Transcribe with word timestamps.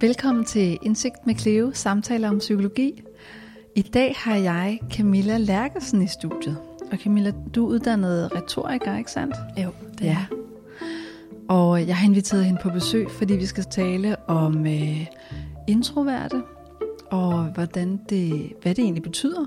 Velkommen 0.00 0.44
til 0.44 0.78
Indsigt 0.82 1.26
med 1.26 1.34
Cleo, 1.34 1.70
samtaler 1.74 2.28
om 2.28 2.38
psykologi. 2.38 3.02
I 3.76 3.82
dag 3.82 4.14
har 4.16 4.36
jeg 4.36 4.80
Camilla 4.92 5.38
Lærkesen 5.38 6.02
i 6.02 6.06
studiet. 6.06 6.56
Og 6.92 6.98
Camilla, 6.98 7.32
du 7.54 7.66
er 7.66 7.70
uddannet 7.70 8.34
retoriker, 8.34 8.96
ikke 8.96 9.10
sandt? 9.10 9.36
Jo, 9.62 9.70
det 9.98 10.04
ja. 10.04 10.26
Og 11.48 11.86
jeg 11.86 11.96
har 11.96 12.06
inviteret 12.06 12.44
hende 12.44 12.60
på 12.62 12.70
besøg, 12.70 13.10
fordi 13.10 13.34
vi 13.34 13.46
skal 13.46 13.64
tale 13.64 14.28
om 14.28 14.66
øh, 14.66 15.06
introverte, 15.68 16.42
og 17.10 17.44
hvordan 17.44 18.00
det, 18.08 18.52
hvad 18.62 18.74
det 18.74 18.82
egentlig 18.82 19.02
betyder, 19.02 19.46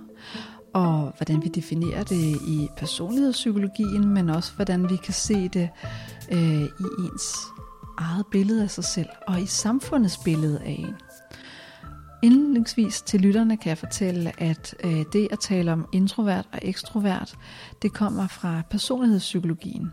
og 0.73 1.13
hvordan 1.17 1.43
vi 1.43 1.47
definerer 1.47 2.04
det 2.04 2.36
i 2.47 2.67
personlighedspsykologien, 2.78 4.09
men 4.14 4.29
også 4.29 4.51
hvordan 4.56 4.89
vi 4.89 4.95
kan 4.95 5.14
se 5.14 5.50
det 5.50 5.70
øh, 6.31 6.64
i 6.64 7.06
ens 7.06 7.36
eget 7.97 8.25
billede 8.32 8.64
af 8.64 8.70
sig 8.70 8.83
selv, 8.83 9.10
og 9.28 9.42
i 9.42 9.46
samfundets 9.46 10.18
billede 10.18 10.60
af 10.60 10.75
en. 10.79 10.96
Indledningsvis 12.24 13.01
til 13.01 13.21
lytterne 13.21 13.57
kan 13.57 13.70
jeg 13.70 13.78
fortælle, 13.78 14.42
at 14.42 14.75
øh, 14.84 15.04
det 15.14 15.28
at 15.32 15.39
tale 15.39 15.71
om 15.71 15.88
introvert 15.92 16.48
og 16.54 16.60
ekstrovert, 16.61 17.36
det 17.82 17.93
kommer 17.93 18.28
fra 18.28 18.61
personlighedspsykologien. 18.70 19.92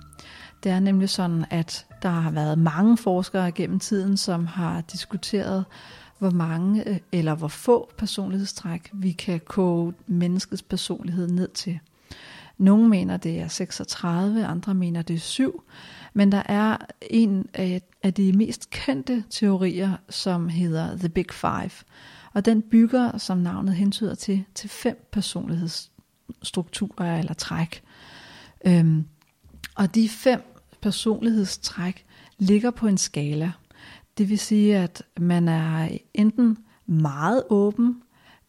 Det 0.62 0.72
er 0.72 0.80
nemlig 0.80 1.08
sådan, 1.08 1.44
at 1.50 1.86
der 2.02 2.08
har 2.08 2.30
været 2.30 2.58
mange 2.58 2.96
forskere 2.96 3.52
gennem 3.52 3.78
tiden, 3.78 4.16
som 4.16 4.46
har 4.46 4.80
diskuteret, 4.80 5.64
hvor 6.18 6.30
mange 6.30 6.88
øh, 6.88 6.98
eller 7.12 7.34
hvor 7.34 7.48
få 7.48 7.90
personlighedstræk 7.98 8.90
vi 8.92 9.12
kan 9.12 9.40
koge 9.40 9.94
menneskets 10.06 10.62
personlighed 10.62 11.28
ned 11.28 11.48
til. 11.48 11.80
Nogle 12.60 12.88
mener, 12.88 13.16
det 13.16 13.40
er 13.40 13.48
36, 13.48 14.46
andre 14.46 14.74
mener, 14.74 15.02
det 15.02 15.14
er 15.14 15.20
7. 15.20 15.62
Men 16.14 16.32
der 16.32 16.42
er 16.46 16.76
en 17.10 17.46
af 18.02 18.14
de 18.16 18.32
mest 18.32 18.70
kendte 18.70 19.24
teorier, 19.30 19.96
som 20.08 20.48
hedder 20.48 20.96
The 20.96 21.08
Big 21.08 21.32
Five. 21.32 21.70
Og 22.32 22.44
den 22.44 22.62
bygger, 22.62 23.18
som 23.18 23.38
navnet 23.38 23.74
hentyder 23.74 24.14
til, 24.14 24.44
til 24.54 24.70
fem 24.70 25.08
personlighedsstrukturer 25.12 27.18
eller 27.18 27.34
træk. 27.34 27.82
Øhm, 28.66 29.04
og 29.76 29.94
de 29.94 30.08
fem 30.08 30.42
personlighedstræk 30.80 32.04
ligger 32.38 32.70
på 32.70 32.86
en 32.86 32.98
skala. 32.98 33.52
Det 34.18 34.28
vil 34.28 34.38
sige, 34.38 34.76
at 34.76 35.02
man 35.20 35.48
er 35.48 35.88
enten 36.14 36.58
meget 36.86 37.42
åben, 37.50 38.02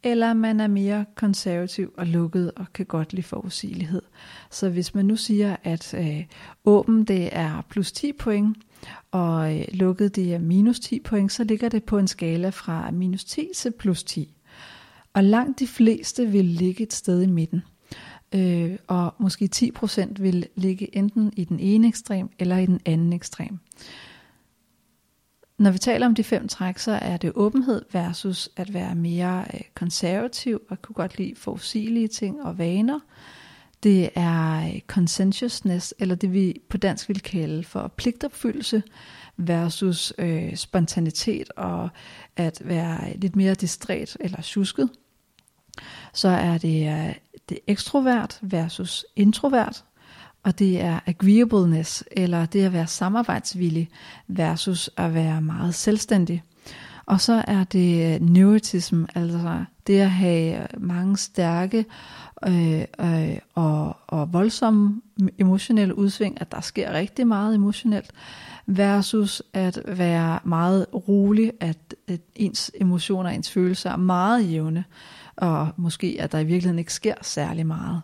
eller 0.04 0.34
man 0.34 0.60
er 0.60 0.68
mere 0.68 1.06
konservativ 1.16 1.94
og 1.98 2.08
lukket 2.08 2.52
og 2.56 2.66
kan 2.74 2.86
godt 2.86 3.14
lide 3.14 3.24
forudsigelighed. 3.24 4.02
Så 4.52 4.70
hvis 4.70 4.96
man 4.96 5.06
nu 5.06 5.16
siger, 5.16 5.56
at 5.64 5.94
øh, 5.94 6.26
åben 6.66 7.04
det 7.04 7.30
er 7.32 7.62
plus 7.70 7.92
10 7.92 8.14
point, 8.14 8.58
og 9.12 9.60
øh, 9.60 9.66
lukket 9.74 10.16
det 10.16 10.34
er 10.34 10.40
minus 10.40 10.80
10 10.80 11.00
point, 11.00 11.32
så 11.32 11.44
ligger 11.44 11.70
det 11.70 11.84
på 11.84 11.98
en 11.98 12.08
skala 12.08 12.50
fra 12.50 12.92
minus 12.92 13.24
10 13.24 13.48
til 13.56 13.72
plus 13.72 14.04
10. 14.04 14.36
Og 15.14 15.24
langt 15.24 15.60
de 15.60 15.68
fleste 15.68 16.26
vil 16.26 16.46
ligge 16.46 16.84
et 16.84 16.94
sted 16.94 17.22
i 17.22 17.28
midten. 17.28 17.62
Øh, 18.36 18.78
og 18.88 19.14
måske 19.20 19.50
10% 19.56 20.22
vil 20.22 20.48
ligge 20.56 20.98
enten 20.98 21.34
i 21.38 21.44
den 21.44 21.60
ene 21.60 21.88
ekstrem 21.88 22.30
eller 22.40 22.58
i 22.58 22.66
den 22.66 22.80
anden 22.86 23.14
ekstrem. 23.14 23.60
Når 25.62 25.72
vi 25.72 25.78
taler 25.78 26.06
om 26.06 26.16
de 26.16 26.24
fem 26.24 26.48
træk, 26.48 26.78
så 26.78 26.92
er 26.92 27.18
det 27.18 27.32
åbenhed 27.36 27.86
versus 27.92 28.50
at 28.56 28.74
være 28.74 28.96
mere 28.96 29.46
øh, 29.54 29.60
konservativ 29.76 30.62
og 30.70 30.82
kunne 30.82 30.94
godt 30.94 31.18
lide 31.18 31.36
forudsigelige 31.36 32.08
ting 32.08 32.42
og 32.44 32.58
vaner. 32.58 33.00
Det 33.84 34.10
er 34.16 34.66
øh, 34.66 34.80
conscientiousness, 34.88 35.94
eller 36.00 36.16
det 36.16 36.34
vi 36.34 36.62
på 36.70 36.78
dansk 36.78 37.10
vil 37.10 37.22
kalde 37.22 37.64
for 37.64 37.94
pligtopfyldelse, 37.98 38.84
versus 39.38 40.14
øh, 40.18 40.56
spontanitet 40.56 41.50
og 41.58 41.90
at 42.36 42.62
være 42.66 43.18
lidt 43.18 43.36
mere 43.36 43.54
distræt 43.54 44.18
eller 44.20 44.42
tjusket. 44.42 44.90
Så 46.14 46.28
er 46.28 46.58
det, 46.58 47.08
øh, 47.08 47.16
det 47.50 47.60
ekstrovert 47.68 48.40
versus 48.42 49.06
introvert, 49.16 49.84
og 50.44 50.60
det 50.60 50.82
er 50.82 51.00
agreeableness, 51.06 52.04
eller 52.12 52.46
det 52.46 52.66
at 52.66 52.74
være 52.74 52.88
samarbejdsvillig 52.88 53.90
versus 54.28 54.90
at 54.98 55.14
være 55.14 55.42
meget 55.42 55.76
selvstændig. 55.76 56.44
Og 57.06 57.22
så 57.22 57.44
er 57.48 57.64
det 57.64 58.14
øh, 58.14 58.22
neurotism, 58.22 59.04
altså 59.16 59.64
det 59.88 60.00
at 60.00 60.12
have 60.12 60.68
mange 60.78 61.18
stærke 61.18 61.86
øh, 62.48 62.82
øh, 63.00 63.38
og, 63.56 63.98
og 64.08 64.34
voldsomme 64.34 65.02
emotionelle 65.38 65.98
udsving, 65.98 66.42
at 66.42 66.52
der 66.52 66.62
sker 66.62 66.94
rigtig 66.94 67.28
meget 67.28 67.56
emotionelt, 67.56 68.12
versus 68.66 69.44
at 69.54 69.82
være 69.88 70.40
meget 70.44 70.86
rolig, 70.94 71.52
at, 71.60 71.96
at 72.08 72.22
ens 72.36 72.72
emotioner 72.76 73.30
og 73.30 73.36
ens 73.36 73.52
følelser 73.52 73.92
er 73.92 73.98
meget 73.98 74.52
jævne, 74.52 74.84
og 75.36 75.70
måske 75.78 76.18
at 76.20 76.32
der 76.32 76.40
i 76.40 76.44
virkeligheden 76.44 76.80
ikke 76.80 76.94
sker 76.94 77.16
særlig 77.22 77.68
meget. 77.68 78.02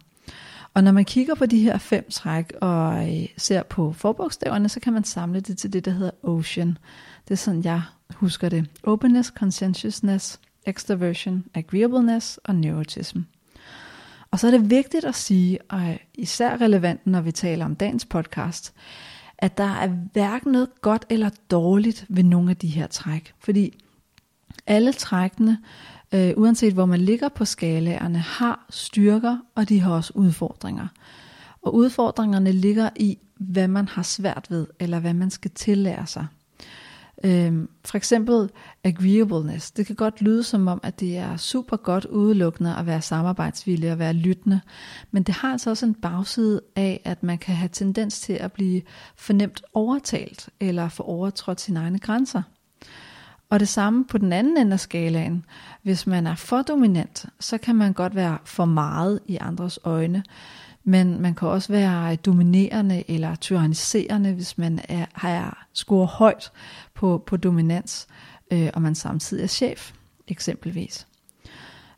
Og 0.77 0.83
når 0.83 0.91
man 0.91 1.05
kigger 1.05 1.35
på 1.35 1.45
de 1.45 1.59
her 1.59 1.77
fem 1.77 2.09
træk 2.09 2.53
og 2.61 3.09
øh, 3.09 3.27
ser 3.37 3.63
på 3.63 3.93
forbogstaverne, 3.93 4.69
så 4.69 4.79
kan 4.79 4.93
man 4.93 5.03
samle 5.03 5.39
det 5.39 5.57
til 5.57 5.73
det, 5.73 5.85
der 5.85 5.91
hedder 5.91 6.11
Ocean. 6.23 6.77
Det 7.27 7.31
er 7.31 7.35
sådan, 7.35 7.63
jeg 7.63 7.81
husker 8.13 8.49
det. 8.49 8.69
Openness, 8.83 9.29
conscientiousness, 9.29 10.39
extroversion, 10.65 11.43
agreeableness 11.53 12.37
og 12.43 12.55
neurotism. 12.55 13.19
Og 14.31 14.39
så 14.39 14.47
er 14.47 14.51
det 14.51 14.69
vigtigt 14.69 15.05
at 15.05 15.15
sige, 15.15 15.59
og 15.69 15.99
især 16.13 16.61
relevant, 16.61 17.07
når 17.07 17.21
vi 17.21 17.31
taler 17.31 17.65
om 17.65 17.75
dagens 17.75 18.05
podcast, 18.05 18.73
at 19.37 19.57
der 19.57 19.75
er 19.75 19.87
hverken 19.87 20.51
noget 20.51 20.81
godt 20.81 21.05
eller 21.09 21.29
dårligt 21.51 22.05
ved 22.09 22.23
nogle 22.23 22.49
af 22.49 22.57
de 22.57 22.67
her 22.67 22.87
træk. 22.87 23.33
Fordi 23.39 23.79
alle 24.67 24.93
trækkene 24.93 25.57
øh, 26.13 26.33
uanset 26.37 26.73
hvor 26.73 26.85
man 26.85 26.99
ligger 26.99 27.29
på 27.29 27.45
skalaerne, 27.45 28.19
har 28.19 28.65
styrker, 28.69 29.37
og 29.55 29.69
de 29.69 29.79
har 29.79 29.93
også 29.93 30.11
udfordringer. 30.15 30.87
Og 31.61 31.75
udfordringerne 31.75 32.51
ligger 32.51 32.89
i, 32.95 33.17
hvad 33.39 33.67
man 33.67 33.87
har 33.87 34.03
svært 34.03 34.47
ved, 34.49 34.67
eller 34.79 34.99
hvad 34.99 35.13
man 35.13 35.29
skal 35.29 35.51
tillære 35.51 36.07
sig. 36.07 36.27
Øhm, 37.23 37.69
for 37.85 37.97
eksempel 37.97 38.49
agreeableness. 38.83 39.71
Det 39.71 39.85
kan 39.85 39.95
godt 39.95 40.21
lyde 40.21 40.43
som 40.43 40.67
om, 40.67 40.79
at 40.83 40.99
det 40.99 41.17
er 41.17 41.37
super 41.37 41.77
godt 41.77 42.05
udelukkende 42.05 42.75
at 42.75 42.85
være 42.85 43.01
samarbejdsvillig 43.01 43.91
og 43.91 43.99
være 43.99 44.13
lyttende. 44.13 44.61
Men 45.11 45.23
det 45.23 45.35
har 45.35 45.51
altså 45.51 45.69
også 45.69 45.85
en 45.85 45.95
bagside 45.95 46.61
af, 46.75 47.01
at 47.05 47.23
man 47.23 47.37
kan 47.37 47.55
have 47.55 47.69
tendens 47.69 48.19
til 48.19 48.33
at 48.33 48.51
blive 48.51 48.81
fornemt 49.15 49.61
overtalt, 49.73 50.49
eller 50.59 50.89
få 50.89 51.03
overtrådt 51.03 51.61
sine 51.61 51.79
egne 51.79 51.99
grænser. 51.99 52.41
Og 53.49 53.59
det 53.59 53.67
samme 53.67 54.05
på 54.05 54.17
den 54.17 54.33
anden 54.33 54.57
ende 54.57 54.73
af 54.73 54.79
skalaen. 54.79 55.45
Hvis 55.87 56.07
man 56.07 56.27
er 56.27 56.35
for 56.35 56.61
dominant, 56.61 57.25
så 57.39 57.57
kan 57.57 57.75
man 57.75 57.93
godt 57.93 58.15
være 58.15 58.37
for 58.45 58.65
meget 58.65 59.19
i 59.27 59.37
andres 59.41 59.79
øjne. 59.83 60.23
Men 60.83 61.21
man 61.21 61.35
kan 61.35 61.47
også 61.47 61.73
være 61.73 62.15
dominerende 62.15 63.03
eller 63.07 63.35
tyranniserende, 63.35 64.33
hvis 64.33 64.57
man 64.57 64.79
er, 64.89 65.05
har 65.13 65.67
score 65.73 66.05
højt 66.05 66.51
på, 66.93 67.23
på 67.27 67.37
dominans, 67.37 68.07
øh, 68.51 68.69
og 68.73 68.81
man 68.81 68.95
samtidig 68.95 69.43
er 69.43 69.47
chef, 69.47 69.91
eksempelvis. 70.27 71.07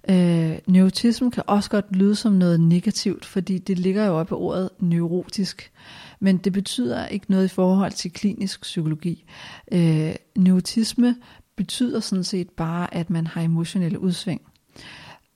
Øh, 0.10 0.58
neurotism 0.68 1.30
kan 1.30 1.44
også 1.48 1.70
godt 1.70 1.96
lyde 1.96 2.16
som 2.16 2.34
noget 2.34 2.60
negativt, 2.60 3.26
fordi 3.26 3.58
det 3.58 3.80
ligger 3.80 4.06
jo 4.06 4.20
oppe 4.20 4.32
i 4.32 4.36
ordet 4.36 4.70
neurotisk. 4.80 5.72
Men 6.20 6.38
det 6.38 6.54
betyder 6.54 7.08
ikke 7.08 7.26
noget 7.30 7.46
i 7.46 7.48
forhold 7.48 7.92
til 7.92 8.12
klinisk 8.12 8.62
psykologi. 8.62 9.24
Øh, 9.72 10.16
neurotisme 10.38 11.16
betyder 11.60 12.00
sådan 12.00 12.24
set 12.24 12.50
bare, 12.50 12.94
at 12.94 13.10
man 13.10 13.28
har 13.28 13.42
emotionelle 13.42 14.00
udsving. 14.00 14.42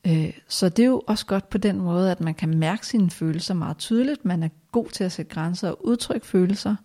Øh, 0.07 0.33
så 0.47 0.69
det 0.69 0.83
er 0.83 0.87
jo 0.87 1.03
også 1.07 1.25
godt 1.25 1.49
på 1.49 1.57
den 1.57 1.77
måde, 1.77 2.11
at 2.11 2.21
man 2.21 2.33
kan 2.33 2.57
mærke 2.57 2.87
sine 2.87 3.09
følelser 3.09 3.53
meget 3.53 3.77
tydeligt. 3.77 4.25
Man 4.25 4.43
er 4.43 4.49
god 4.71 4.87
til 4.89 5.03
at 5.03 5.11
sætte 5.11 5.33
grænser 5.33 5.69
og 5.69 5.85
udtrykke 5.85 6.27
følelser. 6.27 6.75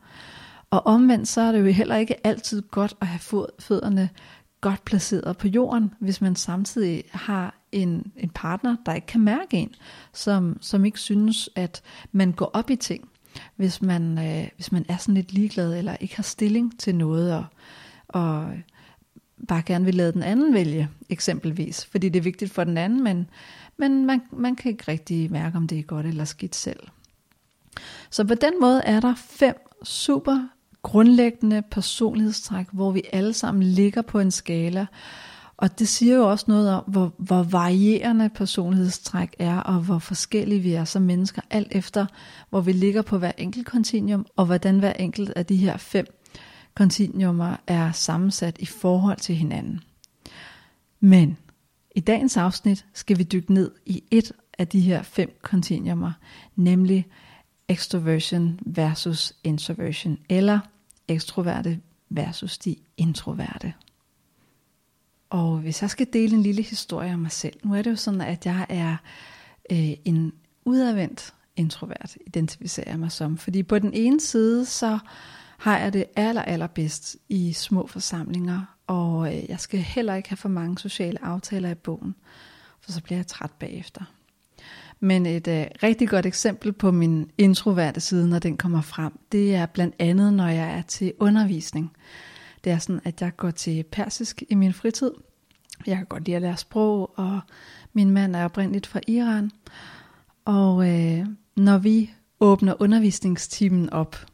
Og 0.70 0.87
omvendt 0.87 1.29
så 1.29 1.40
er 1.40 1.52
det 1.52 1.61
jo 1.61 1.64
heller 1.64 1.96
ikke 1.96 2.26
altid 2.26 2.62
godt 2.62 2.94
at 3.00 3.06
have 3.06 3.50
fødderne 3.58 4.08
godt 4.61 4.85
placeret 4.85 5.37
på 5.37 5.49
jorden, 5.49 5.94
hvis 6.00 6.20
man 6.20 6.37
samtidig 6.37 7.05
har 7.12 7.55
en, 7.73 8.12
en 8.17 8.31
partner, 8.34 8.76
der 8.87 8.94
ikke 8.94 9.06
kan 9.06 9.20
mærke 9.20 9.56
en, 9.56 9.75
som, 10.12 10.58
som 10.61 10.84
ikke 10.84 11.00
synes, 11.00 11.50
at 11.56 11.82
man 12.12 12.32
går 12.32 12.50
op 12.52 12.70
i 12.70 12.76
ting, 12.76 13.08
hvis 13.56 13.82
man, 13.82 14.19
øh, 14.19 14.49
hvis 14.55 14.73
man 14.73 14.87
er 14.88 14.96
sådan 14.96 15.14
lidt 15.14 15.32
ligeglad, 15.32 15.79
eller 15.79 15.96
ikke 16.00 16.17
har 16.17 16.23
stilling 16.23 16.79
til 16.79 16.94
noget, 16.94 17.34
og, 17.34 17.44
og 18.08 18.52
bare 19.49 19.62
gerne 19.67 19.85
vil 19.85 19.94
lade 19.94 20.12
den 20.12 20.23
anden 20.23 20.55
vælge, 20.55 20.88
eksempelvis, 21.08 21.87
fordi 21.87 22.08
det 22.08 22.19
er 22.19 22.25
vigtigt 22.25 22.52
for 22.52 22.64
den 22.64 22.79
anden, 22.79 23.05
men, 23.05 23.31
men 23.76 24.06
man, 24.06 24.23
man 24.32 24.56
kan 24.56 24.70
ikke 24.70 24.85
rigtig 24.88 25.32
mærke, 25.32 25.56
om 25.56 25.67
det 25.67 25.79
er 25.79 25.82
godt 25.82 26.06
eller 26.06 26.25
skidt 26.25 26.55
selv. 26.55 26.81
Så 28.11 28.25
på 28.25 28.35
den 28.35 28.52
måde 28.61 28.82
er 28.85 29.00
der 29.00 29.14
fem 29.14 29.55
super 29.85 30.49
grundlæggende 30.82 31.62
personlighedstræk, 31.70 32.67
hvor 32.73 32.90
vi 32.90 33.02
alle 33.12 33.32
sammen 33.32 33.62
ligger 33.62 34.02
på 34.02 34.19
en 34.19 34.31
skala, 34.31 34.87
og 35.56 35.79
det 35.79 35.88
siger 35.88 36.17
jo 36.17 36.31
også 36.31 36.44
noget 36.49 36.70
om, 36.70 36.84
hvor, 36.87 37.14
hvor 37.19 37.43
varierende 37.43 38.29
personlighedstræk 38.29 39.37
er, 39.38 39.56
og 39.56 39.81
hvor 39.81 39.99
forskellige 39.99 40.61
vi 40.61 40.73
er 40.73 40.84
som 40.84 41.02
mennesker, 41.02 41.43
alt 41.50 41.69
efter 41.70 42.06
hvor 42.50 42.61
vi 42.61 42.73
ligger 42.73 43.02
på 43.02 43.19
hver 43.19 43.32
enkelt 43.38 43.67
kontinuum, 43.67 44.26
og 44.37 44.46
hvordan 44.46 44.79
hver 44.79 44.93
enkelt 44.93 45.31
af 45.37 45.46
de 45.46 45.56
her 45.56 45.76
fem 45.76 46.06
kontinuumer 46.79 47.57
er 47.67 47.93
sammensat 47.93 48.59
i 48.59 48.67
forhold 48.67 49.19
til 49.19 49.35
hinanden. 49.35 49.81
Men 51.01 51.37
i 51.97 52.01
dagens 52.01 52.37
afsnit 52.37 52.87
skal 52.93 53.19
vi 53.19 53.23
dykke 53.23 53.53
ned 53.53 53.71
i 53.87 54.05
et 54.11 54.33
af 54.59 54.69
de 54.69 54.81
her 54.81 55.03
fem 55.03 55.39
kontinuumer, 55.43 56.13
nemlig 56.57 57.07
extroversion 57.69 58.61
versus 58.67 59.33
introversion, 59.45 60.19
eller 60.29 60.61
ekstroverte 61.09 61.81
versus 62.09 62.59
de 62.59 62.77
introverte. 62.97 63.75
Og 65.31 65.59
hvis 65.59 65.83
jeg 65.83 65.91
skal 65.91 66.07
dele 66.13 66.35
en 66.37 66.43
lille 66.43 66.63
historie 66.63 67.15
om 67.15 67.21
mig 67.21 67.33
selv, 67.33 67.57
nu 67.65 67.75
er 67.75 67.83
det 67.83 67.91
jo 67.91 67.97
sådan, 67.97 68.21
at 68.21 68.47
jeg 68.47 68.67
er 68.69 68.97
øh, 69.73 69.93
en 70.05 70.33
udadvendt 70.65 71.35
introvert, 71.57 72.17
identificerer 72.27 72.91
jeg 72.91 72.99
mig 72.99 73.13
som. 73.13 73.39
Fordi 73.39 73.63
på 73.63 73.79
den 73.79 73.95
ene 73.95 74.21
side, 74.21 74.67
så 74.67 74.99
har 75.58 75.78
jeg 75.78 75.93
det 75.93 76.05
aller, 76.16 76.43
allerbedst 76.43 77.16
i 77.28 77.52
små 77.52 77.87
forsamlinger, 77.87 78.76
og 78.87 79.37
øh, 79.37 79.50
jeg 79.50 79.60
skal 79.60 79.81
heller 79.81 80.14
ikke 80.14 80.28
have 80.28 80.37
for 80.37 80.49
mange 80.49 80.78
sociale 80.78 81.25
aftaler 81.25 81.70
i 81.70 81.75
bogen, 81.75 82.14
for 82.81 82.93
så 82.93 83.02
bliver 83.02 83.19
jeg 83.19 83.26
træt 83.26 83.50
bagefter. 83.58 84.05
Men 85.00 85.26
et 85.26 85.49
øh, 85.49 85.66
rigtig 85.82 86.08
godt 86.08 86.26
eksempel 86.26 86.72
på 86.72 86.90
min 86.90 87.31
introverte 87.38 88.00
side, 88.00 88.28
når 88.28 88.38
den 88.38 88.56
kommer 88.56 88.81
frem, 88.81 89.12
det 89.32 89.55
er 89.55 89.66
blandt 89.66 89.94
andet, 89.99 90.34
når 90.34 90.49
jeg 90.49 90.78
er 90.78 90.82
til 90.82 91.12
undervisning. 91.20 91.93
Det 92.64 92.72
er 92.72 92.78
sådan, 92.78 93.00
at 93.05 93.20
jeg 93.20 93.37
går 93.37 93.50
til 93.50 93.82
persisk 93.82 94.43
i 94.49 94.55
min 94.55 94.72
fritid. 94.72 95.10
Jeg 95.87 95.96
kan 95.96 96.06
godt 96.06 96.25
lide 96.25 96.37
at 96.37 96.43
lære 96.43 96.56
sprog, 96.56 97.19
og 97.19 97.40
min 97.93 98.10
mand 98.10 98.37
er 98.37 98.44
oprindeligt 98.44 98.87
fra 98.87 99.00
Iran. 99.06 99.50
Og 100.44 100.88
øh, 100.88 101.26
når 101.56 101.78
vi 101.78 102.10
åbner 102.40 102.82
undervisningstimen 102.82 103.90
op, 103.90 104.26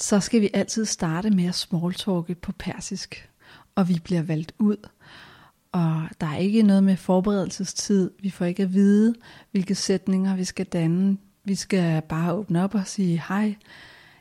så 0.00 0.20
skal 0.20 0.40
vi 0.40 0.50
altid 0.54 0.84
starte 0.84 1.30
med 1.30 1.44
at 1.44 1.54
smalltalke 1.54 2.34
på 2.34 2.52
persisk. 2.52 3.30
Og 3.74 3.88
vi 3.88 4.00
bliver 4.04 4.22
valgt 4.22 4.52
ud. 4.58 4.88
Og 5.72 6.02
der 6.20 6.26
er 6.26 6.36
ikke 6.36 6.62
noget 6.62 6.84
med 6.84 6.96
forberedelsestid. 6.96 8.10
Vi 8.20 8.30
får 8.30 8.44
ikke 8.44 8.62
at 8.62 8.74
vide, 8.74 9.14
hvilke 9.50 9.74
sætninger 9.74 10.36
vi 10.36 10.44
skal 10.44 10.66
danne. 10.66 11.18
Vi 11.44 11.54
skal 11.54 12.02
bare 12.02 12.32
åbne 12.32 12.64
op 12.64 12.74
og 12.74 12.86
sige, 12.86 13.22
hej, 13.28 13.54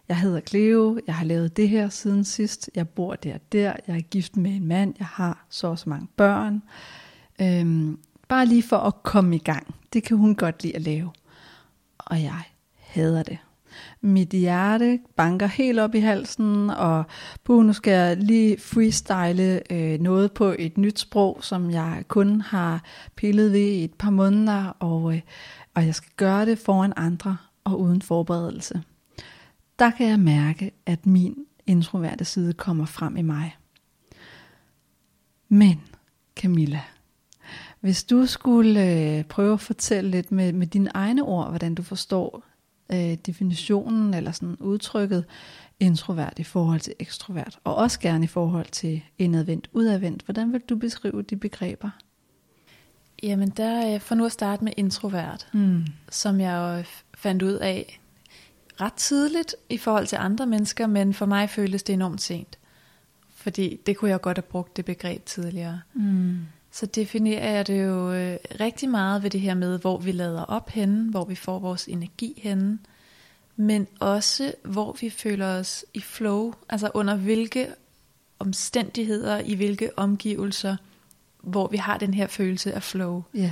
jeg 0.08 0.20
hedder 0.20 0.40
Cleo, 0.40 1.00
jeg 1.08 1.16
har 1.16 1.26
lavet 1.26 1.58
det 1.58 1.70
her 1.70 1.90
siden 1.90 2.24
sidst, 2.24 2.70
jeg 2.76 2.90
bor 2.90 3.16
der 3.16 3.38
der, 3.52 3.74
jeg 3.88 3.98
er 3.98 4.02
gift 4.02 4.38
med 4.38 4.52
en 4.52 4.68
mand, 4.68 4.94
jeg 5.00 5.08
har 5.08 5.46
så 5.50 5.68
og 5.68 5.80
så 5.80 5.90
mange 5.90 6.08
børn. 6.16 6.64
Øhm, 7.42 8.00
bare 8.28 8.46
lige 8.46 8.64
for 8.64 8.78
at 8.78 9.04
komme 9.04 9.36
i 9.36 9.40
gang. 9.40 9.76
Det 9.94 10.04
kan 10.04 10.18
hun 10.18 10.36
godt 10.36 10.64
lide 10.64 10.76
at 10.76 10.82
lave. 10.82 11.12
Og 11.98 12.24
jeg 12.24 12.42
hader 12.78 13.24
det. 13.24 13.38
Mit 14.02 14.30
hjerte 14.30 15.00
banker 15.16 15.48
helt 15.48 15.80
op 15.80 15.96
i 15.96 16.00
halsen, 16.00 16.70
og 16.70 17.04
puh, 17.44 17.66
nu 17.66 17.74
skal 17.74 17.92
jeg 17.92 18.18
lige 18.18 18.60
freestyle 18.60 19.74
øh, 19.74 20.00
noget 20.00 20.32
på 20.32 20.56
et 20.60 20.78
nyt 20.78 21.00
sprog, 21.00 21.40
som 21.42 21.72
jeg 21.72 22.04
kun 22.08 22.42
har 22.42 22.84
pillet 23.16 23.52
ved 23.52 23.60
i 23.60 23.84
et 23.84 23.94
par 23.94 24.10
måneder, 24.10 24.66
og, 24.80 25.14
øh, 25.14 25.22
og 25.74 25.86
jeg 25.86 25.96
skal 25.96 26.12
gøre 26.18 26.46
det 26.46 26.60
foran 26.60 26.94
andre 26.96 27.38
og 27.64 27.80
uden 27.80 28.02
forberedelse 28.02 28.82
der 29.80 29.92
kan 29.92 30.08
jeg 30.08 30.20
mærke, 30.20 30.72
at 30.86 31.06
min 31.06 31.46
introverte 31.68 32.26
side 32.26 32.54
kommer 32.54 32.86
frem 32.86 33.18
i 33.18 33.22
mig. 33.22 33.58
Men 35.50 35.82
Camilla, 36.36 36.82
hvis 37.80 38.04
du 38.04 38.26
skulle 38.26 38.92
øh, 39.18 39.24
prøve 39.24 39.54
at 39.54 39.60
fortælle 39.60 40.12
lidt 40.12 40.32
med, 40.32 40.54
med 40.54 40.68
dine 40.68 40.90
egne 40.94 41.24
ord, 41.24 41.50
hvordan 41.50 41.76
du 41.76 41.84
forstår 41.84 42.44
øh, 42.90 43.14
definitionen 43.14 44.14
eller 44.14 44.32
sådan 44.32 44.58
udtrykket 44.60 45.26
introvert 45.80 46.40
i 46.40 46.44
forhold 46.44 46.80
til 46.80 46.94
ekstrovert, 47.00 47.60
og 47.64 47.76
også 47.76 48.00
gerne 48.00 48.24
i 48.24 48.28
forhold 48.28 48.66
til 48.66 49.02
indadvendt, 49.18 49.70
udadvendt, 49.74 50.22
hvordan 50.22 50.54
vil 50.54 50.62
du 50.62 50.76
beskrive 50.76 51.22
de 51.22 51.36
begreber? 51.36 51.90
Jamen 53.24 53.50
der, 53.50 54.00
for 54.00 54.16
nu 54.16 54.26
at 54.26 54.32
starte 54.32 54.64
med 54.64 54.74
introvert, 54.78 55.48
mm. 55.54 55.86
som 56.10 56.40
jeg 56.40 56.86
fandt 57.14 57.44
ud 57.44 57.54
af, 57.54 58.00
ret 58.82 58.94
tidligt 58.94 59.56
i 59.70 59.78
forhold 59.78 60.08
til 60.08 60.16
andre 60.16 60.46
mennesker, 60.46 60.88
men 60.88 61.14
for 61.14 61.26
mig 61.26 61.50
føles 61.50 61.84
det 61.84 61.94
enormt 61.94 62.22
sent. 62.22 62.60
Fordi 63.36 63.80
det 63.86 63.98
kunne 63.98 64.12
jeg 64.12 64.22
godt 64.22 64.38
have 64.38 64.44
brugt 64.44 64.78
det 64.78 64.86
begreb 64.86 65.26
tidligere. 65.26 65.82
Mm. 65.94 66.40
Så 66.80 66.86
definerer 66.86 67.56
jeg 67.56 67.68
det 67.68 67.84
jo 67.84 68.14
øh, 68.14 68.38
rigtig 68.60 68.90
meget 68.90 69.24
ved 69.24 69.30
det 69.30 69.42
her 69.42 69.54
med, 69.54 69.80
hvor 69.80 69.98
vi 69.98 70.12
lader 70.12 70.42
op 70.42 70.70
henne, 70.70 71.12
hvor 71.12 71.26
vi 71.26 71.36
får 71.36 71.60
vores 71.60 71.86
energi 71.86 72.42
henne, 72.44 72.80
men 73.56 73.88
også 74.00 74.54
hvor 74.64 74.98
vi 75.02 75.10
føler 75.10 75.48
os 75.48 75.86
i 75.94 76.02
flow, 76.02 76.54
altså 76.70 76.92
under 76.94 77.16
hvilke 77.16 77.68
omstændigheder, 78.40 79.40
i 79.40 79.56
hvilke 79.56 80.00
omgivelser, 80.00 80.76
hvor 81.42 81.68
vi 81.68 81.78
har 81.78 81.98
den 81.98 82.14
her 82.14 82.28
følelse 82.28 82.74
af 82.74 82.84
flow. 82.84 83.24
Yeah. 83.36 83.52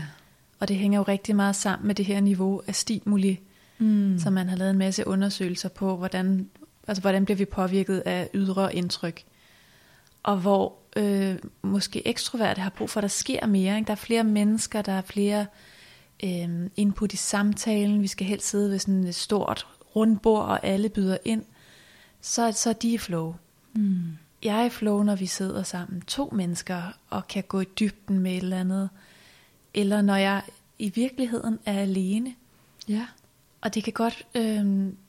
Og 0.60 0.68
det 0.68 0.76
hænger 0.76 1.00
jo 1.00 1.04
rigtig 1.04 1.36
meget 1.36 1.56
sammen 1.56 1.88
med 1.88 1.96
det 1.96 2.06
her 2.06 2.20
niveau 2.20 2.62
af 2.68 2.76
stimuli, 2.76 3.40
Mm. 3.78 4.20
Så 4.20 4.30
man 4.30 4.50
har 4.50 4.58
lavet 4.58 4.72
en 4.72 4.78
masse 4.78 5.08
undersøgelser 5.08 5.70
på, 5.70 5.98
hvordan, 5.98 6.50
altså, 6.88 7.02
hvordan 7.02 7.26
bliver 7.26 7.38
vi 7.38 7.46
påvirket 7.46 8.04
af 8.06 8.30
ydre 8.34 8.76
indtryk. 8.76 9.24
Og 10.26 10.38
hvor 10.38 10.74
øh, 10.96 11.36
måske 11.62 12.08
ekstroverte 12.08 12.62
har 12.62 12.70
brug 12.70 12.90
for, 12.90 13.00
at 13.00 13.02
der 13.02 13.08
sker 13.08 13.46
mere. 13.46 13.76
Ikke? 13.78 13.88
Der 13.88 13.92
er 13.92 13.96
flere 13.96 14.24
mennesker, 14.24 14.82
der 14.82 14.92
er 14.92 15.02
flere 15.02 15.46
øh, 16.24 16.70
input 16.76 17.14
i 17.14 17.18
samtalen. 17.18 18.02
Vi 18.02 18.08
skal 18.08 18.28
helst 18.28 18.48
sidde 18.48 18.72
ved 18.72 18.80
sådan 18.80 19.04
et 19.04 19.16
stort 19.16 19.68
rundbord, 19.96 20.46
og 20.46 20.66
alle 20.66 20.90
byder 20.90 21.18
ind. 21.26 21.44
Så, 22.22 22.52
så 22.52 22.70
er 22.70 22.74
de 22.74 22.94
i 22.94 22.98
flow. 22.98 23.36
Mm. 23.74 24.18
Jeg 24.44 24.62
er 24.62 24.66
i 24.66 24.70
flow, 24.70 25.04
når 25.04 25.16
vi 25.16 25.26
sidder 25.26 25.64
sammen 25.64 26.02
to 26.02 26.30
mennesker, 26.34 26.82
og 27.10 27.28
kan 27.28 27.44
gå 27.44 27.60
i 27.60 27.66
dybden 27.80 28.20
med 28.20 28.32
et 28.32 28.44
eller 28.44 28.60
andet. 28.60 28.90
Eller 29.74 30.02
når 30.02 30.16
jeg 30.16 30.42
i 30.80 30.90
virkeligheden 30.90 31.60
er 31.66 31.80
alene. 31.80 32.36
Ja. 32.88 33.06
Og 33.62 33.76
det 33.76 33.84
kan 33.84 33.94
godt, 33.94 34.28
øh, 34.36 34.44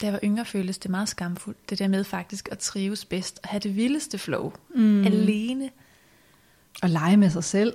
da 0.00 0.06
jeg 0.06 0.12
var 0.12 0.20
yngre, 0.24 0.44
føles 0.44 0.78
det 0.78 0.90
meget 0.90 1.08
skamfuldt, 1.08 1.70
det 1.70 1.78
der 1.78 1.88
med 1.88 2.04
faktisk 2.04 2.48
at 2.52 2.58
trives 2.58 3.04
bedst, 3.04 3.40
og 3.42 3.48
have 3.48 3.60
det 3.60 3.76
vildeste 3.76 4.18
flow, 4.18 4.52
mm. 4.74 5.04
alene. 5.04 5.70
Og 6.82 6.90
lege 6.90 7.16
med 7.16 7.30
sig 7.30 7.44
selv. 7.44 7.74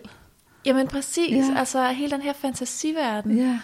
Jamen 0.65 0.88
præcis, 0.88 1.35
ja. 1.35 1.56
altså 1.57 1.91
hele 1.91 2.12
den 2.12 2.21
her 2.21 2.33
fantasiverden. 2.33 3.38
Ja. 3.38 3.59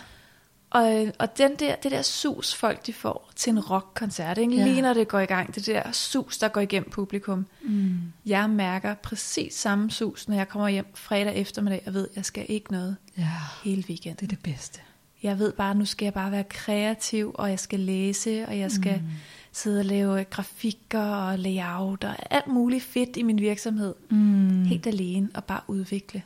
Og, 0.69 1.07
og 1.19 1.37
den 1.37 1.55
der, 1.55 1.75
det 1.75 1.91
der 1.91 2.01
sus, 2.01 2.55
folk 2.55 2.85
de 2.85 2.93
får 2.93 3.31
til 3.35 3.51
en 3.51 3.59
rockkoncert, 3.59 4.37
ikke? 4.37 4.55
Ja. 4.55 4.63
lige 4.63 4.81
når 4.81 4.93
det 4.93 5.07
går 5.07 5.19
i 5.19 5.25
gang, 5.25 5.55
det 5.55 5.65
der 5.65 5.91
sus, 5.91 6.37
der 6.37 6.47
går 6.47 6.61
igennem 6.61 6.89
publikum. 6.89 7.45
Mm. 7.61 7.99
Jeg 8.25 8.49
mærker 8.49 8.93
præcis 8.93 9.53
samme 9.53 9.91
sus, 9.91 10.27
når 10.27 10.35
jeg 10.35 10.47
kommer 10.47 10.67
hjem 10.67 10.85
fredag 10.93 11.35
eftermiddag, 11.35 11.83
og 11.85 11.93
ved, 11.93 12.07
at 12.09 12.15
jeg 12.15 12.25
skal 12.25 12.45
ikke 12.49 12.71
noget 12.71 12.95
ja. 13.17 13.31
hele 13.63 13.83
weekenden. 13.89 14.15
Det 14.15 14.23
er 14.33 14.35
det 14.35 14.43
bedste. 14.43 14.79
Jeg 15.23 15.39
ved 15.39 15.53
bare, 15.53 15.71
at 15.71 15.77
nu 15.77 15.85
skal 15.85 16.05
jeg 16.05 16.13
bare 16.13 16.31
være 16.31 16.43
kreativ, 16.43 17.31
og 17.33 17.49
jeg 17.49 17.59
skal 17.59 17.79
læse, 17.79 18.47
og 18.47 18.59
jeg 18.59 18.71
skal 18.71 18.99
mm. 19.01 19.07
sidde 19.51 19.79
og 19.79 19.85
lave 19.85 20.23
grafikker 20.23 21.01
og 21.01 21.39
layout 21.39 22.03
og 22.03 22.15
alt 22.29 22.47
muligt 22.47 22.83
fedt 22.83 23.17
i 23.17 23.23
min 23.23 23.39
virksomhed. 23.39 23.95
Mm. 24.09 24.63
Helt 24.63 24.87
alene 24.87 25.29
og 25.33 25.43
bare 25.43 25.61
udvikle. 25.67 26.21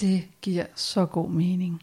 Det 0.00 0.24
giver 0.42 0.64
så 0.74 1.06
god 1.06 1.30
mening. 1.30 1.82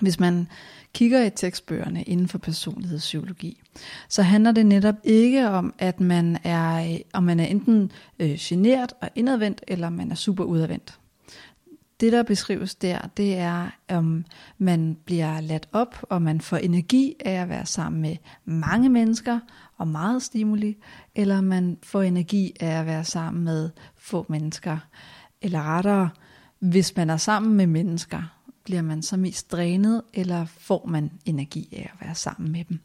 Hvis 0.00 0.20
man 0.20 0.48
kigger 0.94 1.24
i 1.24 1.30
tekstbøgerne 1.30 2.02
inden 2.02 2.28
for 2.28 2.38
personlighedspsykologi, 2.38 3.60
så 4.08 4.22
handler 4.22 4.52
det 4.52 4.66
netop 4.66 4.94
ikke 5.04 5.48
om, 5.48 5.74
at 5.78 6.00
man 6.00 6.38
er, 6.44 6.98
om 7.12 7.22
man 7.22 7.40
er 7.40 7.44
enten 7.44 7.92
øh, 8.18 8.36
generet 8.38 8.92
og 9.00 9.10
indadvendt, 9.14 9.64
eller 9.68 9.90
man 9.90 10.10
er 10.10 10.14
super 10.14 10.44
udadvendt 10.44 10.98
det, 12.04 12.12
der 12.12 12.22
beskrives 12.22 12.74
der, 12.74 12.98
det 13.16 13.38
er, 13.38 13.70
om 13.88 14.24
man 14.58 14.96
bliver 15.04 15.40
ladt 15.40 15.68
op, 15.72 15.96
og 16.02 16.22
man 16.22 16.40
får 16.40 16.56
energi 16.56 17.14
af 17.24 17.32
at 17.32 17.48
være 17.48 17.66
sammen 17.66 18.02
med 18.02 18.16
mange 18.44 18.88
mennesker 18.88 19.40
og 19.76 19.88
meget 19.88 20.22
stimuli, 20.22 20.76
eller 21.14 21.40
man 21.40 21.78
får 21.82 22.02
energi 22.02 22.52
af 22.60 22.80
at 22.80 22.86
være 22.86 23.04
sammen 23.04 23.44
med 23.44 23.70
få 23.96 24.26
mennesker. 24.28 24.78
Eller 25.42 25.62
rettere, 25.62 26.10
hvis 26.58 26.96
man 26.96 27.10
er 27.10 27.16
sammen 27.16 27.54
med 27.54 27.66
mennesker, 27.66 28.22
bliver 28.64 28.82
man 28.82 29.02
så 29.02 29.16
mest 29.16 29.52
drænet, 29.52 30.02
eller 30.14 30.44
får 30.44 30.86
man 30.88 31.10
energi 31.24 31.68
af 31.72 31.90
at 31.94 32.06
være 32.06 32.14
sammen 32.14 32.52
med 32.52 32.64
dem. 32.64 32.80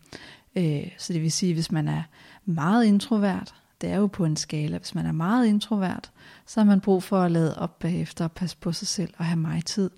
Øh, 0.55 0.91
så 0.97 1.13
det 1.13 1.21
vil 1.21 1.31
sige, 1.31 1.53
hvis 1.53 1.71
man 1.71 1.87
er 1.87 2.03
meget 2.45 2.85
introvert, 2.85 3.53
det 3.81 3.89
er 3.89 3.97
jo 3.97 4.07
på 4.07 4.25
en 4.25 4.35
skala. 4.35 4.77
Hvis 4.77 4.95
man 4.95 5.05
er 5.05 5.11
meget 5.11 5.47
introvert, 5.47 6.11
så 6.45 6.59
har 6.59 6.65
man 6.65 6.81
brug 6.81 7.03
for 7.03 7.21
at 7.21 7.31
lade 7.31 7.59
op 7.59 7.79
bagefter 7.79 8.23
og 8.23 8.31
passe 8.31 8.57
på 8.57 8.71
sig 8.71 8.87
selv 8.87 9.13
og 9.17 9.25
have 9.25 9.39
mig 9.39 9.65
tid. 9.65 9.89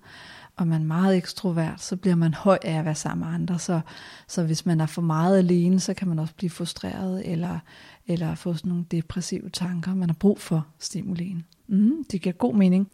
Og 0.56 0.66
man 0.66 0.80
er 0.80 0.86
meget 0.86 1.16
ekstrovert, 1.16 1.82
så 1.82 1.96
bliver 1.96 2.16
man 2.16 2.34
høj 2.34 2.58
af 2.62 2.78
at 2.78 2.84
være 2.84 2.94
sammen 2.94 3.26
med 3.26 3.34
andre. 3.34 3.58
Så, 3.58 3.80
så 4.28 4.42
hvis 4.42 4.66
man 4.66 4.80
er 4.80 4.86
for 4.86 5.02
meget 5.02 5.38
alene, 5.38 5.80
så 5.80 5.94
kan 5.94 6.08
man 6.08 6.18
også 6.18 6.34
blive 6.34 6.50
frustreret 6.50 7.30
eller, 7.32 7.58
eller 8.06 8.34
få 8.34 8.54
sådan 8.54 8.68
nogle 8.68 8.84
depressive 8.90 9.50
tanker. 9.50 9.94
Man 9.94 10.08
har 10.08 10.14
brug 10.14 10.40
for 10.40 10.66
stimulien. 10.78 11.44
Mm, 11.68 12.04
det 12.04 12.22
giver 12.22 12.32
god 12.32 12.54
mening. 12.54 12.88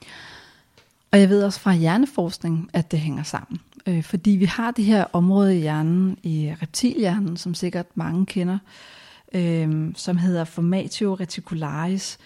Og 1.11 1.21
jeg 1.21 1.29
ved 1.29 1.43
også 1.45 1.61
fra 1.61 1.75
hjerneforskning, 1.75 2.71
at 2.73 2.91
det 2.91 3.01
hænger 3.01 3.23
sammen. 3.23 3.61
Øh, 3.87 4.03
fordi 4.03 4.31
vi 4.31 4.45
har 4.45 4.71
det 4.71 4.85
her 4.85 5.05
område 5.13 5.57
i 5.57 5.61
hjernen, 5.61 6.19
i 6.23 6.55
reptilhjernen, 6.63 7.37
som 7.37 7.55
sikkert 7.55 7.87
mange 7.95 8.27
kender, 8.27 8.55
øh, 8.55 8.98
Øh, 9.35 9.93
som 9.95 10.17
hedder 10.17 10.45
Formatio 10.45 11.15
Reticularis, 11.15 12.19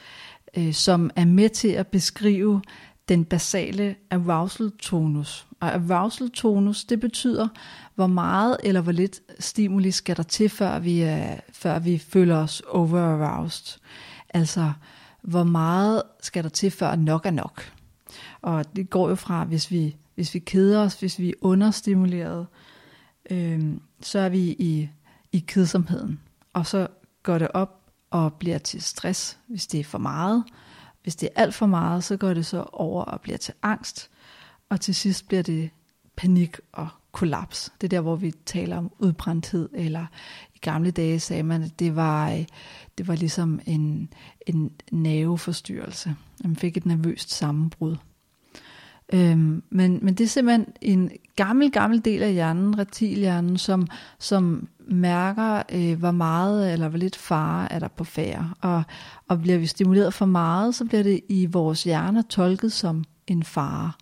øh, 0.56 0.72
som 0.72 1.10
er 1.16 1.24
med 1.24 1.48
til 1.48 1.68
at 1.68 1.86
beskrive 1.86 2.62
den 3.08 3.24
basale 3.24 3.94
arousal 4.10 4.70
tonus. 4.78 5.46
Og 5.60 5.74
arousal 5.74 6.30
tonus, 6.30 6.84
det 6.84 7.00
betyder, 7.00 7.48
hvor 7.94 8.06
meget 8.06 8.56
eller 8.64 8.80
hvor 8.80 8.92
lidt 8.92 9.20
stimuli 9.38 9.90
skal 9.90 10.16
der 10.16 10.22
til, 10.22 10.48
før 10.48 10.78
vi, 10.78 11.00
er, 11.00 11.36
før 11.52 11.78
vi 11.78 11.98
føler 11.98 12.36
os 12.36 12.62
over-aroused. 12.68 13.80
Altså, 14.34 14.72
hvor 15.22 15.44
meget 15.44 16.02
skal 16.20 16.42
der 16.42 16.48
til, 16.50 16.70
før 16.70 16.96
nok 16.96 17.26
er 17.26 17.30
nok. 17.30 17.72
Og 18.42 18.76
det 18.76 18.90
går 18.90 19.08
jo 19.08 19.14
fra, 19.14 19.44
hvis 19.44 19.70
vi, 19.70 19.96
hvis 20.14 20.34
vi 20.34 20.38
keder 20.38 20.80
os, 20.80 20.94
hvis 20.94 21.18
vi 21.18 21.28
er 21.28 21.34
understimuleret, 21.40 22.46
øh, 23.30 23.74
så 24.00 24.18
er 24.18 24.28
vi 24.28 24.40
i, 24.40 24.88
i 25.32 25.38
kedsomheden. 25.38 26.20
Og 26.52 26.66
så 26.66 26.88
går 27.22 27.38
det 27.38 27.48
op 27.54 27.82
og 28.10 28.34
bliver 28.34 28.58
til 28.58 28.82
stress, 28.82 29.38
hvis 29.46 29.66
det 29.66 29.80
er 29.80 29.84
for 29.84 29.98
meget. 29.98 30.44
Hvis 31.02 31.16
det 31.16 31.28
er 31.34 31.42
alt 31.42 31.54
for 31.54 31.66
meget, 31.66 32.04
så 32.04 32.16
går 32.16 32.34
det 32.34 32.46
så 32.46 32.64
over 32.72 33.04
og 33.04 33.20
bliver 33.20 33.38
til 33.38 33.54
angst. 33.62 34.10
Og 34.68 34.80
til 34.80 34.94
sidst 34.94 35.28
bliver 35.28 35.42
det 35.42 35.70
panik 36.16 36.56
og 36.72 36.88
kollaps. 37.12 37.72
Det 37.80 37.86
er 37.86 37.88
der, 37.88 38.00
hvor 38.00 38.16
vi 38.16 38.32
taler 38.46 38.76
om 38.76 38.90
udbrændthed, 38.98 39.68
eller 39.74 40.06
i 40.54 40.58
gamle 40.58 40.90
dage 40.90 41.20
sagde 41.20 41.42
man, 41.42 41.62
at 41.62 41.78
det 41.78 41.96
var, 41.96 42.30
øh, 42.30 42.44
det 42.98 43.08
var 43.08 43.14
ligesom 43.14 43.60
en, 43.66 44.12
en 44.46 44.72
nerveforstyrrelse. 44.92 46.16
Man 46.44 46.56
fik 46.56 46.76
et 46.76 46.86
nervøst 46.86 47.30
sammenbrud. 47.30 47.96
Øhm, 49.12 49.62
men, 49.70 49.98
men 50.02 50.14
det 50.14 50.24
er 50.24 50.28
simpelthen 50.28 50.66
en 50.80 51.10
gammel, 51.36 51.70
gammel 51.70 52.04
del 52.04 52.22
af 52.22 52.32
hjernen, 52.32 52.78
reptilhjernen, 52.78 53.58
som, 53.58 53.86
som 54.18 54.68
mærker, 54.88 55.62
øh, 55.72 55.98
hvor 55.98 56.10
meget 56.10 56.72
eller 56.72 56.88
hvor 56.88 56.98
lidt 56.98 57.16
fare 57.16 57.72
er 57.72 57.78
der 57.78 57.88
på 57.88 58.04
færre. 58.04 58.54
Og, 58.60 58.82
og 59.28 59.40
bliver 59.40 59.58
vi 59.58 59.66
stimuleret 59.66 60.14
for 60.14 60.26
meget, 60.26 60.74
så 60.74 60.84
bliver 60.84 61.02
det 61.02 61.20
i 61.28 61.46
vores 61.46 61.84
hjerne 61.84 62.22
tolket 62.22 62.72
som 62.72 63.04
en 63.26 63.42
fare. 63.42 63.92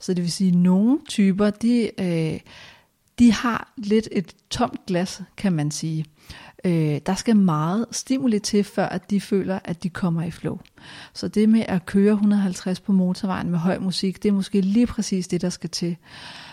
Så 0.00 0.14
det 0.14 0.22
vil 0.22 0.32
sige, 0.32 0.48
at 0.48 0.56
nogle 0.56 0.98
typer, 1.08 1.50
de, 1.50 1.90
øh, 2.00 2.40
de 3.18 3.32
har 3.32 3.72
lidt 3.76 4.08
et 4.12 4.34
tomt 4.50 4.86
glas, 4.86 5.22
kan 5.36 5.52
man 5.52 5.70
sige. 5.70 6.04
Øh, 6.64 7.00
der 7.06 7.14
skal 7.14 7.36
meget 7.36 7.86
stimuli 7.90 8.38
til, 8.38 8.64
før 8.64 8.86
at 8.86 9.10
de 9.10 9.20
føler, 9.20 9.58
at 9.64 9.82
de 9.82 9.90
kommer 9.90 10.22
i 10.22 10.30
flow. 10.30 10.58
Så 11.14 11.28
det 11.28 11.48
med 11.48 11.64
at 11.68 11.86
køre 11.86 12.12
150 12.12 12.80
på 12.80 12.92
motorvejen 12.92 13.50
med 13.50 13.58
høj 13.58 13.78
musik, 13.78 14.22
det 14.22 14.28
er 14.28 14.32
måske 14.32 14.60
lige 14.60 14.86
præcis 14.86 15.28
det, 15.28 15.42
der 15.42 15.50
skal 15.50 15.70
til. 15.70 15.96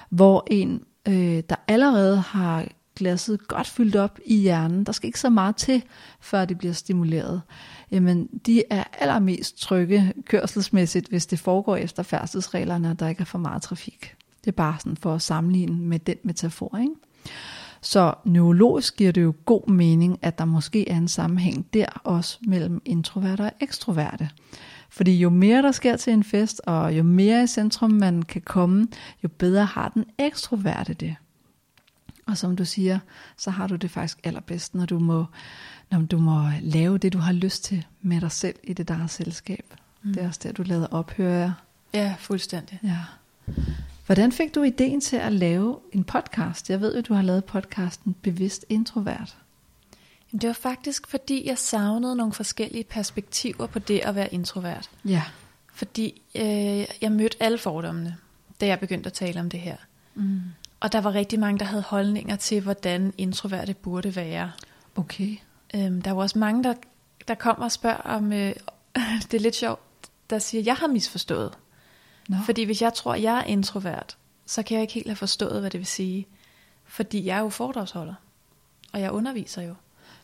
Hvor 0.09 0.47
en, 0.47 0.81
øh, 1.07 1.43
der 1.49 1.55
allerede 1.67 2.17
har 2.17 2.65
glasset 2.95 3.47
godt 3.47 3.67
fyldt 3.67 3.95
op 3.95 4.19
i 4.25 4.35
hjernen, 4.35 4.83
der 4.83 4.91
skal 4.91 5.07
ikke 5.07 5.19
så 5.19 5.29
meget 5.29 5.55
til, 5.55 5.83
før 6.19 6.45
det 6.45 6.57
bliver 6.57 6.73
stimuleret. 6.73 7.41
Jamen, 7.91 8.27
de 8.45 8.63
er 8.69 8.83
allermest 8.99 9.59
trygge 9.59 10.13
kørselsmæssigt, 10.25 11.07
hvis 11.07 11.25
det 11.25 11.39
foregår 11.39 11.75
efter 11.75 12.03
færdselsreglerne, 12.03 12.91
og 12.91 12.99
der 12.99 13.07
ikke 13.07 13.21
er 13.21 13.25
for 13.25 13.39
meget 13.39 13.61
trafik. 13.61 14.15
Det 14.41 14.47
er 14.47 14.55
bare 14.55 14.75
sådan 14.79 14.97
for 14.97 15.15
at 15.15 15.21
sammenligne 15.21 15.77
med 15.77 15.99
den 15.99 16.17
metafor, 16.23 16.77
ikke? 16.77 16.93
Så 17.81 18.13
neurologisk 18.25 18.95
giver 18.95 19.11
det 19.11 19.23
jo 19.23 19.33
god 19.45 19.69
mening, 19.69 20.19
at 20.21 20.37
der 20.37 20.45
måske 20.45 20.89
er 20.89 20.97
en 20.97 21.07
sammenhæng 21.07 21.67
der 21.73 21.85
også 22.03 22.37
mellem 22.47 22.81
introverte 22.85 23.41
og 23.41 23.51
ekstroverte. 23.59 24.29
Fordi 24.89 25.17
jo 25.17 25.29
mere 25.29 25.61
der 25.61 25.71
sker 25.71 25.95
til 25.95 26.13
en 26.13 26.23
fest, 26.23 26.61
og 26.67 26.97
jo 26.97 27.03
mere 27.03 27.43
i 27.43 27.47
centrum 27.47 27.91
man 27.91 28.23
kan 28.23 28.41
komme, 28.41 28.87
jo 29.23 29.29
bedre 29.29 29.65
har 29.65 29.89
den 29.89 30.05
ekstroverte 30.19 30.93
det. 30.93 31.15
Og 32.25 32.37
som 32.37 32.55
du 32.55 32.65
siger, 32.65 32.99
så 33.37 33.51
har 33.51 33.67
du 33.67 33.75
det 33.75 33.91
faktisk 33.91 34.19
allerbedst, 34.23 34.75
når 34.75 34.85
du 34.85 34.99
må, 34.99 35.25
når 35.91 36.01
du 36.01 36.17
må 36.17 36.49
lave 36.61 36.97
det, 36.97 37.13
du 37.13 37.17
har 37.17 37.31
lyst 37.31 37.63
til 37.63 37.85
med 38.01 38.21
dig 38.21 38.31
selv 38.31 38.55
i 38.63 38.73
det 38.73 38.87
der 38.87 39.07
selskab. 39.07 39.73
Mm. 40.03 40.13
Det 40.13 40.23
er 40.23 40.27
også 40.27 40.39
der, 40.43 40.51
du 40.51 40.63
lader 40.63 40.87
ophøre. 40.87 41.55
Ja, 41.93 42.15
fuldstændig. 42.19 42.79
Ja. 42.83 42.99
Hvordan 44.05 44.31
fik 44.31 44.55
du 44.55 44.63
ideen 44.63 45.01
til 45.01 45.15
at 45.15 45.33
lave 45.33 45.79
en 45.91 46.03
podcast? 46.03 46.69
Jeg 46.69 46.81
ved 46.81 46.95
jo, 46.95 47.01
du 47.01 47.13
har 47.13 47.21
lavet 47.21 47.45
podcasten 47.45 48.15
Bevidst 48.21 48.65
Introvert. 48.69 49.37
Jamen, 50.31 50.41
det 50.41 50.47
var 50.47 50.53
faktisk, 50.53 51.07
fordi 51.07 51.47
jeg 51.47 51.57
savnede 51.57 52.15
nogle 52.15 52.33
forskellige 52.33 52.83
perspektiver 52.83 53.67
på 53.67 53.79
det 53.79 53.99
at 53.99 54.15
være 54.15 54.33
introvert. 54.33 54.89
Ja. 55.05 55.23
Fordi 55.73 56.21
øh, 56.35 56.85
jeg 57.01 57.11
mødte 57.11 57.37
alle 57.43 57.57
fordommene, 57.57 58.17
da 58.61 58.67
jeg 58.67 58.79
begyndte 58.79 59.07
at 59.07 59.13
tale 59.13 59.39
om 59.39 59.49
det 59.49 59.59
her. 59.59 59.75
Mm. 60.15 60.41
Og 60.83 60.91
der 60.91 61.01
var 61.01 61.13
rigtig 61.13 61.39
mange, 61.39 61.59
der 61.59 61.65
havde 61.65 61.83
holdninger 61.83 62.35
til, 62.35 62.61
hvordan 62.61 63.13
introverte 63.17 63.73
burde 63.73 64.15
være. 64.15 64.51
Okay. 64.95 65.37
Øhm, 65.75 66.01
der 66.01 66.11
var 66.11 66.21
også 66.21 66.39
mange, 66.39 66.63
der, 66.63 66.73
der 67.27 67.35
kommer 67.35 67.65
og 67.65 67.71
spørger 67.71 67.97
om, 67.97 68.33
øh, 68.33 68.53
det 69.31 69.33
er 69.33 69.39
lidt 69.39 69.55
sjovt, 69.55 69.81
der 70.29 70.39
siger, 70.39 70.63
jeg 70.63 70.75
har 70.75 70.87
misforstået. 70.87 71.57
No. 72.29 72.37
Fordi 72.45 72.63
hvis 72.63 72.81
jeg 72.81 72.93
tror, 72.93 73.15
jeg 73.15 73.37
er 73.37 73.43
introvert, 73.43 74.17
så 74.45 74.63
kan 74.63 74.75
jeg 74.75 74.81
ikke 74.81 74.93
helt 74.93 75.07
have 75.07 75.15
forstået, 75.15 75.59
hvad 75.59 75.69
det 75.69 75.77
vil 75.77 75.87
sige. 75.87 76.27
Fordi 76.85 77.25
jeg 77.25 77.37
er 77.37 77.41
jo 77.41 77.49
foredragsholder, 77.49 78.13
og 78.93 79.01
jeg 79.01 79.11
underviser 79.11 79.61
jo. 79.61 79.75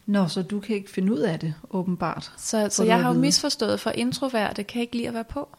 Nå, 0.06 0.28
så 0.28 0.42
du 0.42 0.60
kan 0.60 0.76
ikke 0.76 0.92
finde 0.92 1.14
ud 1.14 1.20
af 1.20 1.40
det, 1.40 1.54
åbenbart. 1.70 2.34
Så, 2.38 2.68
så 2.72 2.84
jeg 2.84 3.02
har 3.02 3.14
jo 3.14 3.20
misforstået, 3.20 3.80
for 3.80 3.90
introverte 3.90 4.64
kan 4.64 4.82
ikke 4.82 4.96
lide 4.96 5.08
at 5.08 5.14
være 5.14 5.24
på. 5.24 5.50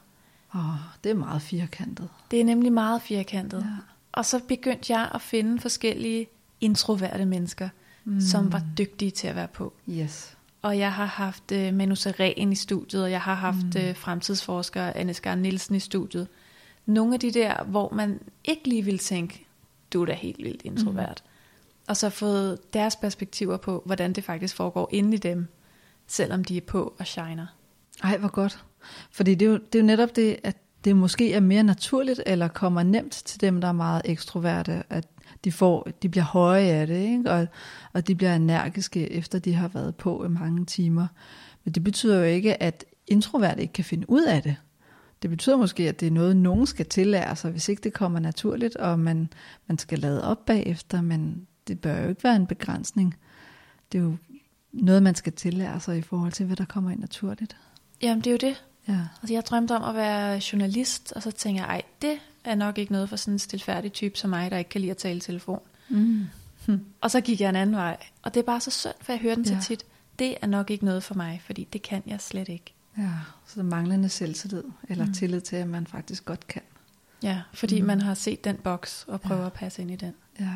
Åh, 0.54 0.69
oh, 0.69 0.76
det 1.04 1.11
er 1.11 1.14
meget 1.14 1.42
firkantet. 1.42 2.09
Det 2.30 2.40
er 2.40 2.45
nemlig 2.45 2.73
meget 2.73 3.02
firkantet. 3.02 3.59
Ja. 3.59 3.90
Og 4.12 4.25
så 4.25 4.40
begyndte 4.49 4.93
jeg 4.93 5.11
at 5.14 5.23
finde 5.23 5.61
forskellige 5.61 6.26
introverte 6.61 7.25
mennesker, 7.25 7.69
mm. 8.05 8.21
som 8.21 8.52
var 8.52 8.62
dygtige 8.79 9.11
til 9.11 9.29
at 9.29 9.37
være 9.37 9.49
på. 9.49 9.73
Yes. 9.90 10.37
Og 10.62 10.79
jeg 10.79 10.93
har 10.93 11.07
haft 11.07 11.52
uh, 11.52 11.75
Manu 11.75 11.95
Seren 11.95 12.52
i 12.52 12.55
studiet, 12.55 13.02
og 13.05 13.11
jeg 13.11 13.21
har 13.21 13.35
haft 13.35 13.75
mm. 13.75 13.88
uh, 13.88 13.97
fremtidsforsker 13.97 14.93
Anne 14.95 15.14
Skar 15.14 15.35
Nielsen 15.35 15.75
i 15.75 15.81
studiet. 15.81 16.29
Nogle 16.87 17.14
af 17.14 17.21
de 17.21 17.33
der, 17.33 17.64
hvor 17.64 17.93
man 17.95 18.21
ikke 18.45 18.69
lige 18.69 18.85
vil 18.85 18.99
tænke, 18.99 19.47
du 19.93 20.02
er 20.02 20.07
da 20.07 20.12
helt 20.12 20.38
vildt 20.38 20.62
introvert. 20.64 21.23
Mm. 21.25 21.31
Og 21.88 21.97
så 21.97 22.11
fået 22.11 22.73
deres 22.73 22.97
perspektiver 22.97 23.57
på, 23.57 23.83
hvordan 23.87 24.12
det 24.12 24.25
faktisk 24.25 24.57
foregår 24.57 24.88
inde 24.93 25.14
i 25.14 25.19
dem, 25.19 25.47
selvom 26.07 26.45
de 26.45 26.57
er 26.57 26.61
på 26.61 26.95
og 26.99 27.07
shiner. 27.07 27.47
Ej, 28.02 28.17
hvor 28.19 28.29
godt. 28.29 28.64
Fordi 29.11 29.35
det 29.35 29.47
er, 29.47 29.50
jo, 29.50 29.57
det 29.57 29.75
er 29.75 29.83
jo 29.83 29.87
netop 29.87 30.17
det, 30.17 30.37
at 30.43 30.57
det 30.85 30.97
måske 30.97 31.33
er 31.33 31.41
mere 31.41 31.63
naturligt, 31.63 32.23
eller 32.27 32.49
kommer 32.49 32.83
nemt 32.83 33.13
til 33.13 33.41
dem, 33.41 33.61
der 33.61 33.69
er 33.69 33.73
meget 33.73 34.03
ekstroverte, 34.05 34.83
at 34.91 35.07
de, 35.45 35.53
får, 35.53 35.89
de 36.03 36.09
bliver 36.09 36.25
høje 36.25 36.63
af 36.63 36.87
det, 36.87 37.03
ikke? 37.03 37.31
Og, 37.31 37.47
og 37.93 38.07
de 38.07 38.15
bliver 38.15 38.37
energiske, 38.37 39.13
efter 39.13 39.39
de 39.39 39.55
har 39.55 39.69
været 39.69 39.97
på 39.97 40.25
i 40.25 40.29
mange 40.29 40.67
timer. 40.67 41.07
Men 41.65 41.75
det 41.75 41.85
betyder 41.85 42.19
jo 42.19 42.25
ikke, 42.25 42.63
at 42.63 42.85
introverte 43.07 43.61
ikke 43.61 43.73
kan 43.73 43.85
finde 43.85 44.11
ud 44.11 44.23
af 44.23 44.43
det. 44.43 44.57
Det 45.23 45.31
betyder 45.31 45.57
måske, 45.57 45.89
at 45.89 46.01
det 46.01 46.07
er 46.07 46.11
noget, 46.11 46.37
nogen 46.37 46.67
skal 46.67 46.87
tillære 46.87 47.37
sig, 47.37 47.51
hvis 47.51 47.69
ikke 47.69 47.83
det 47.83 47.93
kommer 47.93 48.21
naturligt, 48.21 48.77
og 48.77 48.99
man, 48.99 49.29
man 49.67 49.79
skal 49.79 49.99
lade 49.99 50.25
op 50.25 50.47
bagefter, 50.47 51.01
men 51.01 51.47
det 51.69 51.81
bør 51.81 52.03
jo 52.03 52.09
ikke 52.09 52.25
være 52.25 52.37
en 52.37 52.47
begrænsning. 52.47 53.17
Det 53.93 53.99
er 53.99 54.03
jo 54.03 54.17
noget, 54.73 55.03
man 55.03 55.15
skal 55.15 55.33
tillære 55.33 55.81
sig 55.81 55.99
i 55.99 56.03
forhold 56.03 56.33
til, 56.33 56.47
hvad 56.47 56.57
der 56.57 56.65
kommer 56.65 56.91
ind 56.91 57.01
naturligt. 57.01 57.57
Jamen, 58.03 58.25
det 58.25 58.27
er 58.27 58.31
jo 58.31 58.51
det. 58.51 58.65
Ja. 58.91 59.01
Altså, 59.23 59.35
jeg 59.35 59.47
drømte 59.47 59.77
om 59.77 59.83
at 59.83 59.95
være 59.95 60.41
journalist, 60.53 61.13
og 61.13 61.23
så 61.23 61.31
tænker 61.31 61.63
jeg, 61.63 61.69
ej, 61.69 61.83
det 62.03 62.19
er 62.45 62.55
nok 62.55 62.79
ikke 62.79 62.93
noget 62.93 63.09
for 63.09 63.17
sådan 63.17 63.35
en 63.35 63.39
stilfærdig 63.39 63.93
type 63.93 64.19
som 64.19 64.31
mig, 64.31 64.51
der 64.51 64.57
ikke 64.59 64.71
kan 64.71 64.81
lide 64.81 64.91
at 64.91 64.97
tale 64.97 65.21
telefon. 65.21 65.61
Mm. 65.89 66.27
Hm. 66.67 66.85
Og 67.01 67.11
så 67.11 67.21
gik 67.21 67.41
jeg 67.41 67.49
en 67.49 67.57
anden 67.57 67.77
vej. 67.77 67.97
Og 68.23 68.35
det 68.35 68.41
er 68.41 68.45
bare 68.45 68.61
så 68.61 68.71
synd, 68.71 68.95
for 69.01 69.13
jeg 69.13 69.21
hører 69.21 69.35
den 69.35 69.45
ja. 69.45 69.61
så 69.61 69.67
tit. 69.67 69.85
Det 70.19 70.37
er 70.43 70.47
nok 70.47 70.71
ikke 70.71 70.85
noget 70.85 71.03
for 71.03 71.15
mig, 71.15 71.43
fordi 71.45 71.69
det 71.73 71.83
kan 71.83 72.03
jeg 72.07 72.21
slet 72.21 72.49
ikke. 72.49 72.75
Ja, 72.99 73.11
så 73.47 73.63
manglende 73.63 74.09
selvtillid, 74.09 74.65
eller 74.89 75.07
mm. 75.07 75.13
tillid 75.13 75.41
til, 75.41 75.57
at 75.57 75.69
man 75.69 75.87
faktisk 75.87 76.25
godt 76.25 76.47
kan. 76.47 76.63
Ja, 77.23 77.43
fordi 77.53 77.81
mm. 77.81 77.87
man 77.87 78.01
har 78.01 78.15
set 78.15 78.45
den 78.45 78.57
boks 78.57 79.05
og 79.09 79.21
prøver 79.21 79.41
ja. 79.41 79.47
at 79.47 79.53
passe 79.53 79.83
ind 79.83 79.91
i 79.91 79.97
den. 79.97 80.15
Ja. 80.41 80.55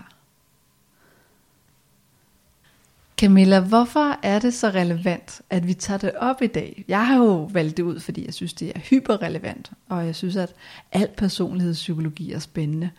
Camilla, 3.17 3.61
hvorfor 3.61 4.19
er 4.23 4.39
det 4.39 4.55
så 4.55 4.69
relevant, 4.69 5.43
at 5.51 5.67
vi 5.67 5.75
tager 5.75 5.99
det 5.99 6.13
op 6.13 6.43
i 6.43 6.47
dag? 6.47 6.85
Jeg 6.89 7.07
har 7.07 7.17
jo 7.17 7.49
valgt 7.53 7.77
det 7.77 7.83
ud, 7.83 8.01
fordi 8.01 8.27
jeg 8.27 8.35
synes, 8.35 8.55
det 8.55 8.73
er 8.75 8.81
hyperrelevant, 8.81 9.71
og 9.89 10.07
jeg 10.07 10.15
synes, 10.15 10.37
at 10.37 10.55
al 10.93 11.09
personlighedspsykologi 11.17 12.33
er 12.33 12.39
spændende. 12.39 12.91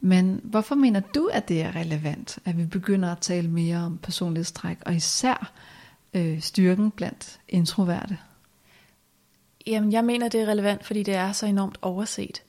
Men 0.00 0.40
hvorfor 0.44 0.74
mener 0.74 1.00
du, 1.00 1.30
at 1.32 1.48
det 1.48 1.62
er 1.62 1.76
relevant, 1.76 2.38
at 2.44 2.58
vi 2.58 2.64
begynder 2.64 3.12
at 3.12 3.18
tale 3.18 3.48
mere 3.48 3.76
om 3.76 3.98
personlighedstræk, 3.98 4.78
og 4.86 4.94
især 4.94 5.52
øh, 6.14 6.40
styrken 6.40 6.90
blandt 6.90 7.40
introverte? 7.48 8.18
Jamen, 9.66 9.92
jeg 9.92 10.04
mener, 10.04 10.28
det 10.28 10.40
er 10.40 10.46
relevant, 10.46 10.84
fordi 10.84 11.02
det 11.02 11.14
er 11.14 11.32
så 11.32 11.46
enormt 11.46 11.78
overset. 11.82 12.42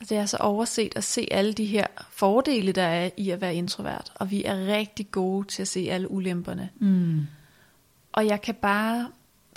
Det 0.00 0.12
er 0.12 0.26
så 0.26 0.36
overset 0.36 0.92
at 0.96 1.04
se 1.04 1.28
alle 1.30 1.52
de 1.52 1.64
her 1.64 1.86
fordele, 2.10 2.72
der 2.72 2.82
er 2.82 3.10
i 3.16 3.30
at 3.30 3.40
være 3.40 3.54
introvert. 3.54 4.12
Og 4.14 4.30
vi 4.30 4.44
er 4.44 4.66
rigtig 4.66 5.10
gode 5.10 5.46
til 5.46 5.62
at 5.62 5.68
se 5.68 5.88
alle 5.90 6.10
ulemperne. 6.10 6.70
Mm. 6.78 7.26
Og 8.12 8.26
jeg 8.26 8.42
kan 8.42 8.54
bare, 8.54 9.08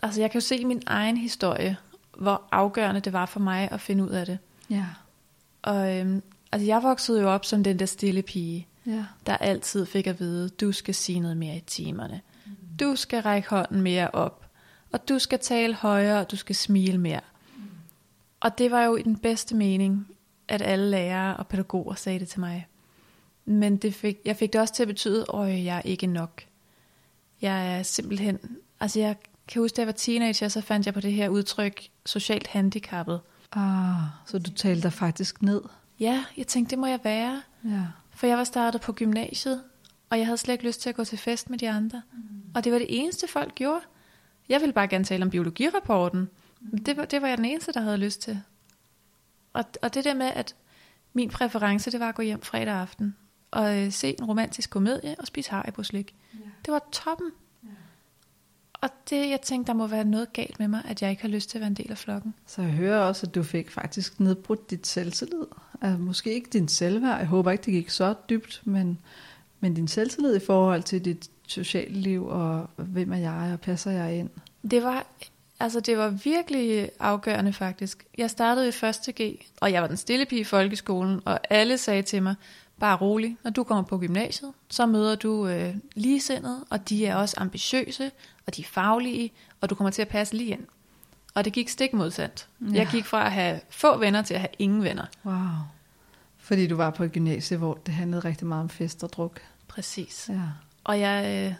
altså 0.04 0.22
jeg 0.22 0.32
kan 0.32 0.42
jo 0.42 0.46
se 0.46 0.66
min 0.66 0.82
egen 0.86 1.18
historie, 1.18 1.78
hvor 2.18 2.42
afgørende 2.52 3.02
det 3.02 3.14
var 3.14 3.26
for 3.26 3.40
mig 3.40 3.72
at 3.72 3.82
finde 3.82 4.04
ud 4.04 4.10
af 4.10 4.26
det. 4.26 4.40
Ja. 4.70 4.86
Og 5.62 5.98
øhm, 5.98 6.24
altså 6.52 6.66
jeg 6.66 6.84
voksede 6.84 7.22
jo 7.22 7.30
op 7.30 7.46
som 7.46 7.64
den 7.64 7.80
der 7.80 7.86
stille 7.86 8.22
pige, 8.22 8.68
ja. 8.86 9.06
der 9.26 9.38
altid 9.38 9.86
fik 9.86 10.08
at 10.08 10.20
vide, 10.20 10.50
du 10.50 10.72
skal 10.72 10.96
sige 10.96 11.20
noget 11.20 11.38
mere 11.38 11.56
i 11.56 11.64
timerne. 11.68 12.22
du 12.80 12.96
skal 12.96 13.22
række 13.22 13.50
hånden 13.50 13.82
mere 13.82 14.10
op, 14.12 14.46
og 14.92 15.10
du 15.10 15.20
skal 15.20 15.40
tale 15.40 15.74
højere, 15.74 16.20
og 16.20 16.32
du 16.32 16.36
skal 16.36 16.56
smile 16.56 16.98
mere. 16.98 17.22
Og 18.40 18.58
det 18.58 18.72
var 18.72 18.84
jo 18.84 18.96
i 18.96 19.02
den 19.02 19.18
bedste 19.18 19.56
mening, 19.56 20.08
at 20.48 20.62
alle 20.62 20.90
lærere 20.90 21.38
og 21.38 21.48
pædagoger 21.48 21.96
sagde 21.96 22.20
det 22.20 22.28
til 22.28 22.40
mig. 22.40 22.68
Men 23.46 23.78
det 23.78 23.94
fik, 23.94 24.18
jeg 24.26 24.36
fik 24.36 24.54
det 24.54 24.62
også 24.62 24.74
til 24.74 24.84
at 24.84 24.88
betyde, 24.88 25.26
at 25.34 25.64
jeg 25.64 25.78
er 25.78 25.82
ikke 25.82 26.08
nok. 26.08 26.44
Jeg 27.42 27.78
er 27.78 27.84
simpelthen, 27.84 28.40
altså 28.80 29.00
jeg 29.00 29.16
kan 29.48 29.62
huske, 29.62 29.76
da 29.76 29.82
jeg 29.82 29.88
var 29.88 29.94
teenager, 29.94 30.48
så 30.48 30.62
fandt 30.62 30.86
jeg 30.86 30.94
på 30.94 31.00
det 31.00 31.14
her 31.14 31.30
udtryk, 31.30 31.88
socialt 32.06 32.48
handicappet. 32.48 33.22
Ah, 33.52 34.04
så 34.26 34.40
du 34.40 34.52
talte 34.52 34.82
dig 34.84 34.94
faktisk 34.94 35.42
ned? 35.42 35.62
Ja, 36.00 36.24
jeg 36.38 36.48
tænkte, 36.48 36.70
det 36.70 36.80
må 36.80 36.86
jeg 36.86 37.00
være. 37.04 37.42
Ja. 37.66 37.84
For 38.16 38.28
jeg 38.28 38.38
var 38.38 38.44
startet 38.44 38.82
på 38.82 38.94
gymnasiet, 38.94 39.64
og 40.10 40.18
jeg 40.18 40.26
havde 40.26 40.38
slet 40.38 40.54
ikke 40.54 40.66
lyst 40.66 40.82
til 40.82 40.90
at 40.90 40.96
gå 40.96 41.04
til 41.04 41.18
fest 41.18 41.50
med 41.50 41.58
de 41.58 41.70
andre. 41.70 42.02
Mm. 42.14 42.20
Og 42.56 42.64
det 42.64 42.72
var 42.72 42.78
det 42.78 42.88
eneste, 42.90 43.28
folk 43.28 43.56
gjorde. 43.56 43.82
Jeg 44.50 44.62
ville 44.62 44.74
bare 44.74 44.88
gerne 44.88 45.04
tale 45.04 45.24
om 45.24 45.30
biologirapporten. 45.30 46.30
Mm. 46.62 46.84
Det, 46.84 46.98
var, 46.98 47.06
det 47.06 47.22
var 47.22 47.28
jeg 47.28 47.38
den 47.38 47.46
eneste, 47.46 47.74
der 47.74 47.82
havde 47.82 47.98
lyst 47.98 48.22
til. 48.22 48.42
Og, 49.54 49.64
og 49.82 49.94
det 49.94 50.04
der 50.04 50.14
med, 50.14 50.32
at 50.36 50.56
min 51.14 51.30
præference, 51.30 51.92
det 51.92 52.00
var 52.00 52.10
at 52.10 52.16
gå 52.16 52.22
hjem 52.22 52.42
fredag 52.42 52.74
aften 52.74 53.16
og 53.52 53.80
øh, 53.80 53.92
se 53.92 54.16
en 54.20 54.26
romantisk 54.26 54.70
komedie 54.70 55.16
og 55.20 55.28
spise 55.28 55.52
haribo 55.52 55.84
slik. 55.84 56.16
Ja. 56.34 56.40
Det 56.66 56.72
var 56.72 56.84
toppen. 56.92 57.32
Ja. 57.64 57.70
Og 58.74 58.90
det, 59.10 59.30
jeg 59.30 59.42
tænkte, 59.42 59.68
der 59.68 59.74
må 59.74 59.88
være 59.88 60.04
noget 60.04 60.34
galt 60.34 60.60
med 60.60 60.68
mig, 60.68 60.82
at 60.86 61.02
jeg 61.02 61.10
ikke 61.10 61.22
har 61.22 61.30
lyst 61.30 61.50
til 61.50 61.58
at 61.58 61.60
være 61.60 61.68
en 61.68 61.74
del 61.74 61.92
af 61.92 61.98
flokken. 61.98 62.34
Så 62.46 62.62
jeg 62.62 62.72
hører 62.72 63.00
også, 63.00 63.28
at 63.28 63.36
du 63.36 63.44
fik 63.44 63.72
faktisk 63.72 64.20
nedbrudt 64.20 64.70
dit 64.70 64.88
selvtillid. 64.88 65.46
Altså, 65.82 65.98
måske 65.98 66.34
ikke 66.34 66.50
din 66.54 66.68
selvværd. 66.68 67.18
Jeg 67.18 67.28
håber 67.28 67.52
ikke, 67.52 67.64
det 67.64 67.74
gik 67.74 67.90
så 67.90 68.14
dybt, 68.30 68.62
men, 68.66 69.00
men 69.60 69.74
din 69.74 69.88
selvtillid 69.88 70.36
i 70.36 70.46
forhold 70.46 70.84
til 70.84 71.06
dit 71.06 71.30
sociale 71.48 71.94
liv, 71.96 72.28
og 72.28 72.70
hvem 72.76 73.14
er 73.14 73.18
jeg, 73.18 73.50
og 73.54 73.60
passer 73.60 73.92
jeg 73.92 74.18
ind? 74.18 74.30
Det 74.72 74.84
var, 74.84 75.06
altså 75.64 75.80
det 75.80 75.98
var 75.98 76.10
virkelig 76.10 76.90
afgørende 77.00 77.54
faktisk. 77.54 78.06
Jeg 78.18 78.30
startede 78.30 78.66
i 78.68 78.86
1. 79.10 79.16
G, 79.22 79.46
og 79.62 79.72
jeg 79.72 79.82
var 79.82 79.88
den 79.88 79.98
stille 79.98 80.26
pige 80.26 80.42
i 80.42 80.44
folkeskolen, 80.44 81.22
og 81.26 81.40
alle 81.50 81.78
sagde 81.78 82.02
til 82.02 82.24
mig, 82.24 82.36
bare 82.80 82.98
rolig, 82.98 83.38
når 83.44 83.52
du 83.52 83.64
kommer 83.64 83.84
på 83.84 83.98
gymnasiet, 83.98 84.54
så 84.70 84.86
møder 84.86 85.16
du 85.16 85.48
øh, 85.48 85.76
ligesindede, 85.96 86.66
og 86.70 86.90
de 86.90 87.06
er 87.06 87.16
også 87.16 87.36
ambitiøse, 87.38 88.12
og 88.48 88.56
de 88.56 88.62
er 88.62 88.66
faglige, 88.66 89.32
og 89.62 89.70
du 89.70 89.76
kommer 89.76 89.92
til 89.92 90.02
at 90.02 90.08
passe 90.08 90.38
lige 90.38 90.52
ind. 90.52 90.66
Og 91.34 91.46
det 91.46 91.54
gik 91.54 91.70
stik 91.70 91.94
modsat. 91.94 92.48
Ja. 92.62 92.66
Jeg 92.74 92.88
gik 92.92 93.06
fra 93.06 93.26
at 93.26 93.32
have 93.32 93.60
få 93.70 93.98
venner 93.98 94.22
til 94.22 94.34
at 94.34 94.40
have 94.40 94.50
ingen 94.60 94.84
venner. 94.84 95.06
Wow. 95.26 95.36
Fordi 96.38 96.68
du 96.68 96.76
var 96.76 96.90
på 96.90 97.04
et 97.04 97.12
gymnasie, 97.12 97.58
hvor 97.58 97.80
det 97.86 97.94
handlede 97.94 98.22
rigtig 98.22 98.48
meget 98.48 98.62
om 98.62 98.70
fest 98.70 99.04
og 99.04 99.14
druk. 99.14 99.42
Præcis. 99.68 100.30
Ja. 100.30 100.42
Og 100.84 101.00
jeg 101.00 101.46
øh, 101.48 101.54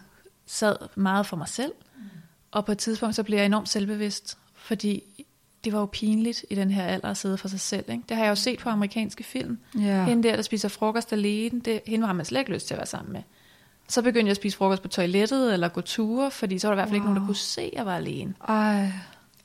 sad 0.46 0.76
meget 0.96 1.26
for 1.26 1.38
mig 1.38 1.48
selv, 1.48 1.72
mm. 1.98 2.04
Og 2.52 2.66
på 2.66 2.72
et 2.72 2.78
tidspunkt 2.78 3.16
så 3.16 3.24
blev 3.24 3.38
jeg 3.38 3.46
enormt 3.46 3.70
selvbevidst, 3.70 4.38
fordi 4.56 5.04
det 5.64 5.74
var 5.74 5.80
jo 5.80 5.86
pinligt 5.86 6.46
i 6.50 6.56
den 6.56 6.72
her 6.72 6.84
alder 6.84 7.10
at 7.10 7.18
sidde 7.18 7.38
for 7.38 7.48
sig 7.48 7.60
selv. 7.60 7.86
Ikke? 7.90 8.04
Det 8.10 8.18
har 8.18 8.24
jeg 8.24 8.30
jo 8.30 8.36
set 8.36 8.60
på 8.60 8.70
amerikanske 8.70 9.24
film. 9.24 9.60
Yeah. 9.78 10.08
Hende 10.08 10.30
der, 10.30 10.36
der 10.36 10.44
spiser 10.44 10.70
frokost 10.70 11.14
alene, 11.14 11.60
det, 11.60 11.82
hende 11.86 12.08
har 12.08 12.14
man 12.14 12.26
slet 12.26 12.40
ikke 12.40 12.54
lyst 12.54 12.68
til 12.68 12.74
at 12.74 12.78
være 12.78 12.88
sammen 12.88 13.14
med. 13.14 13.22
Så 13.88 14.02
begyndte 14.02 14.26
jeg 14.26 14.32
at 14.32 14.38
spise 14.38 14.58
frokost 14.58 14.82
på 14.82 14.88
toilettet, 14.88 15.54
eller 15.54 15.68
gå 15.68 15.82
ture, 15.82 16.32
fordi 16.32 16.60
så 16.60 16.68
var 16.68 16.76
der 16.76 16.82
i 16.82 16.82
hvert 16.82 16.90
fald 16.90 17.00
wow. 17.00 17.04
ikke 17.04 17.06
nogen, 17.06 17.22
der 17.22 17.26
kunne 17.26 17.36
se, 17.36 17.62
at 17.62 17.74
jeg 17.74 17.86
var 17.86 17.96
alene. 17.96 18.34
Ej. 18.48 18.92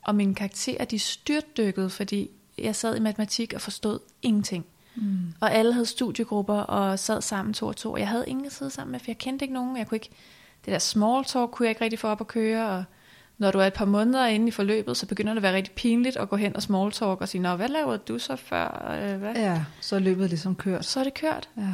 Og 0.02 0.14
mine 0.14 0.34
karakterer, 0.34 0.84
de 0.84 0.98
styrtdykkede, 0.98 1.90
fordi 1.90 2.30
jeg 2.58 2.76
sad 2.76 2.96
i 2.96 3.00
matematik 3.00 3.52
og 3.54 3.60
forstod 3.60 3.98
ingenting. 4.22 4.66
Mm. 4.94 5.18
Og 5.40 5.54
alle 5.54 5.72
havde 5.72 5.86
studiegrupper 5.86 6.54
og 6.54 6.98
sad 6.98 7.22
sammen 7.22 7.54
to 7.54 7.66
og 7.66 7.76
to. 7.76 7.92
Og 7.92 7.98
jeg 7.98 8.08
havde 8.08 8.24
ingen 8.26 8.46
at 8.46 8.52
sidde 8.52 8.70
sammen 8.70 8.92
med, 8.92 9.00
for 9.00 9.04
jeg 9.08 9.18
kendte 9.18 9.44
ikke 9.44 9.54
nogen. 9.54 9.76
Jeg 9.76 9.88
kunne 9.88 9.96
ikke, 9.96 10.10
det 10.64 10.72
der 10.72 10.78
small 10.78 11.24
talk 11.24 11.50
kunne 11.50 11.66
jeg 11.66 11.70
ikke 11.70 11.80
rigtig 11.80 11.98
få 11.98 12.08
op 12.08 12.20
at 12.20 12.26
køre, 12.26 12.68
og 12.70 12.84
når 13.38 13.50
du 13.50 13.58
er 13.58 13.66
et 13.66 13.72
par 13.72 13.84
måneder 13.84 14.26
inde 14.26 14.48
i 14.48 14.50
forløbet, 14.50 14.96
så 14.96 15.06
begynder 15.06 15.32
det 15.32 15.38
at 15.38 15.42
være 15.42 15.54
rigtig 15.54 15.74
pinligt 15.74 16.16
at 16.16 16.28
gå 16.28 16.36
hen 16.36 16.56
og 16.56 16.62
small 16.62 16.92
talk 16.92 17.20
og 17.20 17.28
sige, 17.28 17.42
Nå, 17.42 17.56
hvad 17.56 17.68
lavede 17.68 17.98
du 17.98 18.18
så 18.18 18.36
før? 18.36 18.98
Øh, 19.02 19.18
hvad? 19.18 19.34
Ja, 19.34 19.64
så 19.80 19.96
er 19.96 20.00
løbet 20.00 20.28
ligesom 20.28 20.54
kørt. 20.54 20.84
Så 20.84 21.00
er 21.00 21.04
det 21.04 21.14
kørt. 21.14 21.48
Ja. 21.56 21.72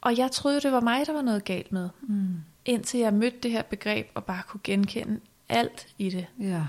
Og 0.00 0.18
jeg 0.18 0.30
troede, 0.30 0.60
det 0.60 0.72
var 0.72 0.80
mig, 0.80 1.06
der 1.06 1.12
var 1.12 1.22
noget 1.22 1.44
galt 1.44 1.72
med. 1.72 1.88
Mm. 2.02 2.28
Indtil 2.64 3.00
jeg 3.00 3.14
mødte 3.14 3.36
det 3.42 3.50
her 3.50 3.62
begreb 3.62 4.10
og 4.14 4.24
bare 4.24 4.42
kunne 4.48 4.60
genkende 4.64 5.20
alt 5.48 5.86
i 5.98 6.10
det. 6.10 6.26
Ja. 6.40 6.62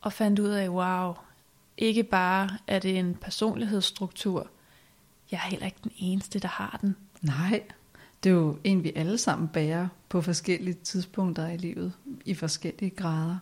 Og 0.00 0.12
fandt 0.12 0.38
ud 0.38 0.48
af, 0.48 0.68
wow, 0.68 1.14
ikke 1.78 2.02
bare 2.02 2.50
er 2.66 2.78
det 2.78 2.98
en 2.98 3.14
personlighedsstruktur, 3.14 4.46
jeg 5.30 5.36
er 5.36 5.50
heller 5.50 5.66
ikke 5.66 5.78
den 5.84 5.92
eneste, 5.96 6.38
der 6.38 6.48
har 6.48 6.78
den. 6.80 6.96
Nej, 7.22 7.62
det 8.24 8.30
er 8.30 8.34
jo 8.34 8.58
en, 8.64 8.84
vi 8.84 8.92
alle 8.96 9.18
sammen 9.18 9.48
bærer 9.48 9.88
på 10.08 10.22
forskellige 10.22 10.74
tidspunkter 10.74 11.48
i 11.48 11.56
livet, 11.56 11.92
i 12.24 12.34
forskellige 12.34 12.90
grader. 12.90 13.38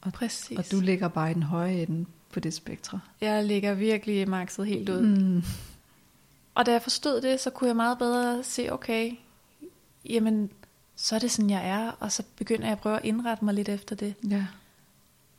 Og, 0.00 0.12
Præcis. 0.12 0.58
Og 0.58 0.64
du 0.70 0.80
ligger 0.80 1.08
bare 1.08 1.30
i 1.30 1.34
den 1.34 1.42
høje 1.42 1.82
ende 1.82 2.06
på 2.32 2.40
det 2.40 2.54
spektre. 2.54 3.00
Jeg 3.20 3.44
ligger 3.44 3.74
virkelig 3.74 4.28
makset 4.28 4.66
helt 4.66 4.88
ud. 4.88 5.00
Mm. 5.00 5.42
Og 6.54 6.66
da 6.66 6.72
jeg 6.72 6.82
forstod 6.82 7.20
det, 7.20 7.40
så 7.40 7.50
kunne 7.50 7.68
jeg 7.68 7.76
meget 7.76 7.98
bedre 7.98 8.44
se, 8.44 8.72
okay, 8.72 9.12
jamen, 10.08 10.50
så 10.96 11.14
er 11.14 11.18
det 11.18 11.30
sådan, 11.30 11.50
jeg 11.50 11.68
er, 11.68 11.90
og 12.00 12.12
så 12.12 12.22
begynder 12.36 12.64
jeg 12.64 12.72
at 12.72 12.78
prøve 12.78 12.96
at 12.96 13.04
indrette 13.04 13.44
mig 13.44 13.54
lidt 13.54 13.68
efter 13.68 13.96
det. 13.96 14.14
Ja. 14.30 14.46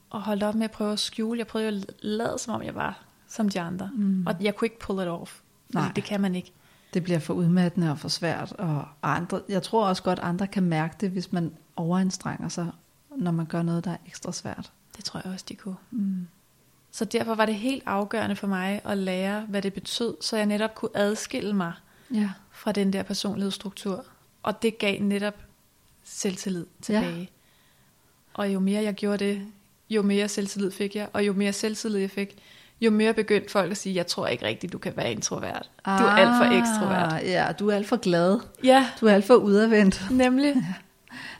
Og 0.09 0.21
holde 0.21 0.45
op 0.45 0.55
med 0.55 0.63
at 0.63 0.71
prøve 0.71 0.91
at 0.91 0.99
skjule. 0.99 1.39
Jeg 1.39 1.47
prøvede 1.47 1.67
at 1.67 1.93
lade, 2.01 2.37
som 2.39 2.53
om 2.53 2.63
jeg 2.63 2.75
var 2.75 3.03
som 3.27 3.49
de 3.49 3.61
andre. 3.61 3.89
Mm. 3.93 4.27
Og 4.27 4.35
jeg 4.41 4.55
kunne 4.55 4.65
ikke 4.65 4.79
pull 4.79 5.01
it 5.01 5.07
off. 5.07 5.39
Nej. 5.73 5.91
Det 5.95 6.03
kan 6.03 6.21
man 6.21 6.35
ikke 6.35 6.51
det 6.93 7.03
bliver 7.03 7.19
for 7.19 7.33
udmattende 7.33 7.91
og 7.91 7.99
for 7.99 8.09
svært. 8.09 8.51
Og 8.51 8.85
andre, 9.03 9.41
jeg 9.49 9.63
tror 9.63 9.87
også 9.87 10.03
godt, 10.03 10.19
andre 10.19 10.47
kan 10.47 10.63
mærke 10.63 10.95
det, 11.01 11.09
hvis 11.09 11.31
man 11.31 11.51
overanstrenger 11.81 12.49
sig, 12.49 12.71
når 13.17 13.31
man 13.31 13.45
gør 13.45 13.61
noget, 13.61 13.85
der 13.85 13.91
er 13.91 13.97
ekstra 14.07 14.31
svært. 14.31 14.71
Det 14.97 15.05
tror 15.05 15.21
jeg 15.23 15.33
også, 15.33 15.45
de 15.49 15.55
kunne. 15.55 15.75
Mm. 15.91 16.27
Så 16.91 17.05
derfor 17.05 17.35
var 17.35 17.45
det 17.45 17.55
helt 17.55 17.83
afgørende 17.85 18.35
for 18.35 18.47
mig 18.47 18.81
at 18.85 18.97
lære, 18.97 19.41
hvad 19.41 19.61
det 19.61 19.73
betød, 19.73 20.15
så 20.21 20.37
jeg 20.37 20.45
netop 20.45 20.75
kunne 20.75 20.91
adskille 20.93 21.53
mig 21.53 21.73
ja. 22.13 22.29
fra 22.51 22.71
den 22.71 22.93
der 22.93 23.03
personlighedsstruktur. 23.03 24.05
Og 24.43 24.61
det 24.61 24.77
gav 24.77 25.01
netop 25.01 25.35
selvtillid 26.03 26.65
tilbage. 26.81 27.19
Ja. 27.19 27.25
Og 28.33 28.53
jo 28.53 28.59
mere 28.59 28.83
jeg 28.83 28.93
gjorde 28.93 29.25
det, 29.25 29.47
jo 29.89 30.01
mere 30.01 30.29
selvtillid 30.29 30.71
fik 30.71 30.95
jeg, 30.95 31.07
og 31.13 31.27
jo 31.27 31.33
mere 31.33 31.53
selvtillid 31.53 31.99
jeg 31.99 32.11
fik, 32.11 32.37
jo 32.81 32.91
mere 32.91 33.13
begyndte 33.13 33.51
folk 33.51 33.71
at 33.71 33.77
sige, 33.77 33.95
jeg 33.95 34.07
tror 34.07 34.27
ikke 34.27 34.45
rigtigt, 34.45 34.73
du 34.73 34.77
kan 34.77 34.93
være 34.95 35.11
introvert. 35.11 35.69
Ah, 35.85 35.99
du 35.99 36.05
er 36.05 36.09
alt 36.09 36.29
for 36.37 36.59
ekstrovert. 36.59 37.23
Ja, 37.23 37.51
du 37.59 37.69
er 37.69 37.75
alt 37.75 37.87
for 37.87 37.97
glad. 37.97 38.39
Ja. 38.63 38.89
Du 39.01 39.05
er 39.05 39.13
alt 39.13 39.25
for 39.25 39.35
udadvendt. 39.35 40.07
Nemlig. 40.11 40.55
Ja. 40.67 40.73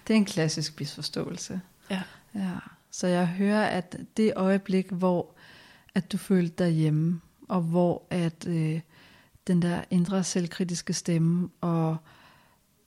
Det 0.08 0.14
er 0.14 0.18
en 0.18 0.26
klassisk 0.26 0.80
misforståelse. 0.80 1.62
Ja. 1.90 2.02
ja. 2.36 2.52
Så 2.92 3.08
jeg 3.08 3.28
hører, 3.28 3.68
at 3.68 3.98
det 4.18 4.34
øjeblik, 4.36 4.90
hvor 4.90 5.36
at 5.96 6.12
du 6.12 6.18
følte 6.18 6.64
dig 6.64 6.72
hjemme, 6.72 7.22
og 7.48 7.62
hvor 7.62 8.04
at 8.10 8.48
øh, 8.48 8.82
den 9.48 9.62
der 9.62 9.84
indre 9.90 10.24
selvkritiske 10.24 10.94
stemme, 10.94 11.50
og, 11.62 11.98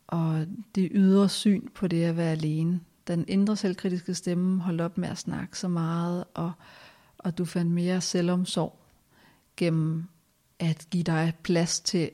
og 0.07 0.47
det 0.75 0.89
ydre 0.95 1.29
syn 1.29 1.69
på 1.75 1.89
det 1.89 2.05
at 2.05 2.17
være 2.17 2.31
alene, 2.31 2.81
den 3.07 3.25
indre 3.29 3.57
selvkritiske 3.57 4.15
stemme 4.15 4.61
holdt 4.61 4.81
op 4.81 4.99
med 4.99 5.09
at 5.09 5.19
snakke 5.19 5.59
så 5.59 5.69
meget, 5.69 6.25
og 6.35 6.53
og 7.25 7.39
du 7.39 7.45
fandt 7.45 7.73
mere 7.73 8.01
selvomsorg 8.01 8.79
gennem 9.57 10.05
at 10.59 10.87
give 10.91 11.03
dig 11.03 11.33
plads 11.43 11.81
til 11.81 12.11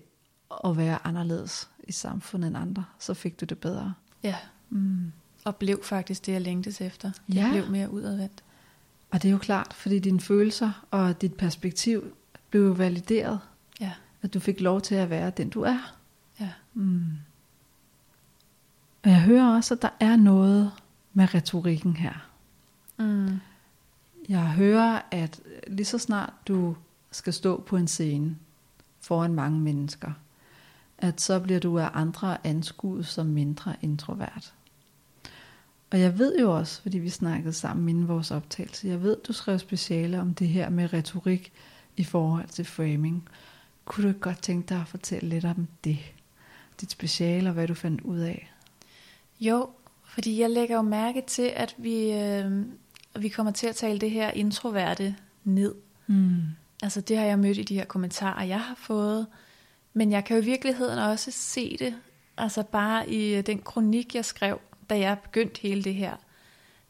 at 0.65 0.77
være 0.77 1.07
anderledes 1.07 1.71
i 1.85 1.93
samfundet 1.93 2.49
end 2.49 2.57
andre, 2.57 2.85
så 2.99 3.15
fik 3.15 3.41
du 3.41 3.45
det 3.45 3.59
bedre. 3.59 3.95
Ja, 4.23 4.37
mm. 4.71 5.13
og 5.45 5.57
blev 5.57 5.81
faktisk 5.85 6.27
det, 6.27 6.33
jeg 6.33 6.41
længtes 6.41 6.81
efter. 6.81 7.11
Jeg 7.29 7.35
ja. 7.35 7.51
blev 7.51 7.71
mere 7.71 7.91
udadvendt. 7.91 8.43
Og 9.11 9.23
det 9.23 9.29
er 9.29 9.33
jo 9.33 9.39
klart, 9.39 9.75
fordi 9.75 9.99
dine 9.99 10.21
følelser 10.21 10.87
og 10.91 11.21
dit 11.21 11.35
perspektiv 11.35 12.05
blev 12.51 12.79
valideret. 12.79 13.41
Ja. 13.81 13.93
At 14.23 14.35
du 14.35 14.41
fik 14.41 14.61
lov 14.61 14.81
til 14.81 14.95
at 14.95 15.11
være 15.11 15.31
den, 15.31 15.51
du 15.51 15.63
er. 15.63 15.95
Ja. 16.41 16.51
Mm. 16.75 17.05
Og 19.03 19.11
jeg 19.11 19.23
hører 19.23 19.55
også, 19.57 19.75
at 19.75 19.83
der 19.83 19.91
er 20.01 20.17
noget 20.17 20.73
med 21.13 21.35
retorikken 21.35 21.97
her. 21.97 22.29
Mm. 22.99 23.41
Jeg 24.29 24.51
hører, 24.51 25.01
at 25.11 25.41
lige 25.67 25.87
så 25.87 25.99
snart 25.99 26.33
du 26.49 26.77
skal 27.11 27.33
stå 27.33 27.61
på 27.61 27.77
en 27.77 27.89
scene 27.89 28.37
foran 29.01 29.35
mange 29.35 29.61
mennesker, 29.61 30.13
at 30.99 31.21
så 31.21 31.41
bliver 31.41 31.61
du 31.61 31.79
af 31.79 31.91
andre 31.95 32.47
anskuet 32.47 33.07
som 33.07 33.27
mindre 33.27 33.75
introvert. 33.83 34.53
Og 35.90 36.00
jeg 36.00 36.18
ved 36.18 36.38
jo 36.38 36.57
også, 36.57 36.83
fordi 36.83 36.98
vi 36.98 37.09
snakkede 37.09 37.53
sammen 37.53 37.88
inden 37.88 38.09
vores 38.09 38.31
optagelse, 38.31 38.88
jeg 38.88 39.03
ved, 39.03 39.16
du 39.29 39.33
skrev 39.33 39.59
speciale 39.59 40.20
om 40.20 40.35
det 40.35 40.48
her 40.48 40.68
med 40.68 40.92
retorik 40.92 41.53
i 41.96 42.05
forhold 42.05 42.48
til 42.48 42.64
framing. 42.64 43.29
Kunne 43.85 44.03
du 44.03 44.09
ikke 44.09 44.20
godt 44.20 44.42
tænke 44.42 44.68
dig 44.68 44.81
at 44.81 44.88
fortælle 44.88 45.29
lidt 45.29 45.44
om 45.44 45.68
det? 45.85 45.98
Dit 46.81 46.90
speciale 46.90 47.48
og 47.48 47.55
hvad 47.55 47.68
du 47.68 47.74
fandt 47.74 48.00
ud 48.00 48.18
af? 48.18 48.53
Jo, 49.40 49.68
fordi 50.05 50.40
jeg 50.40 50.50
lægger 50.50 50.76
jo 50.76 50.83
mærke 50.83 51.22
til, 51.26 51.53
at 51.57 51.74
vi, 51.79 52.12
øh, 52.12 52.64
vi 53.18 53.29
kommer 53.29 53.53
til 53.53 53.66
at 53.66 53.76
tale 53.76 53.98
det 53.98 54.11
her 54.11 54.31
introverte 54.31 55.16
ned. 55.44 55.74
Mm. 56.07 56.42
Altså 56.83 57.00
det 57.00 57.16
har 57.16 57.24
jeg 57.24 57.38
mødt 57.38 57.59
i 57.59 57.62
de 57.62 57.74
her 57.74 57.85
kommentarer, 57.85 58.44
jeg 58.44 58.61
har 58.61 58.74
fået. 58.74 59.26
Men 59.94 60.12
jeg 60.12 60.24
kan 60.24 60.37
jo 60.37 60.42
i 60.42 60.44
virkeligheden 60.44 60.98
også 60.98 61.31
se 61.31 61.76
det, 61.79 61.94
altså 62.37 62.62
bare 62.62 63.11
i 63.11 63.42
den 63.42 63.62
kronik, 63.62 64.14
jeg 64.14 64.24
skrev 64.24 64.61
da 64.90 64.98
jeg 64.98 65.18
begyndte 65.18 65.61
hele 65.61 65.85
det 65.85 65.94
her, 65.94 66.16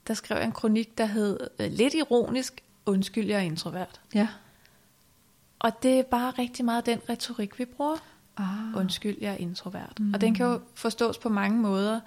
der 0.07 0.15
skrev 0.15 0.39
jeg 0.39 0.47
en 0.47 0.53
kronik, 0.53 0.99
der 0.99 1.05
hed 1.05 1.39
øh, 1.59 1.73
lidt 1.73 1.95
ironisk, 1.95 2.63
undskyld, 2.87 3.27
jeg 3.27 3.37
er 3.37 3.43
introvert. 3.43 4.01
Ja. 4.15 4.29
Og 5.59 5.83
det 5.83 5.99
er 5.99 6.03
bare 6.03 6.31
rigtig 6.31 6.65
meget 6.65 6.87
den 6.87 7.01
retorik, 7.09 7.59
vi 7.59 7.65
bruger. 7.65 7.97
Ah. 8.37 8.77
Undskyld, 8.77 9.17
jeg 9.21 9.33
er 9.33 9.37
introvert. 9.37 10.01
Mm. 10.01 10.15
Og 10.15 10.21
den 10.21 10.35
kan 10.35 10.47
jo 10.47 10.61
forstås 10.75 11.19
på 11.19 11.29
mange 11.29 11.59
måder, 11.59 12.01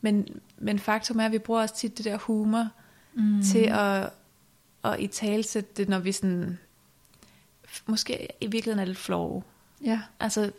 men, 0.00 0.40
men 0.58 0.78
faktum 0.78 1.20
er, 1.20 1.24
at 1.24 1.32
vi 1.32 1.38
bruger 1.38 1.60
også 1.60 1.74
tit 1.74 1.98
det 1.98 2.04
der 2.04 2.18
humor 2.18 2.68
mm. 3.14 3.42
til 3.42 3.64
at, 3.64 4.10
at 4.84 5.00
i 5.00 5.06
talsætte 5.06 5.70
det, 5.76 5.88
når 5.88 5.98
vi 5.98 6.12
sådan, 6.12 6.58
måske 7.86 8.28
i 8.40 8.46
virkeligheden 8.46 8.78
er 8.78 8.84
lidt 8.84 8.98
flove. 8.98 9.42
Ja. 9.84 10.00
Altså, 10.20 10.52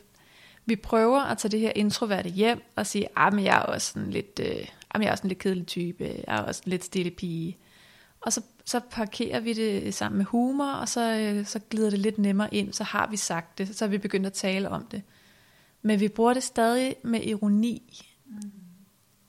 vi 0.66 0.76
prøver 0.76 1.22
at 1.22 1.38
tage 1.38 1.52
det 1.52 1.60
her 1.60 1.72
introverte 1.76 2.30
hjem 2.30 2.62
og 2.76 2.88
sige, 2.88 3.08
ah, 3.16 3.34
men 3.34 3.46
jeg 3.46 3.58
er 3.58 3.62
også 3.62 3.94
sådan 3.94 4.12
lidt, 4.12 4.40
øh, 4.44 4.68
ah, 4.96 5.02
jeg 5.02 5.08
er 5.08 5.12
også 5.12 5.24
en 5.24 5.28
lidt 5.28 5.40
kedelig 5.40 5.68
type, 5.68 6.04
jeg 6.04 6.38
er 6.38 6.42
også 6.42 6.62
en 6.66 6.70
lidt 6.70 6.84
stille 6.84 7.12
pige. 7.12 7.58
Og 8.22 8.34
så, 8.34 8.42
så 8.66 8.80
parkerer 8.92 9.40
vi 9.40 9.54
det 9.54 9.94
sammen 9.94 10.18
med 10.18 10.26
humor, 10.26 10.72
og 10.72 10.90
så, 10.90 11.18
øh, 11.18 11.46
så 11.46 11.60
glider 11.70 11.90
det 11.90 12.00
lidt 12.00 12.18
nemmere 12.18 12.54
ind, 12.54 12.74
så 12.74 12.84
har 12.84 13.08
vi 13.08 13.18
sagt 13.18 13.58
det, 13.58 13.76
så 13.76 13.86
er 13.86 13.90
vi 13.90 13.98
begyndt 13.98 14.26
at 14.26 14.34
tale 14.34 14.70
om 14.70 14.86
det. 14.86 15.02
Men 15.82 16.00
vi 16.00 16.08
bruger 16.08 16.34
det 16.34 16.44
stadig 16.44 16.96
med 17.04 17.24
ironi, 17.24 18.06
mm. 18.26 18.52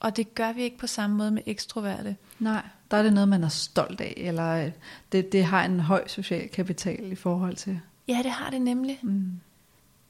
og 0.01 0.17
det 0.17 0.35
gør 0.35 0.53
vi 0.53 0.63
ikke 0.63 0.79
på 0.79 0.87
samme 0.87 1.17
måde 1.17 1.31
med 1.31 1.43
ekstroverte. 1.47 2.17
Nej, 2.39 2.63
der 2.91 2.97
er 2.97 3.03
det 3.03 3.13
noget, 3.13 3.29
man 3.29 3.45
er 3.45 3.49
stolt 3.49 4.01
af, 4.01 4.15
eller 4.17 4.65
øh, 4.65 4.73
det, 5.13 5.33
det 5.33 5.45
har 5.45 5.65
en 5.65 5.81
høj 5.81 6.09
social 6.09 6.49
kapital 6.49 7.13
i 7.13 7.15
forhold 7.15 7.57
til. 7.57 7.81
Ja, 8.09 8.21
det 8.23 8.31
har 8.31 8.51
det 8.51 8.63
nemlig. 8.63 8.99
Mm. 9.03 9.41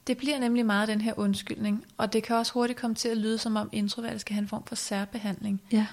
Det 0.07 0.17
bliver 0.17 0.39
nemlig 0.39 0.65
meget 0.65 0.87
den 0.87 1.01
her 1.01 1.13
undskyldning, 1.17 1.85
og 1.97 2.13
det 2.13 2.23
kan 2.23 2.35
også 2.35 2.53
hurtigt 2.53 2.79
komme 2.79 2.95
til 2.95 3.09
at 3.09 3.17
lyde 3.17 3.37
som 3.37 3.55
om 3.55 3.69
introverte 3.71 4.19
skal 4.19 4.33
have 4.33 4.41
en 4.41 4.47
form 4.47 4.65
for 4.65 4.75
særbehandling. 4.75 5.61
Ja. 5.71 5.87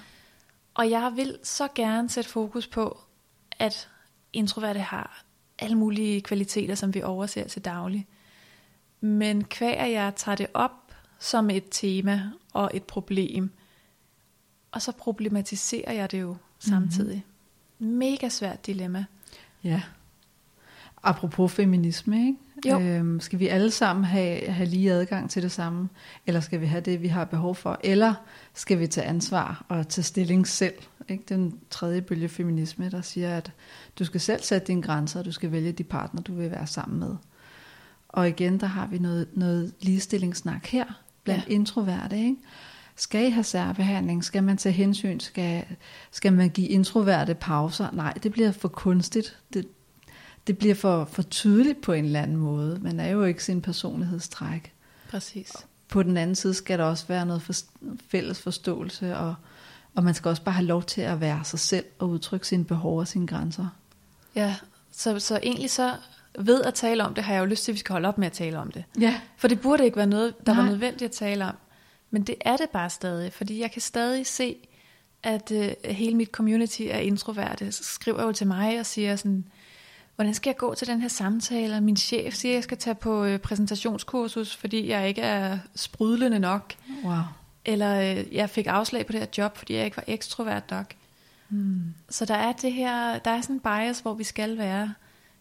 Og 0.73 0.89
jeg 0.89 1.11
vil 1.15 1.37
så 1.43 1.67
gerne 1.75 2.09
sætte 2.09 2.29
fokus 2.29 2.67
på, 2.67 2.99
at 3.59 3.89
introverte 4.33 4.79
har 4.79 5.23
alle 5.59 5.77
mulige 5.77 6.21
kvaliteter, 6.21 6.75
som 6.75 6.93
vi 6.93 7.01
overser 7.01 7.47
til 7.47 7.65
daglig. 7.65 8.07
Men 9.01 9.45
at 9.61 9.91
jeg 9.91 10.13
tager 10.15 10.35
det 10.35 10.47
op 10.53 10.93
som 11.19 11.49
et 11.49 11.63
tema 11.71 12.29
og 12.53 12.71
et 12.73 12.83
problem, 12.83 13.51
og 14.71 14.81
så 14.81 14.91
problematiserer 14.91 15.93
jeg 15.93 16.11
det 16.11 16.21
jo 16.21 16.37
samtidig. 16.59 17.25
Mm-hmm. 17.79 17.97
Mega 17.97 18.29
svært 18.29 18.65
dilemma. 18.65 19.05
Ja. 19.63 19.81
Apropos 21.03 21.51
feminisme, 21.51 22.27
ikke? 22.27 22.37
Jo. 22.69 22.79
Øhm, 22.79 23.19
skal 23.19 23.39
vi 23.39 23.47
alle 23.47 23.71
sammen 23.71 24.05
have, 24.05 24.47
have 24.47 24.69
lige 24.69 24.91
adgang 24.91 25.29
til 25.29 25.43
det 25.43 25.51
samme? 25.51 25.89
Eller 26.27 26.39
skal 26.39 26.61
vi 26.61 26.65
have 26.65 26.81
det, 26.81 27.01
vi 27.01 27.07
har 27.07 27.25
behov 27.25 27.55
for? 27.55 27.79
Eller 27.83 28.13
skal 28.53 28.79
vi 28.79 28.87
tage 28.87 29.07
ansvar 29.07 29.65
og 29.69 29.89
tage 29.89 30.03
stilling 30.03 30.47
selv? 30.47 30.73
Ikke? 31.09 31.23
Den 31.29 31.59
tredje 31.69 32.01
bølge 32.01 32.29
feminisme, 32.29 32.89
der 32.89 33.01
siger, 33.01 33.37
at 33.37 33.51
du 33.99 34.05
skal 34.05 34.19
selv 34.19 34.43
sætte 34.43 34.67
dine 34.67 34.81
grænser, 34.81 35.19
og 35.19 35.25
du 35.25 35.31
skal 35.31 35.51
vælge 35.51 35.71
de 35.71 35.83
partner, 35.83 36.21
du 36.21 36.33
vil 36.33 36.51
være 36.51 36.67
sammen 36.67 36.99
med. 36.99 37.15
Og 38.09 38.29
igen, 38.29 38.59
der 38.59 38.67
har 38.67 38.87
vi 38.87 38.97
noget, 38.97 39.27
noget 39.33 39.73
ligestillingssnak 39.79 40.65
her, 40.65 40.85
blandt 41.23 41.45
ja. 41.47 41.53
introverte. 41.53 42.17
Ikke? 42.17 42.35
Skal 42.95 43.27
I 43.27 43.29
have 43.29 43.43
særbehandling? 43.43 44.23
Skal 44.23 44.43
man 44.43 44.57
tage 44.57 44.73
hensyn? 44.73 45.19
Skal, 45.19 45.63
skal 46.11 46.33
man 46.33 46.49
give 46.49 46.67
introverte 46.67 47.33
pauser? 47.33 47.87
Nej, 47.93 48.13
det 48.13 48.31
bliver 48.31 48.51
for 48.51 48.67
kunstigt. 48.67 49.37
Det, 49.53 49.67
det 50.47 50.57
bliver 50.57 50.75
for, 50.75 51.05
for 51.05 51.21
tydeligt 51.21 51.81
på 51.81 51.93
en 51.93 52.05
eller 52.05 52.21
anden 52.21 52.37
måde. 52.37 52.79
Man 52.81 52.99
er 52.99 53.09
jo 53.09 53.23
ikke 53.23 53.43
sin 53.43 53.61
personlighedstræk. 53.61 54.73
Præcis. 55.09 55.53
På 55.89 56.03
den 56.03 56.17
anden 56.17 56.35
side 56.35 56.53
skal 56.53 56.79
der 56.79 56.85
også 56.85 57.07
være 57.07 57.25
noget 57.25 57.41
for, 57.41 57.53
fælles 58.09 58.41
forståelse, 58.41 59.17
og, 59.17 59.35
og 59.95 60.03
man 60.03 60.13
skal 60.13 60.29
også 60.29 60.43
bare 60.43 60.55
have 60.55 60.65
lov 60.65 60.83
til 60.83 61.01
at 61.01 61.21
være 61.21 61.43
sig 61.43 61.59
selv 61.59 61.85
og 61.99 62.09
udtrykke 62.09 62.47
sine 62.47 62.65
behov 62.65 62.99
og 62.99 63.07
sine 63.07 63.27
grænser. 63.27 63.67
Ja, 64.35 64.55
så, 64.91 65.19
så 65.19 65.39
egentlig 65.43 65.69
så 65.69 65.95
ved 66.39 66.61
at 66.61 66.73
tale 66.73 67.03
om 67.03 67.13
det, 67.13 67.23
har 67.23 67.33
jeg 67.33 67.41
jo 67.41 67.45
lyst 67.45 67.63
til, 67.63 67.71
at 67.71 67.73
vi 67.73 67.79
skal 67.79 67.93
holde 67.93 68.07
op 68.07 68.17
med 68.17 68.27
at 68.27 68.33
tale 68.33 68.59
om 68.59 68.71
det. 68.71 68.83
Ja. 68.99 69.21
For 69.37 69.47
det 69.47 69.61
burde 69.61 69.85
ikke 69.85 69.97
være 69.97 70.07
noget, 70.07 70.45
der 70.45 70.53
Nej. 70.53 70.61
var 70.63 70.69
nødvendigt 70.69 71.03
at 71.03 71.11
tale 71.11 71.45
om. 71.45 71.55
Men 72.11 72.23
det 72.23 72.35
er 72.41 72.57
det 72.57 72.69
bare 72.69 72.89
stadig, 72.89 73.33
fordi 73.33 73.59
jeg 73.59 73.71
kan 73.71 73.81
stadig 73.81 74.27
se, 74.27 74.55
at 75.23 75.51
øh, 75.51 75.71
hele 75.85 76.15
mit 76.15 76.29
community 76.29 76.81
er 76.81 76.99
introverte. 76.99 77.71
Så 77.71 77.83
skriver 77.83 78.23
jo 78.23 78.31
til 78.31 78.47
mig 78.47 78.79
og 78.79 78.85
siger 78.85 79.15
sådan, 79.15 79.45
hvordan 80.21 80.33
skal 80.33 80.49
jeg 80.49 80.57
gå 80.57 80.75
til 80.75 80.87
den 80.87 81.01
her 81.01 81.07
samtale? 81.07 81.75
Og 81.75 81.83
min 81.83 81.97
chef 81.97 82.33
siger, 82.33 82.51
at 82.51 82.55
jeg 82.55 82.63
skal 82.63 82.77
tage 82.77 82.95
på 82.95 83.23
øh, 83.23 83.39
præsentationskursus, 83.39 84.55
fordi 84.55 84.89
jeg 84.89 85.07
ikke 85.07 85.21
er 85.21 85.57
sprudlende 85.75 86.39
nok. 86.39 86.73
Wow. 87.03 87.13
Eller 87.65 88.01
øh, 88.01 88.35
jeg 88.35 88.49
fik 88.49 88.67
afslag 88.67 89.05
på 89.05 89.11
det 89.11 89.19
her 89.19 89.27
job, 89.37 89.57
fordi 89.57 89.73
jeg 89.73 89.85
ikke 89.85 89.97
var 89.97 90.03
ekstrovert 90.07 90.71
nok. 90.71 90.93
Hmm. 91.49 91.93
Så 92.09 92.25
der 92.25 92.35
er 92.35 92.51
det 92.51 92.73
her, 92.73 93.19
der 93.19 93.31
er 93.31 93.41
sådan 93.41 93.55
en 93.55 93.59
bias, 93.59 93.99
hvor 93.99 94.13
vi 94.13 94.23
skal 94.23 94.57
være 94.57 94.93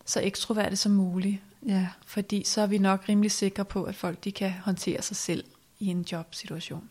så 0.05 0.21
ekstroverte 0.21 0.77
som 0.77 0.93
muligt. 0.93 1.41
Ja. 1.67 1.89
Fordi 2.07 2.45
så 2.45 2.61
er 2.61 2.67
vi 2.67 2.79
nok 2.79 3.09
rimelig 3.09 3.31
sikre 3.31 3.65
på, 3.65 3.85
at 3.85 3.95
folk 3.95 4.25
de 4.25 4.33
kan 4.33 4.53
håndtere 4.65 5.03
sig 5.03 5.17
selv 5.17 5.45
i 5.79 5.87
en 5.87 6.07
jobsituation. 6.13 6.89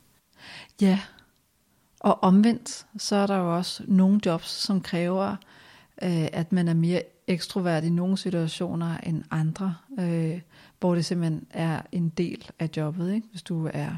Ja, 0.82 1.00
og 2.00 2.24
omvendt, 2.24 2.86
så 2.98 3.16
er 3.16 3.28
der 3.28 3.38
jo 3.38 3.56
også 3.58 3.84
nogle 3.88 4.20
jobs, 4.26 4.50
som 4.50 4.82
kræver, 4.82 5.36
øh, 6.02 6.28
at 6.34 6.52
man 6.52 6.68
er 6.68 6.74
mere 6.74 7.04
ekstrovert 7.28 7.84
i 7.84 7.90
nogle 7.90 8.18
situationer 8.18 8.98
end 8.98 9.24
andre, 9.32 9.76
øh, 10.00 10.42
hvor 10.80 10.96
det 10.96 11.06
simpelthen 11.06 11.48
er 11.50 11.82
en 11.92 12.10
del 12.10 12.50
af 12.60 12.70
jobbet. 12.78 13.14
Ikke? 13.14 13.28
Hvis 13.32 13.44
du 13.44 13.70
er 13.74 13.90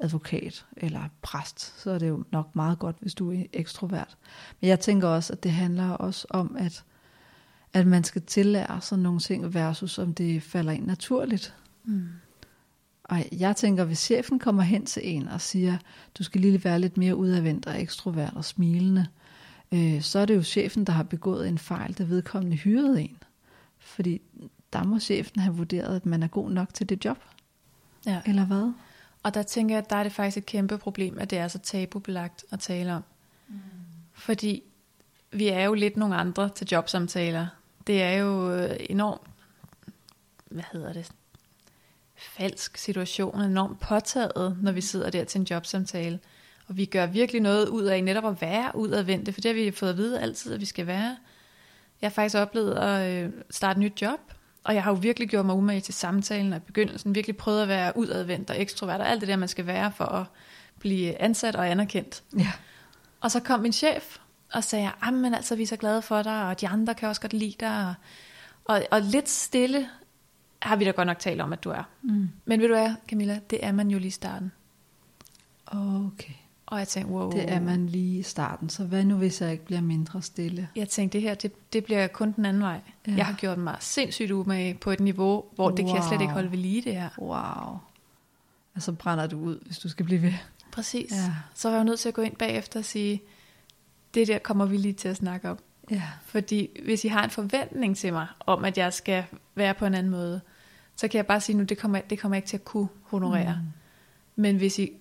advokat 0.00 0.66
eller 0.76 1.00
præst, 1.22 1.82
så 1.82 1.90
er 1.90 1.98
det 1.98 2.08
jo 2.08 2.24
nok 2.32 2.56
meget 2.56 2.78
godt, 2.78 2.96
hvis 3.00 3.14
du 3.14 3.32
er 3.32 3.42
ekstrovert. 3.52 4.16
Men 4.60 4.68
jeg 4.68 4.80
tænker 4.80 5.08
også, 5.08 5.32
at 5.32 5.42
det 5.42 5.52
handler 5.52 5.90
også 5.90 6.26
om, 6.30 6.56
at, 6.58 6.84
at 7.72 7.86
man 7.86 8.04
skal 8.04 8.22
tillære 8.22 8.80
sådan 8.80 9.02
nogle 9.02 9.20
ting, 9.20 9.54
versus 9.54 9.98
om 9.98 10.14
det 10.14 10.42
falder 10.42 10.72
ind 10.72 10.86
naturligt. 10.86 11.54
Mm. 11.84 12.08
Og 13.04 13.24
jeg 13.32 13.56
tænker, 13.56 13.84
hvis 13.84 13.98
chefen 13.98 14.38
kommer 14.38 14.62
hen 14.62 14.86
til 14.86 15.02
en 15.04 15.28
og 15.28 15.40
siger, 15.40 15.76
du 16.18 16.24
skal 16.24 16.40
lige 16.40 16.64
være 16.64 16.78
lidt 16.78 16.96
mere 16.96 17.16
udadvendt 17.16 17.66
og 17.66 17.82
ekstrovert 17.82 18.32
og 18.34 18.44
smilende, 18.44 19.06
øh, 19.72 20.02
så 20.02 20.18
er 20.18 20.24
det 20.24 20.36
jo 20.36 20.42
chefen, 20.42 20.84
der 20.84 20.92
har 20.92 21.02
begået 21.02 21.48
en 21.48 21.58
fejl, 21.58 21.98
der 21.98 22.04
vedkommende 22.04 22.56
hyrede 22.56 23.02
en. 23.02 23.16
Fordi 23.78 24.20
der 24.72 24.84
må 24.84 24.98
chefen 24.98 25.40
have 25.40 25.54
vurderet, 25.54 25.96
at 25.96 26.06
man 26.06 26.22
er 26.22 26.28
god 26.28 26.50
nok 26.50 26.74
til 26.74 26.88
det 26.88 27.04
job. 27.04 27.18
Ja. 28.06 28.20
Eller 28.26 28.44
hvad? 28.44 28.72
Og 29.22 29.34
der 29.34 29.42
tænker 29.42 29.74
jeg, 29.74 29.84
at 29.84 29.90
der 29.90 29.96
er 29.96 30.02
det 30.02 30.12
faktisk 30.12 30.36
et 30.36 30.46
kæmpe 30.46 30.78
problem, 30.78 31.18
at 31.18 31.30
det 31.30 31.38
er 31.38 31.48
så 31.48 31.58
tabubelagt 31.58 32.44
at 32.50 32.60
tale 32.60 32.94
om. 32.94 33.04
Mm. 33.48 33.60
Fordi 34.12 34.62
vi 35.30 35.48
er 35.48 35.64
jo 35.64 35.74
lidt 35.74 35.96
nogle 35.96 36.16
andre 36.16 36.48
til 36.48 36.68
jobsamtaler. 36.72 37.46
Det 37.86 38.02
er 38.02 38.12
jo 38.12 38.52
øh, 38.52 38.76
enormt, 38.90 39.22
hvad 40.50 40.64
hedder 40.72 40.92
det, 40.92 41.10
falsk 42.16 42.76
situation, 42.76 43.40
enormt 43.40 43.80
påtaget, 43.80 44.58
når 44.62 44.72
vi 44.72 44.80
sidder 44.80 45.10
der 45.10 45.24
til 45.24 45.40
en 45.40 45.46
jobsamtale. 45.50 46.18
Og 46.68 46.76
vi 46.76 46.84
gør 46.84 47.06
virkelig 47.06 47.40
noget 47.40 47.68
ud 47.68 47.84
af 47.84 48.04
netop 48.04 48.26
at 48.26 48.42
være 48.42 48.76
udadvendte, 48.76 49.32
for 49.32 49.40
det 49.40 49.48
har 49.48 49.54
vi 49.54 49.70
fået 49.70 49.90
at 49.90 49.96
vide 49.96 50.20
altid, 50.20 50.52
at 50.52 50.60
vi 50.60 50.64
skal 50.64 50.86
være. 50.86 51.16
Jeg 52.00 52.08
har 52.08 52.10
faktisk 52.10 52.36
oplevet 52.36 52.74
at 52.74 53.24
øh, 53.24 53.32
starte 53.50 53.78
et 53.78 53.82
nyt 53.82 54.02
job, 54.02 54.20
og 54.64 54.74
jeg 54.74 54.82
har 54.82 54.90
jo 54.90 54.98
virkelig 55.00 55.28
gjort 55.28 55.46
mig 55.46 55.54
umage 55.54 55.80
til 55.80 55.94
samtalen 55.94 56.52
og 56.52 56.56
i 56.56 56.60
begyndelsen, 56.60 57.14
virkelig 57.14 57.36
prøvet 57.36 57.62
at 57.62 57.68
være 57.68 57.96
udadvendt 57.96 58.50
og 58.50 58.60
ekstrovert, 58.60 59.00
og 59.00 59.08
alt 59.08 59.20
det 59.20 59.28
der, 59.28 59.36
man 59.36 59.48
skal 59.48 59.66
være 59.66 59.92
for 59.92 60.04
at 60.04 60.26
blive 60.78 61.22
ansat 61.22 61.56
og 61.56 61.70
anerkendt. 61.70 62.22
Ja. 62.38 62.52
Og 63.20 63.30
så 63.30 63.40
kom 63.40 63.60
min 63.60 63.72
chef 63.72 64.18
og 64.52 64.64
sagde, 64.64 64.90
men 65.12 65.34
altså, 65.34 65.56
vi 65.56 65.62
er 65.62 65.66
så 65.66 65.76
glade 65.76 66.02
for 66.02 66.22
dig, 66.22 66.44
og 66.48 66.60
de 66.60 66.68
andre 66.68 66.94
kan 66.94 67.08
også 67.08 67.20
godt 67.20 67.32
lide 67.32 67.54
dig. 67.60 67.86
Og, 67.88 67.94
og, 68.64 68.82
og 68.90 69.00
lidt 69.00 69.28
stille 69.28 69.88
har 70.62 70.76
vi 70.76 70.84
da 70.84 70.90
godt 70.90 71.06
nok 71.06 71.18
talt 71.18 71.40
om, 71.40 71.52
at 71.52 71.64
du 71.64 71.70
er. 71.70 71.82
Mm. 72.02 72.28
Men 72.44 72.60
ved 72.60 72.68
du 72.68 72.74
hvad, 72.74 72.94
Camilla, 73.08 73.40
det 73.50 73.64
er 73.64 73.72
man 73.72 73.90
jo 73.90 73.98
lige 73.98 74.08
i 74.08 74.10
starten. 74.10 74.52
Okay. 75.66 76.34
Og 76.70 76.78
jeg 76.78 76.88
tænkte, 76.88 77.12
wow. 77.12 77.30
Det 77.30 77.52
er 77.52 77.60
man 77.60 77.86
lige 77.86 78.18
i 78.18 78.22
starten, 78.22 78.68
så 78.68 78.84
hvad 78.84 79.04
nu 79.04 79.16
hvis 79.16 79.40
jeg 79.40 79.52
ikke 79.52 79.64
bliver 79.64 79.80
mindre 79.80 80.22
stille? 80.22 80.68
Jeg 80.76 80.88
tænkte, 80.88 81.18
det 81.18 81.22
her, 81.22 81.34
det, 81.34 81.72
det 81.72 81.84
bliver 81.84 82.06
kun 82.06 82.32
den 82.32 82.44
anden 82.44 82.62
vej. 82.62 82.80
Ja. 83.06 83.14
Jeg 83.16 83.26
har 83.26 83.34
gjort 83.34 83.58
mig 83.58 83.76
sindssygt 83.80 84.30
umage 84.30 84.74
på 84.74 84.90
et 84.90 85.00
niveau, 85.00 85.44
hvor 85.54 85.70
det 85.70 85.86
kan 85.86 85.94
jeg 85.94 86.04
slet 86.08 86.20
ikke 86.20 86.32
holde 86.32 86.50
ved 86.50 86.58
lige, 86.58 86.82
det 86.82 86.94
her. 86.94 87.08
Wow. 87.18 87.78
Og 88.74 88.82
så 88.82 88.92
brænder 88.92 89.26
du 89.26 89.40
ud, 89.40 89.58
hvis 89.66 89.78
du 89.78 89.88
skal 89.88 90.04
blive 90.04 90.22
ved. 90.22 90.32
Præcis. 90.72 91.12
Ja. 91.12 91.32
Så 91.54 91.68
var 91.68 91.76
jeg 91.76 91.84
nødt 91.84 92.00
til 92.00 92.08
at 92.08 92.14
gå 92.14 92.22
ind 92.22 92.36
bagefter 92.36 92.78
og 92.78 92.84
sige, 92.84 93.22
det 94.14 94.28
der 94.28 94.38
kommer 94.38 94.66
vi 94.66 94.76
lige 94.76 94.94
til 94.94 95.08
at 95.08 95.16
snakke 95.16 95.50
om. 95.50 95.58
Ja. 95.90 96.02
Fordi 96.24 96.68
hvis 96.84 97.04
I 97.04 97.08
har 97.08 97.24
en 97.24 97.30
forventning 97.30 97.96
til 97.96 98.12
mig, 98.12 98.26
om 98.40 98.64
at 98.64 98.78
jeg 98.78 98.92
skal 98.92 99.24
være 99.54 99.74
på 99.74 99.86
en 99.86 99.94
anden 99.94 100.10
måde, 100.10 100.40
så 100.96 101.08
kan 101.08 101.16
jeg 101.16 101.26
bare 101.26 101.40
sige 101.40 101.56
nu, 101.56 101.64
det 101.64 101.78
kommer, 101.78 102.00
det 102.00 102.18
kommer 102.18 102.36
jeg 102.36 102.38
ikke 102.38 102.48
til 102.48 102.56
at 102.56 102.64
kunne 102.64 102.88
honorere. 103.02 103.58
Mm. 103.62 103.72
Men 104.36 104.56
hvis 104.56 104.78
I 104.78 104.92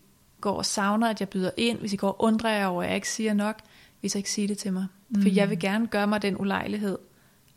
går 0.42 0.54
og 0.54 0.66
savner, 0.66 1.10
at 1.10 1.20
jeg 1.20 1.30
byder 1.30 1.52
ind, 1.58 1.80
hvis 1.80 1.94
I 1.94 1.96
går 1.96 2.08
og 2.08 2.24
undrer 2.24 2.58
jer 2.58 2.68
over, 2.68 2.84
at 2.84 2.88
jeg 2.88 2.96
ikke 2.96 3.10
siger 3.10 3.34
nok, 3.34 3.60
vil 4.02 4.12
I 4.16 4.18
ikke 4.18 4.32
sige 4.32 4.48
det 4.48 4.58
til 4.58 4.74
mig. 4.74 4.86
Mm. 5.10 5.22
For 5.22 5.30
jeg 5.30 5.50
vil 5.50 5.60
gerne 5.60 5.88
gøre 5.88 6.08
mig 6.08 6.22
den 6.22 6.42
ulejlighed, 6.42 6.98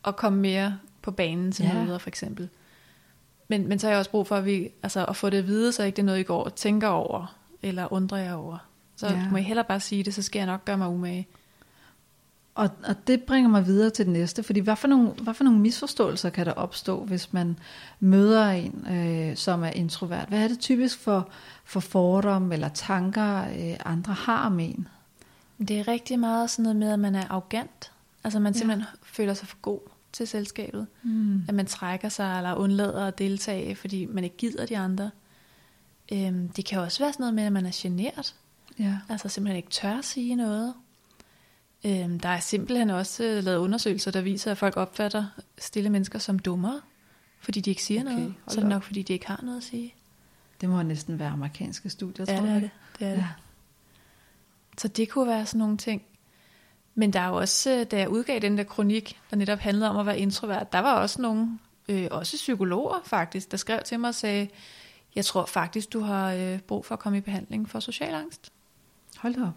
og 0.03 0.17
komme 0.17 0.41
mere 0.41 0.79
på 1.03 1.11
banen 1.11 1.53
til 1.53 1.65
Ja. 1.65 1.85
møder, 1.85 1.99
for 1.99 2.09
eksempel. 2.09 2.49
Men, 3.49 3.69
men 3.69 3.79
så 3.79 3.87
har 3.87 3.93
jeg 3.93 3.99
også 3.99 4.11
brug 4.11 4.27
for 4.27 4.37
at, 4.37 4.45
vi, 4.45 4.69
altså, 4.83 5.05
at 5.05 5.17
få 5.17 5.31
det 5.31 5.39
at 5.39 5.47
vide, 5.47 5.73
så 5.73 5.83
ikke 5.83 5.97
det 5.97 6.03
er 6.03 6.07
noget, 6.07 6.21
I 6.21 6.23
går 6.23 6.45
og 6.45 6.55
tænker 6.55 6.89
over, 6.89 7.37
eller 7.63 7.93
undrer 7.93 8.19
jer 8.19 8.35
over. 8.35 8.59
Så 8.97 9.07
ja. 9.07 9.29
må 9.31 9.37
jeg 9.37 9.47
hellere 9.47 9.67
bare 9.69 9.81
sige 9.81 10.03
det, 10.03 10.15
så 10.15 10.23
skal 10.23 10.39
jeg 10.39 10.47
nok 10.47 10.65
gøre 10.65 10.79
mig 10.79 10.89
umage. 10.89 11.29
Og, 12.55 12.71
og 12.85 13.07
det 13.07 13.23
bringer 13.23 13.51
mig 13.51 13.67
videre 13.67 13.91
til 13.91 14.05
det 14.05 14.13
næste, 14.13 14.43
fordi 14.43 14.61
hvad 14.61 14.77
for, 14.77 14.89
nogle, 14.89 15.09
hvad 15.09 15.35
for 15.35 15.45
nogle 15.45 15.59
misforståelser 15.59 16.31
kan 16.31 16.47
der 16.47 16.53
opstå, 16.53 17.05
hvis 17.05 17.33
man 17.33 17.59
møder 18.01 18.47
en, 18.51 18.87
øh, 18.91 19.37
som 19.37 19.63
er 19.63 19.71
introvert? 19.71 20.29
Hvad 20.29 20.45
er 20.45 20.49
det 20.49 20.59
typisk 20.59 20.99
for, 20.99 21.29
for 21.65 21.81
fordomme 21.81 22.55
eller 22.55 22.69
tanker, 22.69 23.41
øh, 23.41 23.77
andre 23.85 24.13
har 24.13 24.47
om 24.47 24.61
en? 24.61 24.89
Det 25.59 25.71
er 25.79 25.89
rigtig 25.89 26.19
meget 26.19 26.51
sådan 26.51 26.63
noget 26.63 26.77
med, 26.77 26.93
at 26.93 26.99
man 26.99 27.15
er 27.15 27.25
arrogant. 27.31 27.93
Altså 28.25 28.39
man 28.41 28.53
Ja. 28.53 28.59
simpelthen 28.59 28.87
føler 29.03 29.35
sig 29.35 29.49
for 29.49 29.57
god 29.63 29.81
til 30.13 30.27
selskabet. 30.27 30.87
Mm. 31.03 31.43
At 31.49 31.55
man 31.55 31.67
trækker 31.67 32.09
sig 32.09 32.37
eller 32.37 32.55
undlader 32.55 33.07
at 33.07 33.19
deltage, 33.19 33.77
fordi 33.77 34.07
man 34.07 34.25
ikke 34.25 34.37
gider 34.37 34.67
de 34.67 34.79
andre. 34.79 35.11
Øhm, 36.13 36.49
det 36.49 36.65
kan 36.65 36.81
også 36.81 36.99
være 36.99 37.13
sådan 37.13 37.23
noget 37.23 37.35
med, 37.35 37.45
at 37.45 37.53
man 37.53 37.67
er 37.67 37.71
genert. 37.75 38.35
Ja. 38.79 38.99
Altså 39.09 39.29
simpelthen 39.29 39.57
ikke 39.57 39.71
tør 39.71 39.99
at 39.99 40.05
sige 40.05 40.35
noget. 40.35 40.75
Øhm, 41.85 42.21
der 42.21 42.29
er 42.29 42.41
simpelthen 42.41 42.91
også 42.91 43.25
øh, 43.25 43.45
lavet 43.45 43.59
undersøgelser, 43.59 44.11
der 44.11 44.21
viser, 44.21 44.51
at 44.51 44.59
folk 44.59 44.77
opfatter 44.77 45.27
stille 45.59 45.91
mennesker 45.91 46.19
som 46.19 46.39
dummere, 46.39 46.81
fordi 47.41 47.61
de 47.61 47.71
ikke 47.71 47.83
siger 47.83 48.01
Okay, 48.01 48.13
noget. 48.13 48.35
Så 48.49 48.67
nok, 48.67 48.83
fordi 48.83 49.03
de 49.03 49.13
ikke 49.13 49.27
har 49.27 49.41
noget 49.43 49.57
at 49.59 49.63
sige. 49.65 49.95
Det 50.61 50.69
må 50.69 50.83
næsten 50.83 51.19
være 51.19 51.29
amerikanske 51.29 51.91
studier, 51.91 52.27
Ja, 52.29 52.39
tror 52.39 52.47
jeg. 52.47 52.61
det. 52.61 52.71
det, 52.99 53.07
er 53.07 53.11
det. 53.11 53.19
Ja. 53.19 53.27
Så 54.79 54.89
det 54.89 55.09
kunne 55.09 55.29
være 55.29 55.47
sådan 55.47 55.59
nogle 55.59 55.77
ting. 55.77 56.03
Men 56.95 57.13
der 57.13 57.21
er 57.21 57.29
jo 57.29 57.37
også, 57.37 57.71
øh, 57.71 57.87
da 57.91 57.99
jeg 57.99 58.09
udgav 58.09 58.39
den 58.39 58.59
der 58.59 58.65
kronik, 58.65 59.19
der 59.31 59.37
netop 59.37 59.59
handlede 59.59 59.91
om 59.91 59.97
at 59.97 60.07
være 60.07 60.19
introvert, 60.19 60.73
der 60.73 60.79
var 60.79 60.95
også 60.95 61.23
nogle, 61.23 61.59
øh, 61.89 62.09
også 62.11 62.37
psykologer 62.37 63.01
faktisk, 63.05 63.51
der 63.51 63.57
skrev 63.57 63.81
til 63.85 64.01
mig 64.01 64.09
og 64.09 64.15
sagde, 64.15 64.49
jeg 65.15 65.25
tror 65.25 65.47
faktisk, 65.47 65.93
du 65.93 66.01
har 66.01 66.33
øh, 66.33 66.59
brug 66.59 66.85
for 66.87 66.95
at 66.95 66.99
komme 66.99 67.19
i 67.19 67.21
behandling 67.21 67.69
for 67.71 67.81
social 67.81 68.15
angst. 68.15 68.53
Hold 69.17 69.35
da 69.35 69.41
op. 69.43 69.55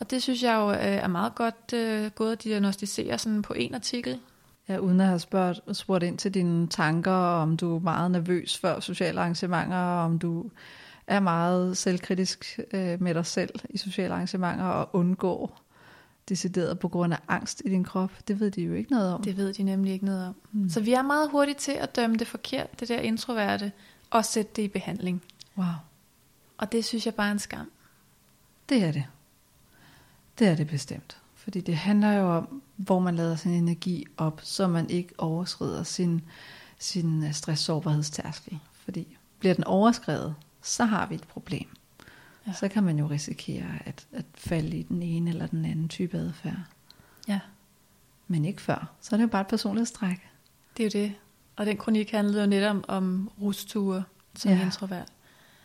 Og 0.00 0.10
det 0.10 0.22
synes 0.22 0.42
jeg 0.42 0.54
jo 0.54 0.70
øh, 0.70 0.76
er 0.78 1.08
meget 1.08 1.34
godt 1.34 1.72
øh, 1.74 2.10
gået 2.10 2.32
at 2.32 2.44
diagnostisere 2.44 3.18
sådan 3.18 3.42
på 3.42 3.52
en 3.52 3.74
artikel. 3.74 4.20
Ja, 4.68 4.78
uden 4.78 5.00
at 5.00 5.06
have 5.06 5.18
spurgt, 5.18 5.76
spurgt 5.76 6.04
ind 6.04 6.18
til 6.18 6.34
dine 6.34 6.66
tanker, 6.68 7.12
om 7.12 7.56
du 7.56 7.76
er 7.76 7.80
meget 7.80 8.10
nervøs 8.10 8.58
før 8.58 8.80
sociale 8.80 9.20
arrangementer, 9.20 9.76
og 9.76 10.04
om 10.04 10.18
du 10.18 10.50
er 11.06 11.20
meget 11.20 11.76
selvkritisk 11.76 12.60
øh, 12.72 13.02
med 13.02 13.14
dig 13.14 13.26
selv 13.26 13.50
i 13.70 13.78
sociale 13.78 14.14
arrangementer, 14.14 14.64
og 14.64 14.88
undgår 14.92 15.60
decideret 16.28 16.78
på 16.78 16.88
grund 16.88 17.12
af 17.12 17.18
angst 17.28 17.62
i 17.64 17.68
din 17.68 17.84
krop. 17.84 18.10
Det 18.28 18.40
ved 18.40 18.50
de 18.50 18.62
jo 18.62 18.74
ikke 18.74 18.90
noget 18.90 19.12
om. 19.14 19.22
Det 19.22 19.36
ved 19.36 19.52
de 19.52 19.62
nemlig 19.62 19.92
ikke 19.92 20.04
noget 20.04 20.26
om. 20.26 20.34
Mm. 20.52 20.68
Så 20.68 20.80
vi 20.80 20.92
er 20.92 21.02
meget 21.02 21.30
hurtige 21.30 21.54
til 21.54 21.72
at 21.72 21.96
dømme 21.96 22.16
det 22.16 22.26
forkert, 22.26 22.80
det 22.80 22.88
der 22.88 22.98
introverte, 23.00 23.72
og 24.10 24.24
sætte 24.24 24.52
det 24.56 24.62
i 24.62 24.68
behandling. 24.68 25.22
Wow, 25.56 25.66
Og 26.58 26.72
det 26.72 26.84
synes 26.84 27.06
jeg 27.06 27.14
bare 27.14 27.28
er 27.28 27.32
en 27.32 27.38
skam. 27.38 27.70
det 28.68 28.82
er 28.84 28.92
det. 28.92 29.04
Det 30.38 30.48
er 30.48 30.54
det 30.54 30.66
bestemt. 30.66 31.16
Fordi 31.34 31.60
det 31.60 31.76
handler 31.76 32.12
jo 32.12 32.36
om, 32.36 32.62
hvor 32.76 32.98
man 32.98 33.16
lader 33.16 33.36
sin 33.36 33.50
energi 33.52 34.04
op, 34.16 34.40
så 34.44 34.66
man 34.68 34.90
ikke 34.90 35.14
overskrider 35.18 35.82
sin, 35.82 36.20
sin 36.78 37.24
øh, 37.24 37.32
stress-sårbarhedstærskel. 37.32 38.58
Fordi 38.72 39.16
bliver 39.38 39.54
den 39.54 39.64
overskrevet, 39.64 40.34
så 40.62 40.84
har 40.84 41.06
vi 41.06 41.14
et 41.14 41.24
problem. 41.28 41.66
Ja. 42.46 42.52
Så 42.52 42.68
kan 42.68 42.82
man 42.84 42.98
jo 42.98 43.06
risikere 43.06 43.66
at, 43.84 44.06
at 44.12 44.24
falde 44.34 44.76
i 44.76 44.82
den 44.82 45.02
ene 45.02 45.30
eller 45.30 45.46
den 45.46 45.64
anden 45.64 45.88
type 45.88 46.16
adfærd. 46.18 46.58
Ja, 47.28 47.40
Men 48.26 48.44
ikke 48.44 48.62
før. 48.62 48.90
Så 49.00 49.14
er 49.14 49.16
det 49.16 49.22
jo 49.22 49.28
bare 49.28 49.40
et 49.40 49.46
personlighedstræk. 49.46 50.28
det 50.76 50.94
er 50.94 51.00
jo 51.00 51.04
det. 51.04 51.14
Og 51.56 51.66
den 51.66 51.76
kronik 51.76 52.10
handlede 52.10 52.40
jo 52.40 52.46
netop 52.46 52.76
om, 52.76 52.84
om 52.88 53.30
rusture 53.42 54.04
som 54.34 54.50
Ja. 54.50 54.56
ja. 54.56 54.64
introvert. 54.64 55.08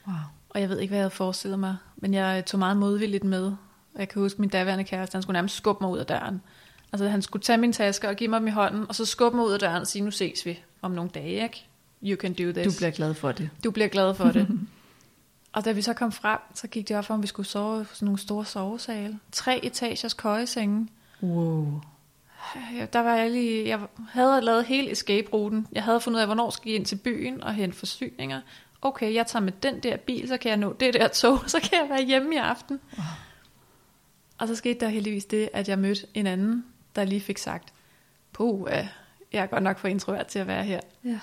Wow. 0.08 0.16
Og 0.50 0.62
jeg 0.62 0.70
ved 0.70 0.80
ikke, 0.80 0.92
hvad 0.92 0.98
jeg 0.98 1.04
havde 1.04 1.12
forestillet 1.16 1.60
mig, 1.60 1.76
men 1.96 2.14
jeg 2.14 2.46
tog 2.46 2.60
meget 2.60 2.78
modvilligt 2.78 3.24
med. 3.24 3.56
Jeg 3.98 4.10
kan 4.10 4.22
huske, 4.22 4.42
min 4.42 4.50
daværende 4.50 4.84
kæreste, 4.84 5.16
han 5.16 5.22
skulle 5.22 5.34
nærmest 5.34 5.56
skubbe 5.56 5.84
mig 5.84 5.92
ud 5.92 5.98
af 5.98 6.06
døren. 6.06 6.42
Altså 6.94 7.08
han 7.08 7.22
skulle 7.22 7.44
tage 7.44 7.58
min 7.58 7.74
taske 7.74 8.10
og 8.10 8.16
give 8.16 8.30
mig 8.30 8.40
dem 8.40 8.48
i 8.48 8.52
hånden, 8.52 8.86
og 8.90 8.96
så 8.96 9.06
skubbe 9.06 9.38
mig 9.38 9.46
ud 9.46 9.52
af 9.54 9.60
døren 9.60 9.82
og 9.82 9.88
sige, 9.88 10.02
nu 10.04 10.12
ses 10.12 10.46
vi 10.46 10.60
om 10.82 10.92
nogle 10.92 11.10
dage, 11.14 11.44
ikke? 11.44 11.66
You 12.04 12.18
can 12.18 12.34
do 12.34 12.52
this. 12.52 12.74
Du 12.74 12.78
bliver 12.78 12.92
glad 12.92 13.14
for 13.14 13.32
det. 13.32 13.50
du 13.64 13.72
bliver 13.72 13.88
glad 13.88 14.14
for 14.16 14.32
det. 14.32 14.48
og 15.54 15.66
da 15.66 15.72
vi 15.72 15.82
så 15.82 15.94
kom 15.94 16.12
frem, 16.12 16.40
så 16.54 16.68
gik 16.68 16.88
det 16.88 16.98
op 16.98 17.06
for, 17.06 17.14
om 17.14 17.22
vi 17.22 17.28
skulle 17.28 17.48
sove 17.48 17.86
på 17.86 17.96
sådan 17.96 18.06
nogle 18.06 18.20
store 18.20 18.46
sovesale. 18.46 19.20
Tre 19.32 19.66
etagers 19.66 20.14
køjesenge. 20.14 20.88
Wow. 21.22 21.82
Ja, 22.76 22.86
Der 22.94 23.00
var 23.00 23.16
jeg 23.16 23.32
lige, 23.32 23.68
jeg 23.68 23.80
havde 24.10 24.42
lavet 24.42 24.66
hele 24.66 24.92
escape-ruten. 24.92 25.68
Jeg 25.72 25.84
havde 25.84 26.00
fundet 26.00 26.18
ud 26.18 26.22
af, 26.22 26.28
hvornår 26.28 26.50
skal 26.50 26.70
jeg 26.70 26.76
ind 26.76 26.86
til 26.86 26.96
byen 26.96 27.44
og 27.44 27.54
hente 27.54 27.78
forsyninger. 27.78 28.42
Okay, 28.82 29.14
jeg 29.14 29.28
tager 29.28 29.44
med 29.44 29.52
den 29.64 29.80
der 29.80 29.98
bil, 29.98 30.28
så 30.28 30.38
kan 30.38 30.50
jeg 30.50 30.58
nå 30.58 30.76
det 30.80 30.94
der 30.94 31.08
tog, 31.08 31.40
så 31.50 31.60
kan 31.60 31.72
jeg 31.82 31.90
være 31.90 32.06
hjemme 32.06 32.36
i 32.36 32.38
aften. 32.38 32.80
Wow. 32.98 33.06
Og 34.38 34.48
så 34.48 34.56
skete 34.56 34.80
der 34.80 34.88
heldigvis 34.90 35.26
det, 35.26 35.50
at 35.54 35.70
jeg 35.70 35.80
mødte 35.80 36.08
en 36.14 36.28
anden, 36.28 36.66
der 36.96 37.04
lige 37.04 37.22
fik 37.22 37.38
sagt, 37.38 37.74
puh, 38.34 38.70
jeg 39.34 39.42
er 39.44 39.46
godt 39.46 39.64
nok 39.64 39.78
for 39.78 39.88
introvert 39.88 40.28
til 40.28 40.40
at 40.40 40.48
være 40.48 40.64
her. 40.64 40.80
Ja. 41.06 41.20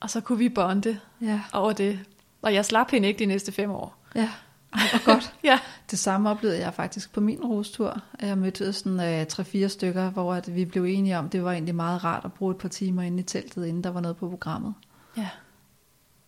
Og 0.00 0.10
så 0.10 0.20
kunne 0.20 0.38
vi 0.38 0.48
bonde 0.48 1.00
Ja. 1.20 1.40
over 1.52 1.72
det. 1.72 2.00
Og 2.42 2.54
jeg 2.54 2.64
slap 2.64 2.90
hende 2.90 3.08
ikke 3.08 3.18
de 3.18 3.26
næste 3.26 3.52
fem 3.52 3.70
år. 3.70 3.96
Ja. 4.14 4.30
Hvor 4.70 5.04
godt. 5.04 5.34
Ja, 5.44 5.58
Det 5.90 5.98
samme 5.98 6.30
oplevede 6.30 6.58
jeg 6.60 6.74
faktisk 6.74 7.12
på 7.12 7.20
min 7.20 7.44
rustur. 7.44 8.02
Jeg 8.20 8.38
mødte 8.38 8.72
sådan 8.72 9.20
øh, 9.20 9.26
tre-fire 9.26 9.68
stykker, 9.68 10.10
hvor 10.10 10.34
at 10.34 10.54
vi 10.54 10.64
blev 10.64 10.84
enige 10.84 11.18
om, 11.18 11.28
det 11.28 11.44
var 11.44 11.52
egentlig 11.52 11.74
meget 11.74 12.04
rart 12.04 12.24
at 12.24 12.32
bruge 12.32 12.50
et 12.50 12.58
par 12.58 12.68
timer 12.68 13.02
inde 13.02 13.20
i 13.20 13.22
teltet, 13.22 13.66
inden 13.66 13.84
der 13.84 13.90
var 13.90 14.00
noget 14.00 14.16
på 14.16 14.28
programmet. 14.28 14.74
ja, 15.16 15.28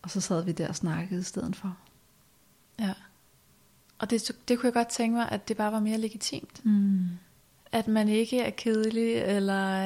Og 0.01 0.09
så 0.09 0.21
sad 0.21 0.43
vi 0.43 0.51
der 0.51 0.67
og 0.67 0.75
snakkede 0.75 1.19
i 1.19 1.23
stedet 1.23 1.55
for. 1.55 1.77
ja. 2.79 2.93
Og 4.03 4.09
det, 4.09 4.31
det 4.47 4.59
kunne 4.59 4.67
jeg 4.67 4.73
godt 4.73 4.87
tænke 4.87 5.17
mig, 5.17 5.29
at 5.31 5.47
det 5.47 5.57
bare 5.57 5.71
var 5.71 5.79
mere 5.79 5.97
legitimt. 5.97 6.65
Mm. 6.65 7.07
At 7.71 7.87
man 7.87 8.09
ikke 8.09 8.39
er 8.41 8.49
kedelig, 8.49 9.13
eller 9.15 9.79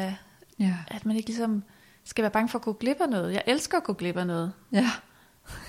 Ja. 0.60 0.73
at 0.88 1.06
man 1.06 1.15
ikke 1.15 1.30
ligesom 1.30 1.63
skal 2.03 2.21
være 2.21 2.32
bange 2.32 2.49
for 2.49 2.60
at 2.60 2.63
gå 2.63 2.73
glip 2.73 2.97
af 3.01 3.10
noget. 3.10 3.34
Jeg 3.34 3.43
elsker 3.47 3.77
at 3.77 3.84
gå 3.84 3.93
glip 3.93 4.17
af 4.17 4.27
noget. 4.27 4.53
Ja. 4.71 4.89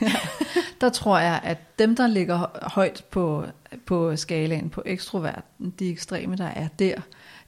ja. 0.01 0.13
Der 0.81 0.89
tror 0.89 1.19
jeg, 1.19 1.41
at 1.45 1.79
dem, 1.79 1.97
der 1.97 2.07
ligger 2.07 2.69
højt 2.69 3.05
på, 3.11 3.45
på 3.87 4.17
skalaen 4.17 4.71
på 4.71 4.83
ekstrovert, 4.87 5.45
de 5.79 5.89
ekstreme, 5.91 6.37
der 6.37 6.47
er 6.47 6.69
der, 6.69 7.01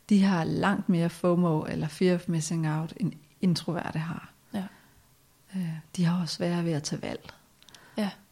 de 0.09 0.23
har 0.23 0.45
langt 0.45 0.89
mere 0.89 1.09
FOMO 1.11 1.63
eller 1.65 1.89
fear 1.89 2.15
of 2.15 2.29
missing 2.29 2.69
out, 2.71 2.93
end 2.97 3.13
introverte 3.41 3.99
har. 3.99 4.33
Ja. 4.55 4.65
Øh, 5.57 5.69
De 5.97 6.05
har 6.05 6.23
også 6.23 6.35
svært 6.35 6.65
ved 6.65 6.73
at 6.73 6.83
tage 6.83 7.03
valg. 7.03 7.31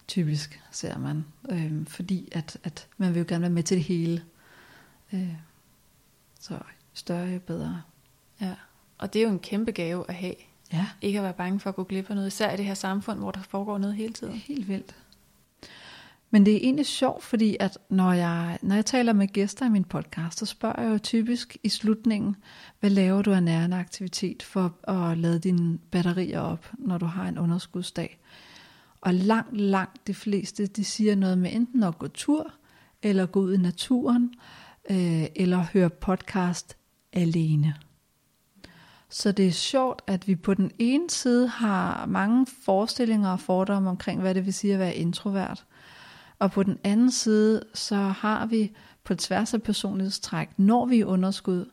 Typisk 0.08 0.60
ser 0.70 0.98
man. 0.98 1.24
Øhm, 1.50 1.86
fordi 1.86 2.28
at, 2.32 2.56
at 2.64 2.86
man 2.96 3.14
vil 3.14 3.18
jo 3.20 3.24
gerne 3.28 3.42
være 3.42 3.50
med 3.50 3.62
til 3.62 3.76
det 3.76 3.84
hele. 3.84 4.22
Øh, 5.12 5.34
så 6.40 6.58
større 6.94 7.26
jo 7.28 7.38
bedre. 7.38 7.82
ja. 8.40 8.54
Og 8.98 9.12
det 9.12 9.18
er 9.18 9.22
jo 9.24 9.30
en 9.30 9.38
kæmpe 9.38 9.72
gave 9.72 10.04
at 10.08 10.14
have. 10.14 10.34
Ja, 10.72 10.86
Ikke 11.02 11.18
at 11.18 11.22
være 11.22 11.32
bange 11.32 11.60
for 11.60 11.70
at 11.70 11.76
gå 11.76 11.84
glip 11.84 12.10
af 12.10 12.16
noget. 12.16 12.28
Især 12.28 12.54
i 12.54 12.56
det 12.56 12.64
her 12.64 12.74
samfund, 12.74 13.18
hvor 13.18 13.30
der 13.30 13.42
foregår 13.42 13.78
noget 13.78 13.96
hele 13.96 14.12
tiden. 14.12 14.34
helt 14.34 14.68
vildt. 14.68 14.96
Men 16.30 16.46
det 16.46 16.54
er 16.54 16.58
egentlig 16.62 16.86
sjovt, 16.86 17.24
fordi 17.24 17.56
at 17.60 17.78
når 17.88 18.12
jeg, 18.12 18.58
når 18.62 18.74
jeg 18.74 18.86
taler 18.86 19.12
med 19.12 19.26
gæster 19.28 19.66
i 19.66 19.68
min 19.68 19.84
podcast, 19.84 20.38
så 20.38 20.46
spørger 20.46 20.82
jeg 20.82 20.92
jo 20.92 20.98
typisk 20.98 21.56
i 21.62 21.68
slutningen, 21.68 22.36
hvad 22.80 22.90
laver 22.90 23.22
du 23.22 23.32
af 23.32 23.42
nærende 23.42 23.76
aktivitet 23.76 24.42
for 24.42 24.90
at 24.90 25.18
lade 25.18 25.38
dine 25.38 25.78
batterier 25.78 26.40
op, 26.40 26.72
når 26.78 26.98
du 26.98 27.06
har 27.06 27.28
en 27.28 27.38
underskudsdag? 27.38 28.18
Og 29.00 29.14
langt, 29.14 29.56
langt 29.56 30.06
de 30.06 30.14
fleste, 30.14 30.66
de 30.66 30.84
siger 30.84 31.14
noget 31.14 31.38
med 31.38 31.52
enten 31.52 31.82
at 31.82 31.98
gå 31.98 32.08
tur, 32.08 32.52
eller 33.02 33.26
gå 33.26 33.40
ud 33.40 33.54
i 33.54 33.56
naturen, 33.56 34.34
øh, 34.90 35.26
eller 35.36 35.64
høre 35.72 35.90
podcast 35.90 36.76
alene. 37.12 37.74
Så 39.10 39.32
det 39.32 39.46
er 39.46 39.52
sjovt, 39.52 40.02
at 40.06 40.28
vi 40.28 40.34
på 40.36 40.54
den 40.54 40.70
ene 40.78 41.10
side 41.10 41.48
har 41.48 42.06
mange 42.06 42.46
forestillinger 42.64 43.30
og 43.30 43.40
fordomme 43.40 43.90
omkring, 43.90 44.20
hvad 44.20 44.34
det 44.34 44.46
vil 44.46 44.54
sige 44.54 44.72
at 44.72 44.78
være 44.78 44.94
introvert. 44.94 45.64
Og 46.38 46.50
på 46.50 46.62
den 46.62 46.78
anden 46.84 47.10
side, 47.10 47.62
så 47.74 47.96
har 47.96 48.46
vi 48.46 48.72
på 49.04 49.14
tværs 49.14 49.54
af 49.54 49.62
personlighedstræk, 49.62 50.48
når 50.56 50.86
vi 50.86 50.96
er 50.96 51.00
i 51.00 51.04
underskud, 51.04 51.70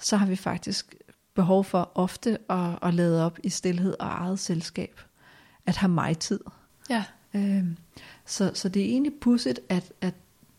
så 0.00 0.16
har 0.16 0.26
vi 0.26 0.36
faktisk 0.36 0.94
behov 1.34 1.64
for 1.64 1.92
ofte 1.94 2.38
at, 2.50 2.78
at 2.82 2.94
lade 2.94 3.26
op 3.26 3.38
i 3.44 3.48
stillhed 3.48 3.94
og 4.00 4.06
eget 4.06 4.38
selskab. 4.38 5.00
At 5.66 5.76
have 5.76 5.90
mig 5.90 6.18
tid. 6.18 6.40
Ja. 6.90 7.04
Øhm, 7.34 7.76
så, 8.26 8.50
så 8.54 8.68
det 8.68 8.82
er 8.82 8.86
egentlig 8.86 9.12
pudsigt, 9.20 9.60
at, 9.68 9.92
at 10.00 10.14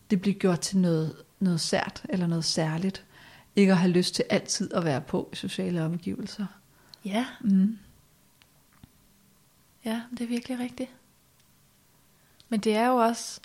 det 0.10 0.22
bliver 0.22 0.36
gjort 0.40 0.60
til 0.60 0.78
noget, 0.78 1.16
noget 1.40 1.62
sært 1.62 2.06
eller 2.10 2.28
noget 2.28 2.46
særligt. 2.46 3.06
Ikke 3.56 3.72
at 3.72 3.78
have 3.78 3.92
lyst 3.92 4.16
til 4.16 4.26
altid 4.30 4.74
at 4.74 4.86
være 4.86 5.02
på 5.02 5.30
i 5.34 5.36
sociale 5.36 5.84
omgivelser. 5.84 6.46
Ja, 7.06 7.26
Mm. 7.42 7.78
ja, 9.86 10.02
det 10.12 10.22
er 10.22 10.28
virkelig 10.28 10.60
rigtigt. 10.60 10.90
Men 12.50 12.60
det 12.60 12.76
er 12.76 12.88
jo 12.88 12.96
også, 12.96 13.40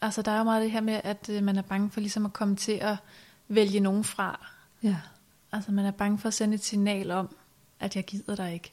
altså 0.00 0.22
der 0.22 0.32
er 0.32 0.38
jo 0.38 0.44
meget 0.44 0.62
det 0.62 0.70
her 0.70 0.80
med, 0.80 1.00
at 1.04 1.28
øh, 1.32 1.42
man 1.42 1.56
er 1.56 1.62
bange 1.62 1.90
for 1.90 2.00
ligesom 2.00 2.24
at 2.26 2.32
komme 2.32 2.56
til 2.56 2.72
at 2.72 2.96
vælge 3.48 3.80
nogen 3.80 4.04
fra. 4.04 4.46
Ja. 4.82 4.96
Altså 5.52 5.72
man 5.72 5.84
er 5.84 5.90
bange 5.90 6.18
for 6.18 6.28
at 6.28 6.34
sende 6.34 6.54
et 6.54 6.64
signal 6.64 7.10
om, 7.10 7.36
at 7.80 7.96
jeg 7.96 8.04
gider 8.04 8.36
dig 8.36 8.52
ikke. 8.54 8.72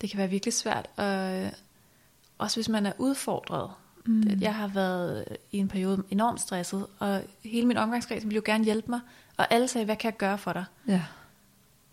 Det 0.00 0.10
kan 0.10 0.18
være 0.18 0.30
virkelig 0.30 0.54
svært, 0.54 0.88
og 0.96 1.40
øh, 1.40 1.52
også 2.38 2.56
hvis 2.56 2.68
man 2.68 2.86
er 2.86 2.92
udfordret, 2.98 3.70
Mm. 4.04 4.22
Jeg 4.40 4.54
har 4.54 4.66
været 4.66 5.24
i 5.52 5.58
en 5.58 5.68
periode 5.68 6.02
enormt 6.10 6.40
stresset, 6.40 6.86
og 6.98 7.22
hele 7.44 7.66
min 7.66 7.76
omgangskreds 7.76 8.24
ville 8.24 8.34
jo 8.36 8.42
gerne 8.44 8.64
hjælpe 8.64 8.90
mig, 8.90 9.00
og 9.36 9.46
alle 9.52 9.68
sagde, 9.68 9.84
hvad 9.84 9.96
kan 9.96 10.10
jeg 10.10 10.16
gøre 10.16 10.38
for 10.38 10.52
dig? 10.52 10.64
Ja. 10.88 11.02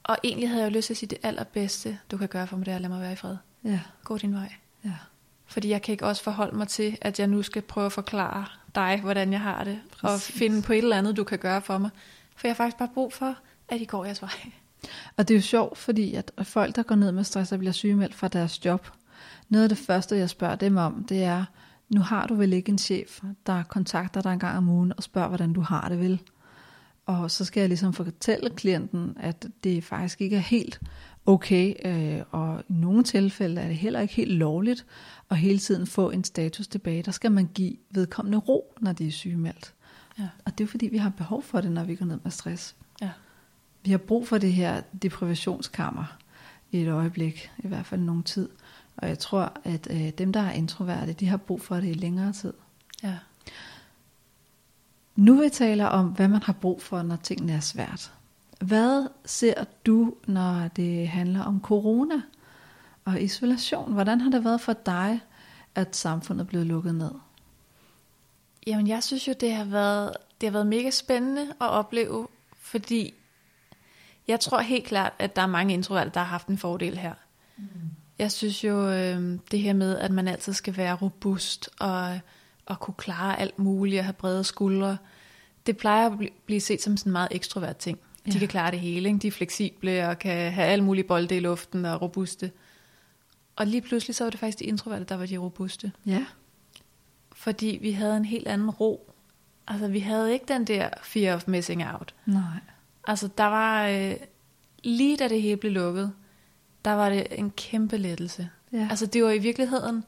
Og 0.03 0.17
egentlig 0.23 0.49
havde 0.49 0.63
jeg 0.63 0.71
jo 0.71 0.75
lyst 0.77 0.85
til 0.85 0.93
at 0.93 0.97
sige, 0.97 1.09
det 1.09 1.17
allerbedste, 1.23 1.99
du 2.11 2.17
kan 2.17 2.27
gøre 2.27 2.47
for 2.47 2.57
mig, 2.57 2.65
det 2.65 2.71
er 2.71 2.75
at 2.75 2.81
lade 2.81 2.93
mig 2.93 3.01
være 3.01 3.13
i 3.13 3.15
fred. 3.15 3.37
Ja. 3.63 3.79
Gå 4.03 4.17
din 4.17 4.33
vej. 4.33 4.53
Ja. 4.85 4.93
Fordi 5.45 5.69
jeg 5.69 5.81
kan 5.81 5.91
ikke 5.91 6.05
også 6.05 6.23
forholde 6.23 6.57
mig 6.57 6.67
til, 6.67 6.97
at 7.01 7.19
jeg 7.19 7.27
nu 7.27 7.41
skal 7.43 7.61
prøve 7.61 7.85
at 7.85 7.91
forklare 7.91 8.45
dig, 8.75 8.99
hvordan 9.01 9.31
jeg 9.33 9.41
har 9.41 9.63
det, 9.63 9.79
Præcis. 9.91 10.29
og 10.29 10.33
finde 10.33 10.61
på 10.61 10.73
et 10.73 10.77
eller 10.77 10.97
andet, 10.97 11.17
du 11.17 11.23
kan 11.23 11.39
gøre 11.39 11.61
for 11.61 11.77
mig. 11.77 11.89
For 12.35 12.47
jeg 12.47 12.51
har 12.51 12.55
faktisk 12.55 12.77
bare 12.77 12.89
brug 12.93 13.13
for, 13.13 13.35
at 13.69 13.81
I 13.81 13.85
går 13.85 14.05
jeres 14.05 14.21
vej. 14.21 14.31
Og 15.17 15.27
det 15.27 15.33
er 15.33 15.37
jo 15.37 15.41
sjovt, 15.41 15.77
fordi 15.77 16.13
at 16.15 16.31
folk, 16.43 16.75
der 16.75 16.83
går 16.83 16.95
ned 16.95 17.11
med 17.11 17.23
stress 17.23 17.51
og 17.51 17.59
bliver 17.59 17.71
sygemeldt 17.71 18.15
fra 18.15 18.27
deres 18.27 18.65
job, 18.65 18.87
noget 19.49 19.63
af 19.63 19.69
det 19.69 19.77
første, 19.77 20.17
jeg 20.17 20.29
spørger 20.29 20.55
dem 20.55 20.77
om, 20.77 21.03
det 21.09 21.23
er, 21.23 21.45
nu 21.89 22.01
har 22.01 22.27
du 22.27 22.35
vel 22.35 22.53
ikke 22.53 22.69
en 22.69 22.77
chef, 22.77 23.21
der 23.45 23.63
kontakter 23.63 24.21
dig 24.21 24.33
en 24.33 24.39
gang 24.39 24.57
om 24.57 24.69
ugen 24.69 24.93
og 24.97 25.03
spørger, 25.03 25.27
hvordan 25.27 25.53
du 25.53 25.61
har 25.61 25.89
det 25.89 25.99
vel. 25.99 26.21
Og 27.05 27.31
så 27.31 27.45
skal 27.45 27.61
jeg 27.61 27.69
ligesom 27.69 27.93
fortælle 27.93 28.49
klienten, 28.49 29.17
at 29.19 29.47
det 29.63 29.83
faktisk 29.83 30.21
ikke 30.21 30.35
er 30.35 30.39
helt 30.39 30.79
okay, 31.25 31.73
øh, 31.85 32.23
og 32.31 32.63
i 32.69 32.73
nogle 32.73 33.03
tilfælde 33.03 33.61
er 33.61 33.67
det 33.67 33.77
heller 33.77 33.99
ikke 33.99 34.13
helt 34.13 34.31
lovligt 34.31 34.85
at 35.29 35.37
hele 35.37 35.59
tiden 35.59 35.87
få 35.87 36.09
en 36.09 36.23
status 36.23 36.67
tilbage. 36.67 37.03
Der 37.03 37.11
skal 37.11 37.31
man 37.31 37.49
give 37.53 37.75
vedkommende 37.91 38.37
ro, 38.37 38.73
når 38.81 38.91
de 38.91 39.07
er 39.07 39.11
sygemeldt. 39.11 39.73
Ja. 40.19 40.27
Og 40.45 40.57
det 40.57 40.63
er 40.63 40.67
fordi, 40.67 40.87
vi 40.87 40.97
har 40.97 41.09
behov 41.09 41.43
for 41.43 41.61
det, 41.61 41.71
når 41.71 41.83
vi 41.83 41.95
går 41.95 42.05
ned 42.05 42.19
med 42.23 42.31
stress. 42.31 42.75
Ja. 43.01 43.09
Vi 43.83 43.91
har 43.91 43.97
brug 43.97 44.27
for 44.27 44.37
det 44.37 44.53
her 44.53 44.81
deprivationskammer 45.01 46.17
i 46.71 46.81
et 46.81 46.89
øjeblik, 46.89 47.51
i 47.57 47.67
hvert 47.67 47.85
fald 47.85 48.01
nogen 48.01 48.23
tid. 48.23 48.49
Og 49.01 49.09
jeg 49.09 49.19
tror, 49.19 49.53
at 49.63 49.87
øh, 49.91 50.09
dem, 50.09 50.33
der 50.33 50.39
er 50.39 50.51
introverte, 50.51 51.13
de 51.13 51.27
har 51.27 51.37
brug 51.37 51.61
for 51.61 51.75
det 51.75 51.87
i 51.87 51.93
længere 51.93 52.33
tid. 52.33 52.53
Ja. 53.03 53.17
Nu 55.15 55.41
vi 55.41 55.49
taler 55.49 55.85
om, 55.85 56.07
hvad 56.07 56.27
man 56.27 56.43
har 56.43 56.53
brug 56.53 56.81
for, 56.81 57.01
når 57.01 57.15
tingene 57.15 57.53
er 57.53 57.59
svært. 57.59 58.13
Hvad 58.61 59.07
ser 59.25 59.63
du, 59.85 60.13
når 60.27 60.67
det 60.67 61.07
handler 61.07 61.43
om 61.43 61.61
corona 61.61 62.21
og 63.05 63.21
isolation? 63.21 63.93
Hvordan 63.93 64.21
har 64.21 64.31
det 64.31 64.43
været 64.43 64.61
for 64.61 64.73
dig, 64.73 65.19
at 65.75 65.95
samfundet 65.95 66.43
er 66.43 66.47
blevet 66.47 66.67
lukket 66.67 66.95
ned? 66.95 67.11
Jamen, 68.67 68.87
jeg 68.87 69.03
synes 69.03 69.27
jo, 69.27 69.33
det 69.39 69.53
har 69.53 69.63
været, 69.63 70.13
det 70.41 70.49
har 70.49 70.51
været 70.51 70.67
mega 70.67 70.89
spændende 70.89 71.41
at 71.41 71.69
opleve, 71.69 72.27
fordi 72.57 73.13
jeg 74.27 74.39
tror 74.39 74.59
helt 74.59 74.85
klart, 74.85 75.13
at 75.19 75.35
der 75.35 75.41
er 75.41 75.47
mange 75.47 75.73
introverte, 75.73 76.11
der 76.13 76.19
har 76.19 76.27
haft 76.27 76.47
en 76.47 76.57
fordel 76.57 76.97
her. 76.97 77.13
Mm. 77.57 77.65
Jeg 78.19 78.31
synes 78.31 78.63
jo, 78.63 78.89
øh, 78.89 79.39
det 79.51 79.59
her 79.59 79.73
med, 79.73 79.97
at 79.97 80.11
man 80.11 80.27
altid 80.27 80.53
skal 80.53 80.77
være 80.77 80.95
robust 80.95 81.69
og, 81.79 82.19
og 82.65 82.79
kunne 82.79 82.93
klare 82.97 83.39
alt 83.39 83.59
muligt 83.59 83.99
og 83.99 84.05
have 84.05 84.13
brede 84.13 84.43
skuldre, 84.43 84.97
det 85.65 85.77
plejer 85.77 86.09
at 86.09 86.19
blive 86.45 86.61
set 86.61 86.81
som 86.81 86.97
sådan 86.97 87.09
en 87.09 87.13
meget 87.13 87.27
ekstrovert 87.31 87.77
ting. 87.77 87.99
De 88.25 88.31
ja. 88.31 88.39
kan 88.39 88.47
klare 88.47 88.71
det 88.71 88.79
hele, 88.79 89.09
ikke? 89.09 89.19
de 89.19 89.27
er 89.27 89.31
fleksible 89.31 90.07
og 90.09 90.19
kan 90.19 90.51
have 90.51 90.67
alle 90.67 90.83
mulige 90.85 91.03
bolde 91.03 91.37
i 91.37 91.39
luften 91.39 91.85
og 91.85 92.01
robuste. 92.01 92.51
Og 93.55 93.67
lige 93.67 93.81
pludselig 93.81 94.15
så 94.15 94.23
var 94.23 94.31
det 94.31 94.39
faktisk 94.39 94.59
de 94.59 94.63
introverte, 94.63 95.05
der 95.05 95.15
var 95.15 95.25
de 95.25 95.37
robuste. 95.37 95.91
Ja. 96.05 96.25
Fordi 97.31 97.79
vi 97.81 97.91
havde 97.91 98.17
en 98.17 98.25
helt 98.25 98.47
anden 98.47 98.69
ro. 98.69 99.13
Altså 99.67 99.87
vi 99.87 99.99
havde 99.99 100.33
ikke 100.33 100.45
den 100.47 100.65
der 100.65 100.89
fear 101.03 101.35
of 101.35 101.47
missing 101.47 101.85
out. 101.85 102.15
Nej. 102.25 102.59
Altså 103.07 103.29
der 103.37 103.45
var, 103.45 103.87
øh, 103.87 104.15
lige 104.83 105.17
da 105.17 105.27
det 105.27 105.41
hele 105.41 105.57
blev 105.57 105.71
lukket, 105.71 106.13
der 106.85 106.91
var 106.91 107.09
det 107.09 107.27
en 107.31 107.51
kæmpe 107.51 107.97
lettelse. 107.97 108.49
Ja. 108.73 108.87
Altså 108.89 109.05
det 109.05 109.23
var 109.23 109.29
i 109.31 109.37
virkeligheden, 109.37 110.03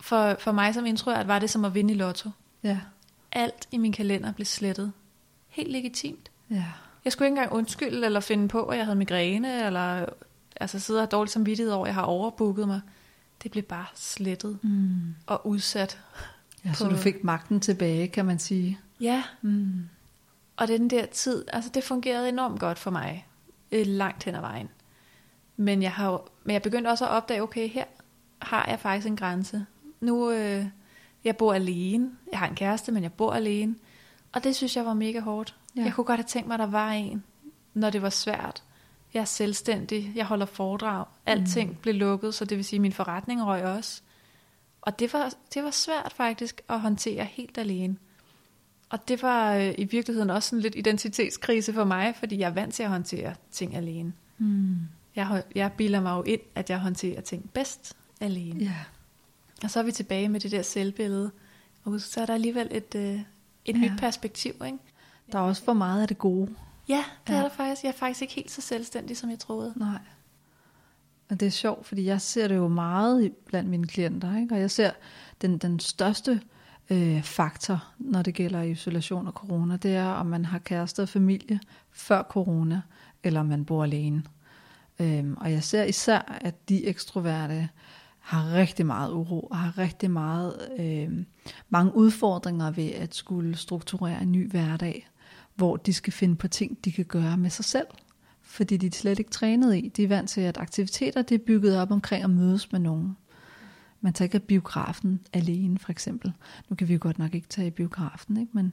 for, 0.00 0.36
for 0.40 0.52
mig 0.52 0.74
som 0.74 0.86
introvert, 0.86 1.28
var 1.28 1.38
det 1.38 1.50
som 1.50 1.64
at 1.64 1.74
vinde 1.74 1.94
i 1.94 1.96
lotto. 1.96 2.30
Ja. 2.62 2.78
Alt 3.32 3.68
i 3.70 3.76
min 3.78 3.92
kalender 3.92 4.32
blev 4.32 4.46
slettet. 4.46 4.92
Helt 5.48 5.70
legitimt. 5.72 6.30
Ja. 6.50 6.64
Jeg 7.04 7.12
skulle 7.12 7.26
ikke 7.28 7.32
engang 7.38 7.52
undskylde 7.52 8.06
eller 8.06 8.20
finde 8.20 8.48
på, 8.48 8.64
at 8.64 8.78
jeg 8.78 8.86
havde 8.86 8.98
migræne, 8.98 9.66
eller 9.66 10.06
altså 10.60 10.78
sidde 10.78 11.02
og 11.02 11.10
dårligt 11.10 11.32
samvittighed 11.32 11.72
over, 11.72 11.84
at 11.84 11.88
jeg 11.88 11.94
har 11.94 12.02
overbooket 12.02 12.66
mig. 12.68 12.80
Det 13.42 13.50
blev 13.50 13.62
bare 13.64 13.86
slettet 13.94 14.58
Mm. 14.62 15.14
og 15.26 15.46
udsat. 15.46 15.98
Ja, 16.64 16.72
så 16.72 16.84
på- 16.84 16.90
du 16.90 16.96
fik 16.96 17.24
magten 17.24 17.60
tilbage, 17.60 18.08
kan 18.08 18.24
man 18.26 18.38
sige. 18.38 18.78
Ja, 19.00 19.22
Mm. 19.42 19.88
og 20.56 20.68
den 20.68 20.90
der 20.90 21.06
tid, 21.06 21.44
altså 21.52 21.70
det 21.74 21.84
fungerede 21.84 22.28
enormt 22.28 22.60
godt 22.60 22.78
for 22.78 22.90
mig, 22.90 23.26
øh, 23.72 23.86
langt 23.86 24.24
hen 24.24 24.34
ad 24.34 24.40
vejen. 24.40 24.68
Men 25.60 25.82
jeg 25.82 25.92
har 25.92 26.24
men 26.44 26.54
jeg 26.54 26.62
begyndte 26.62 26.88
også 26.88 27.04
at 27.04 27.10
opdage, 27.10 27.42
okay, 27.42 27.68
her 27.68 27.84
har 28.42 28.66
jeg 28.68 28.80
faktisk 28.80 29.06
en 29.06 29.16
grænse. 29.16 29.66
Nu, 30.00 30.30
øh, 30.30 30.64
jeg 31.24 31.36
bor 31.36 31.54
alene. 31.54 32.10
Jeg 32.30 32.38
har 32.38 32.48
en 32.48 32.54
kæreste, 32.54 32.92
men 32.92 33.02
jeg 33.02 33.12
bor 33.12 33.32
alene. 33.32 33.74
Og 34.32 34.44
det 34.44 34.56
synes 34.56 34.76
jeg 34.76 34.86
var 34.86 34.94
mega 34.94 35.20
hårdt. 35.20 35.56
Ja. 35.76 35.82
Jeg 35.82 35.92
kunne 35.92 36.04
godt 36.04 36.20
have 36.20 36.26
tænkt 36.26 36.48
mig, 36.48 36.54
at 36.54 36.60
der 36.60 36.66
var 36.66 36.90
en, 36.90 37.24
når 37.74 37.90
det 37.90 38.02
var 38.02 38.10
svært. 38.10 38.62
Jeg 39.14 39.20
er 39.20 39.24
selvstændig, 39.24 40.12
jeg 40.14 40.26
holder 40.26 40.46
foredrag. 40.46 41.04
Alting 41.26 41.70
mm. 41.70 41.76
blev 41.76 41.94
lukket, 41.94 42.34
så 42.34 42.44
det 42.44 42.56
vil 42.56 42.64
sige, 42.64 42.78
at 42.78 42.82
min 42.82 42.92
forretning 42.92 43.46
røg 43.46 43.62
også. 43.62 44.02
Og 44.82 44.98
det 44.98 45.12
var, 45.12 45.34
det 45.54 45.64
var 45.64 45.70
svært 45.70 46.12
faktisk 46.16 46.60
at 46.68 46.80
håndtere 46.80 47.24
helt 47.24 47.58
alene. 47.58 47.96
Og 48.90 49.08
det 49.08 49.22
var 49.22 49.54
øh, 49.54 49.74
i 49.78 49.84
virkeligheden 49.84 50.30
også 50.30 50.48
sådan 50.48 50.62
lidt 50.62 50.74
identitetskrise 50.74 51.72
for 51.72 51.84
mig, 51.84 52.14
fordi 52.16 52.38
jeg 52.38 52.46
er 52.46 52.54
vant 52.54 52.74
til 52.74 52.82
at 52.82 52.88
håndtere 52.88 53.34
ting 53.50 53.76
alene. 53.76 54.12
Mm. 54.38 54.78
Jeg, 55.16 55.42
jeg 55.54 55.72
bilder 55.72 56.00
mig 56.00 56.10
jo 56.16 56.22
ind, 56.22 56.40
at 56.54 56.70
jeg 56.70 56.78
håndterer 56.78 57.20
ting 57.20 57.50
bedst 57.54 57.96
alene. 58.20 58.64
Ja. 58.64 58.74
Og 59.64 59.70
så 59.70 59.78
er 59.78 59.82
vi 59.82 59.92
tilbage 59.92 60.28
med 60.28 60.40
det 60.40 60.50
der 60.50 60.62
selvbillede. 60.62 61.30
Og 61.84 62.00
så 62.00 62.20
er 62.20 62.26
der 62.26 62.34
alligevel 62.34 62.68
et, 62.70 62.94
øh, 62.94 63.14
et 63.14 63.24
Ja. 63.66 63.72
nyt 63.72 63.92
perspektiv, 63.98 64.52
ikke? 64.66 64.78
Der 65.32 65.38
er 65.38 65.42
også 65.42 65.64
for 65.64 65.72
meget 65.72 66.02
af 66.02 66.08
det 66.08 66.18
gode. 66.18 66.54
Ja, 66.88 67.04
det 67.26 67.32
Ja. 67.32 67.38
er 67.38 67.42
der 67.42 67.48
faktisk. 67.48 67.82
Jeg 67.82 67.88
er 67.88 67.92
faktisk 67.96 68.22
ikke 68.22 68.34
helt 68.34 68.50
så 68.50 68.60
selvstændig, 68.60 69.16
som 69.16 69.30
jeg 69.30 69.38
troede. 69.38 69.72
Nej. 69.76 69.98
Og 71.30 71.40
det 71.40 71.46
er 71.46 71.50
sjovt, 71.50 71.86
fordi 71.86 72.04
jeg 72.04 72.20
ser 72.20 72.48
det 72.48 72.56
jo 72.56 72.68
meget 72.68 73.32
blandt 73.46 73.70
mine 73.70 73.86
klienter, 73.86 74.36
ikke? 74.36 74.54
og 74.54 74.60
jeg 74.60 74.70
ser 74.70 74.90
den, 75.42 75.58
den 75.58 75.80
største 75.80 76.40
øh, 76.90 77.22
faktor, 77.22 77.84
når 77.98 78.22
det 78.22 78.34
gælder 78.34 78.62
isolation 78.62 79.26
og 79.26 79.32
corona, 79.32 79.76
det 79.76 79.94
er, 79.96 80.06
om 80.06 80.26
man 80.26 80.44
har 80.44 80.58
kæreste 80.58 81.02
og 81.02 81.08
familie 81.08 81.60
før 81.90 82.22
corona, 82.22 82.80
eller 83.24 83.40
om 83.40 83.46
man 83.46 83.64
bor 83.64 83.84
alene. 83.84 84.22
Øhm, 85.00 85.34
og 85.36 85.52
jeg 85.52 85.62
ser 85.62 85.84
især, 85.84 86.38
at 86.40 86.68
de 86.68 86.86
ekstroverte 86.86 87.68
har 88.18 88.52
rigtig 88.54 88.86
meget 88.86 89.12
uro, 89.12 89.40
og 89.40 89.56
har 89.56 89.78
rigtig 89.78 90.10
meget, 90.10 90.68
øh, 90.78 91.24
mange 91.68 91.94
udfordringer 91.94 92.70
ved 92.70 92.90
at 92.90 93.14
skulle 93.14 93.56
strukturere 93.56 94.22
en 94.22 94.32
ny 94.32 94.50
hverdag, 94.50 95.08
hvor 95.54 95.76
de 95.76 95.92
skal 95.92 96.12
finde 96.12 96.36
på 96.36 96.48
ting, 96.48 96.84
de 96.84 96.92
kan 96.92 97.04
gøre 97.04 97.36
med 97.36 97.50
sig 97.50 97.64
selv 97.64 97.86
fordi 98.50 98.76
de 98.76 98.86
er 98.86 98.90
slet 98.90 99.18
ikke 99.18 99.30
trænet 99.30 99.76
i. 99.76 99.92
De 99.96 100.04
er 100.04 100.08
vant 100.08 100.30
til, 100.30 100.40
at 100.40 100.58
aktiviteter 100.58 101.22
det 101.22 101.34
er 101.34 101.44
bygget 101.46 101.80
op 101.80 101.90
omkring 101.90 102.24
at 102.24 102.30
mødes 102.30 102.72
med 102.72 102.80
nogen. 102.80 103.16
Man 104.00 104.12
tager 104.12 104.26
ikke 104.26 104.46
biografen 104.46 105.20
alene, 105.32 105.78
for 105.78 105.90
eksempel. 105.90 106.32
Nu 106.68 106.76
kan 106.76 106.88
vi 106.88 106.92
jo 106.92 106.98
godt 107.02 107.18
nok 107.18 107.34
ikke 107.34 107.48
tage 107.48 107.66
i 107.66 107.70
biografen, 107.70 108.36
ikke? 108.36 108.50
Men, 108.54 108.72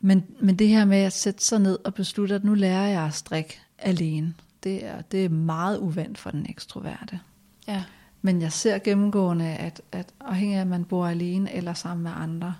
men, 0.00 0.24
men 0.40 0.56
det 0.56 0.68
her 0.68 0.84
med 0.84 0.98
at 0.98 1.12
sætte 1.12 1.44
sig 1.44 1.60
ned 1.60 1.78
og 1.84 1.94
beslutte, 1.94 2.34
at 2.34 2.44
nu 2.44 2.54
lærer 2.54 2.86
jeg 2.86 3.02
at 3.02 3.14
strikke 3.14 3.60
alene, 3.78 4.34
det 4.62 4.84
er, 4.86 5.00
det 5.00 5.24
er 5.24 5.28
meget 5.28 5.78
uvandt 5.78 6.18
for 6.18 6.30
den 6.30 6.46
ekstroverte. 6.48 7.20
Ja. 7.68 7.84
Men 8.22 8.42
jeg 8.42 8.52
ser 8.52 8.78
gennemgående, 8.78 9.44
at, 9.44 9.82
at 9.92 10.12
afhængig 10.20 10.56
af, 10.56 10.60
at 10.60 10.66
man 10.66 10.84
bor 10.84 11.06
alene 11.06 11.54
eller 11.54 11.74
sammen 11.74 12.02
med 12.02 12.12
andre, 12.16 12.54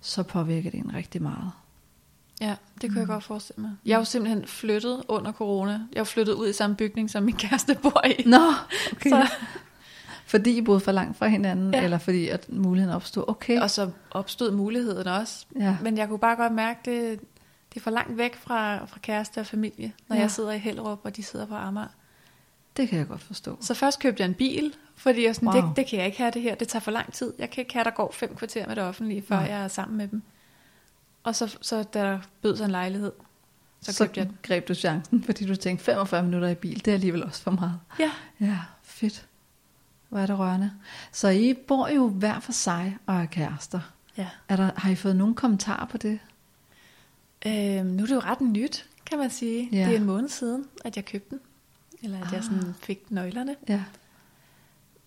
så 0.00 0.22
påvirker 0.22 0.70
det 0.70 0.80
en 0.80 0.94
rigtig 0.94 1.22
meget. 1.22 1.50
Ja, 2.40 2.54
det 2.80 2.90
kunne 2.90 2.90
mm. 2.90 2.98
jeg 2.98 3.06
godt 3.06 3.24
forestille 3.24 3.62
mig. 3.62 3.70
Jeg 3.84 3.94
er 3.94 3.98
jo 3.98 4.04
simpelthen 4.04 4.46
flyttet 4.46 5.02
under 5.08 5.32
corona. 5.32 5.80
Jeg 5.92 6.00
er 6.00 6.04
flyttet 6.04 6.32
ud 6.32 6.48
i 6.48 6.52
samme 6.52 6.76
bygning, 6.76 7.10
som 7.10 7.22
min 7.22 7.36
kæreste 7.36 7.78
bor 7.82 8.06
i. 8.06 8.22
Nå, 8.26 8.38
okay. 8.92 9.10
Så, 9.10 9.28
Fordi 10.26 10.56
I 10.56 10.62
boede 10.62 10.80
for 10.80 10.92
langt 10.92 11.16
fra 11.18 11.26
hinanden, 11.26 11.74
ja. 11.74 11.84
Eller 11.84 11.98
fordi 11.98 12.28
at 12.28 12.46
muligheden 12.48 12.96
opstod. 12.96 13.24
Okay. 13.28 13.60
og 13.60 13.70
så 13.70 13.90
opstod 14.10 14.50
muligheden 14.52 15.06
også. 15.06 15.46
Ja. 15.58 15.76
Men 15.82 15.98
jeg 15.98 16.08
kunne 16.08 16.18
bare 16.18 16.36
godt 16.36 16.52
mærke, 16.52 16.80
det, 16.84 17.20
det 17.74 17.76
er 17.76 17.80
for 17.80 17.90
langt 17.90 18.18
væk 18.18 18.36
fra, 18.36 18.84
fra 18.86 18.98
kæreste 19.02 19.38
og 19.40 19.46
familie, 19.46 19.92
når 20.08 20.16
Ja. 20.16 20.22
jeg 20.22 20.30
sidder 20.30 20.52
i 20.52 20.58
Hellerup, 20.58 21.00
og 21.04 21.16
de 21.16 21.22
sidder 21.22 21.46
på 21.46 21.54
Amager. 21.54 21.86
Det 22.76 22.88
kan 22.88 22.98
jeg 22.98 23.08
godt 23.08 23.20
forstå. 23.22 23.58
Så 23.60 23.74
først 23.74 24.00
købte 24.00 24.20
jeg 24.20 24.28
en 24.28 24.34
bil, 24.34 24.74
fordi 24.96 25.24
jeg 25.26 25.34
sådan, 25.34 25.48
Wow. 25.48 25.68
det, 25.68 25.76
det 25.76 25.86
kan 25.86 25.98
jeg 25.98 26.06
ikke 26.06 26.18
have 26.18 26.30
det 26.30 26.42
her, 26.42 26.54
det 26.54 26.68
tager 26.68 26.80
for 26.80 26.90
lang 26.90 27.12
tid. 27.12 27.32
Jeg 27.38 27.50
kan 27.50 27.60
ikke 27.62 27.72
have, 27.74 27.84
der 27.84 27.90
går 27.90 28.12
fem 28.12 28.34
kvarter 28.36 28.66
med 28.66 28.76
det 28.76 28.84
offentlige, 28.84 29.22
før 29.28 29.36
Nej. 29.36 29.44
jeg 29.50 29.64
er 29.64 29.68
sammen 29.68 29.98
med 29.98 30.08
dem. 30.08 30.22
Og 31.22 31.34
så, 31.34 31.56
så 31.60 31.84
der 31.92 32.18
bød 32.42 32.56
sig 32.56 32.64
en 32.64 32.70
lejlighed, 32.70 33.12
så, 33.80 33.92
Så 33.92 34.04
jeg 34.04 34.14
den. 34.26 34.38
greb 34.42 34.68
du 34.68 34.74
chancen, 34.74 35.22
fordi 35.24 35.46
du 35.46 35.56
tænkte 35.56 35.84
45 35.84 36.22
minutter 36.22 36.48
i 36.48 36.54
bil, 36.54 36.76
det 36.84 36.88
er 36.88 36.94
alligevel 36.94 37.24
også 37.24 37.42
for 37.42 37.50
meget. 37.50 37.80
Ja, 37.98 38.10
Ja, 38.40 38.58
fedt. 38.82 39.26
Hvor 40.14 40.20
er 40.20 40.26
det 40.26 40.38
rørende. 40.38 40.72
Så 41.12 41.28
I 41.28 41.54
bor 41.68 41.88
jo 41.88 42.08
hver 42.08 42.40
for 42.40 42.52
sig 42.52 42.98
og 43.06 43.14
er 43.14 43.26
kærester. 43.26 43.80
ja. 44.16 44.28
Er 44.48 44.56
der, 44.56 44.70
har 44.76 44.90
I 44.90 44.94
fået 44.94 45.16
nogle 45.16 45.34
kommentarer 45.34 45.86
på 45.86 45.96
det? 45.98 46.18
Øhm, 47.46 47.86
nu 47.86 48.02
er 48.02 48.06
det 48.06 48.14
jo 48.14 48.20
ret 48.20 48.40
nyt, 48.40 48.86
kan 49.06 49.18
man 49.18 49.30
sige. 49.30 49.68
Ja. 49.72 49.84
Det 49.84 49.92
er 49.92 49.96
en 49.96 50.04
måned 50.04 50.28
siden, 50.28 50.64
at 50.84 50.96
jeg 50.96 51.04
købte 51.04 51.30
den. 51.30 51.40
Eller 52.02 52.20
at 52.20 52.26
ah. 52.26 52.32
jeg 52.32 52.44
sådan 52.44 52.74
fik 52.82 53.10
nøglerne. 53.10 53.56
Ja. 53.68 53.82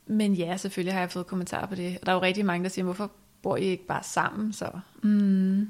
Men 0.07 0.33
ja, 0.33 0.57
selvfølgelig 0.57 0.93
har 0.93 0.99
jeg 0.99 1.11
fået 1.11 1.27
kommentarer 1.27 1.65
på 1.65 1.75
det. 1.75 1.97
Og 1.99 2.05
der 2.05 2.11
er 2.11 2.15
jo 2.15 2.21
rigtig 2.21 2.45
mange, 2.45 2.63
der 2.63 2.69
siger, 2.69 2.85
hvorfor 2.85 3.11
bor 3.41 3.57
I 3.57 3.63
ikke 3.63 3.85
bare 3.87 4.03
sammen 4.03 4.53
så? 4.53 4.69
Mm. 5.03 5.69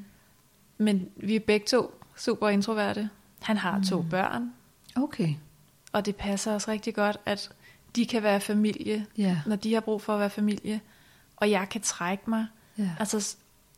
Men 0.77 1.09
vi 1.17 1.35
er 1.35 1.39
begge 1.39 1.65
to 1.65 2.01
super 2.15 2.49
introverte. 2.49 3.09
Han 3.39 3.57
har 3.57 3.83
to 3.89 4.01
børn, 4.01 4.53
Okay. 4.95 5.33
og 5.91 6.05
det 6.05 6.15
passer 6.15 6.55
os 6.55 6.67
rigtig 6.67 6.95
godt, 6.95 7.17
at 7.25 7.51
de 7.95 8.05
kan 8.05 8.23
være 8.23 8.39
familie, 8.41 9.05
Ja. 9.17 9.41
når 9.45 9.55
de 9.55 9.73
har 9.73 9.81
brug 9.81 10.01
for 10.01 10.13
at 10.13 10.19
være 10.19 10.29
familie. 10.29 10.81
Og 11.35 11.51
jeg 11.51 11.67
kan 11.69 11.81
trække 11.81 12.29
mig. 12.29 12.45
ja. 12.77 12.89
Altså, 12.99 13.35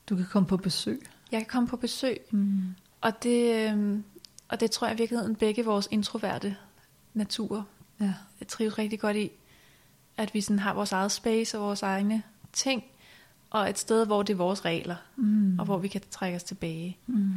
Du 0.10 0.16
kan 0.16 0.26
komme 0.32 0.47
på 0.47 0.57
besøg. 0.57 1.01
jeg 1.32 1.39
kan 1.39 1.47
komme 1.47 1.68
på 1.70 1.78
besøg. 1.78 2.18
Mm. 2.32 2.62
Og 3.01 3.24
det, 3.24 3.70
øhm, 3.72 4.03
og 4.49 4.60
det 4.60 4.72
tror 4.72 4.88
jeg 4.88 4.95
i 4.95 4.97
virkeligheden 4.97 5.36
begge 5.36 5.66
vores 5.66 5.88
introverte 5.91 6.55
natur 7.14 7.68
Ja. 8.01 8.14
jeg 8.39 8.47
trives 8.47 8.78
rigtig 8.78 8.99
godt 8.99 9.18
i, 9.18 9.32
at 10.18 10.34
vi 10.34 10.41
sådan 10.41 10.60
har 10.60 10.74
vores 10.74 10.91
eget 10.91 11.12
space 11.12 11.57
og 11.57 11.64
vores 11.66 11.82
egne 11.82 12.24
ting, 12.53 12.84
og 13.49 13.70
et 13.70 13.80
sted, 13.80 14.05
hvor 14.05 14.24
det 14.24 14.34
er 14.34 14.38
vores 14.38 14.66
regler, 14.66 14.95
Mm. 15.16 15.60
og 15.60 15.66
hvor 15.66 15.78
vi 15.78 15.88
kan 15.88 16.01
trække 16.12 16.36
os 16.36 16.43
tilbage. 16.43 16.97
Mm. 17.07 17.34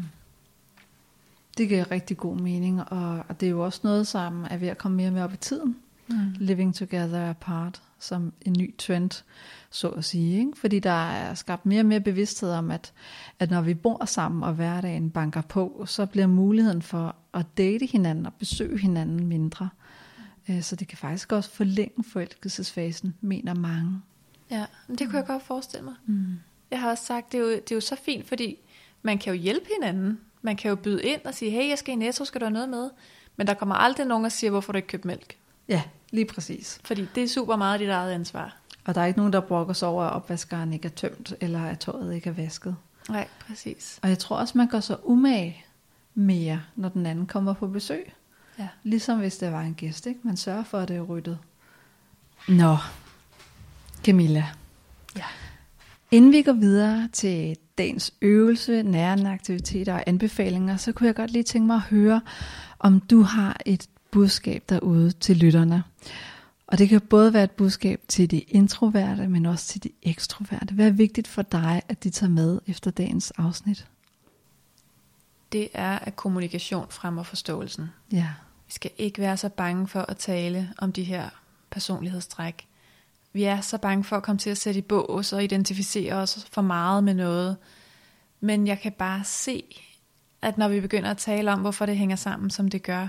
Det 1.59 1.69
giver 1.69 1.91
rigtig 1.91 2.17
god 2.17 2.37
mening, 2.37 2.81
og, 2.93 3.41
det 3.41 3.47
er 3.47 3.51
jo 3.51 3.65
også 3.65 3.81
noget, 3.83 4.07
som 4.07 4.47
er 4.51 4.57
ved 4.57 4.69
at 4.69 4.79
komme 4.79 4.97
mere 4.97 5.11
mere 5.11 5.25
op 5.25 5.33
i 5.33 5.37
tiden. 5.37 5.77
Mm. 6.13 6.35
Living 6.39 6.75
together 6.75 7.31
apart, 7.31 7.83
som 7.99 8.33
en 8.43 8.55
ny 8.59 8.77
trend, 8.79 9.25
så 9.71 9.89
at 9.89 10.05
sige. 10.05 10.39
Ikke? 10.39 10.53
Fordi 10.57 10.79
der 10.79 11.11
er 11.11 11.35
skabt 11.35 11.67
mere 11.67 11.81
og 11.81 11.87
mere 11.87 12.01
bevidsthed 12.01 12.51
om, 12.51 12.71
at, 12.71 12.93
at 13.39 13.51
når 13.51 13.61
vi 13.61 13.75
bor 13.75 14.05
sammen, 14.05 14.43
og 14.43 14.55
hverdagen 14.55 15.11
banker 15.11 15.41
på, 15.41 15.85
så 15.89 16.07
bliver 16.07 16.27
muligheden 16.27 16.83
for 16.83 17.17
at 17.35 17.47
date 17.59 17.87
hinanden 17.87 18.27
og 18.27 18.33
besøge 18.35 18.79
hinanden 18.79 19.27
mindre. 19.27 19.69
Øh, 20.49 20.63
Så 20.63 20.77
det 20.77 20.89
kan 20.89 20.99
faktisk 20.99 21.33
også 21.33 21.51
forlænge 21.51 22.05
forelskelsesfasen, 22.05 23.15
mener 23.21 23.55
mange. 23.55 24.01
Ja, 24.51 24.67
men 24.87 24.99
det 24.99 25.07
kunne 25.07 25.19
jeg 25.19 25.27
godt 25.27 25.43
forestille 25.43 25.85
mig. 25.85 25.95
Mm. 26.07 26.25
Jeg 26.71 26.81
har 26.81 26.91
også 26.91 27.05
sagt, 27.05 27.33
det 27.33 27.39
er, 27.41 27.45
jo, 27.45 27.51
det 27.51 27.71
er 27.71 27.75
jo 27.75 27.81
så 27.81 27.97
fint, 27.97 28.29
fordi 28.29 28.57
man 29.03 29.19
kan 29.19 29.35
jo 29.35 29.41
hjælpe 29.41 29.67
hinanden. 29.81 30.21
Man 30.43 30.57
kan 30.57 30.69
jo 30.69 30.75
byde 30.77 31.03
ind 31.03 31.21
og 31.25 31.35
sige, 31.35 31.51
hey, 31.51 31.69
jeg 31.69 31.79
skal 31.79 31.93
i 31.93 31.97
Netto, 31.97 32.25
skal 32.25 32.41
du 32.41 32.45
have 32.45 32.53
noget 32.53 32.69
med? 32.69 32.91
Men 33.37 33.47
der 33.47 33.55
kommer 33.55 33.75
aldrig 33.75 34.07
nogen 34.07 34.25
og 34.25 34.33
siger, 34.33 34.51
hvorfor 34.51 34.73
du 34.73 34.77
ikke 34.77 34.89
købt 34.89 35.05
mælk. 35.05 35.37
Ja, 35.73 35.83
lige 36.11 36.25
præcis. 36.25 36.81
Fordi 36.85 37.07
det 37.15 37.23
er 37.23 37.29
super 37.29 37.57
meget 37.57 37.81
dit 37.81 37.89
eget 37.89 38.13
ansvar. 38.13 38.57
Og 38.85 38.95
der 38.95 39.01
er 39.01 39.07
ikke 39.07 39.19
nogen, 39.19 39.33
der 39.33 39.41
brokker 39.41 39.75
sig 39.75 39.89
over, 39.89 40.05
at 40.05 40.13
opvaskeren 40.13 40.73
ikke 40.73 40.87
er 40.87 40.93
tømt, 40.93 41.35
eller 41.41 41.65
at 41.65 41.79
tøjet 41.79 42.15
ikke 42.15 42.31
er 42.31 42.35
vasket. 42.35 42.77
Nej, 43.09 43.29
præcis. 43.47 43.99
Og 44.03 44.09
jeg 44.09 44.19
tror 44.19 44.37
også, 44.37 44.59
man 44.59 44.69
gør 44.69 44.81
sig 44.81 45.09
umage 45.09 45.65
mere, 46.15 46.63
når 46.77 46.89
den 46.89 47.07
anden 47.07 47.27
kommer 47.27 47.53
på 47.53 47.67
besøg. 47.67 48.13
Ja. 48.59 48.69
Ligesom 48.83 49.19
hvis 49.19 49.39
det 49.39 49.53
var 49.53 49.61
en 49.61 49.75
gæst, 49.75 50.07
ikke? 50.07 50.21
Man 50.23 50.37
sørger 50.37 50.65
for, 50.65 50.79
at 50.79 50.89
det 50.89 50.97
er 50.97 51.03
ryddet. 51.03 51.39
Nå, 52.49 52.77
Camilla. 54.05 54.47
Ja. 55.17 55.25
Inden 56.11 56.33
vi 56.33 56.43
går 56.43 56.53
videre 56.53 57.09
til 57.13 57.57
dagens 57.79 58.15
øvelse, 58.21 58.83
nærende 58.83 59.31
aktiviteter 59.31 59.95
og 59.95 60.03
anbefalinger, 60.07 60.77
så 60.77 60.93
kunne 60.93 61.07
jeg 61.07 61.15
godt 61.15 61.31
lige 61.31 61.43
tænke 61.43 61.67
mig 61.67 61.77
at 61.77 61.83
høre, 61.83 62.21
om 62.79 63.01
du 63.01 63.23
har 63.23 63.57
et 63.67 63.87
budskab 64.13 64.63
derude 64.69 65.11
til 65.11 65.37
lytterne. 65.37 65.85
Og 66.67 66.79
det 66.79 66.89
kan 66.89 67.01
både 67.01 67.33
være 67.33 67.45
et 67.45 67.51
budskab 67.51 68.01
til 68.09 68.31
de 68.31 68.41
introverte, 68.41 69.29
men 69.29 69.47
også 69.47 69.67
til 69.67 69.83
de 69.83 69.91
ekstroverte. 70.03 70.75
Hvad 70.75 70.87
er 70.87 70.91
vigtigt 70.91 71.29
for 71.29 71.43
dig, 71.43 71.83
at 71.89 72.05
de 72.05 72.11
tager 72.11 72.31
med 72.31 72.61
efter 72.67 72.91
dagens 72.91 73.31
afsnit? 73.31 73.87
Det 75.53 75.69
er, 75.75 75.99
at 75.99 76.17
kommunikation 76.17 76.87
fremmer 76.91 77.23
forståelsen. 77.23 77.91
Ja. 78.13 78.29
Vi 78.67 78.73
skal 78.73 78.91
ikke 78.99 79.21
være 79.21 79.37
så 79.37 79.49
bange 79.49 79.89
for 79.89 80.01
at 80.01 80.17
tale 80.17 80.73
om 80.79 80.93
de 80.93 81.05
her 81.05 81.29
personlighedstræk. 81.71 82.69
Vi 83.33 83.45
er 83.45 83.61
så 83.61 83.79
bange 83.79 84.05
for 84.05 84.17
at 84.17 84.23
komme 84.23 84.39
til 84.39 84.51
at 84.51 84.59
sætte 84.59 84.79
i 84.79 84.83
bås 84.83 85.33
og 85.33 85.45
identificere 85.45 86.15
os 86.15 86.47
for 86.53 86.63
meget 86.63 87.05
med 87.05 87.15
noget. 87.15 87.57
Men 88.41 88.67
jeg 88.67 88.81
kan 88.81 88.93
bare 88.93 89.25
se, 89.25 89.65
at 90.43 90.59
når 90.59 90.69
vi 90.69 90.81
begynder 90.81 91.11
at 91.11 91.19
tale 91.19 91.53
om, 91.53 91.61
hvorfor 91.61 91.87
det 91.87 91.97
hænger 91.97 92.17
sammen, 92.17 92.51
som 92.51 92.69
det 92.69 92.83
gør, 92.83 93.09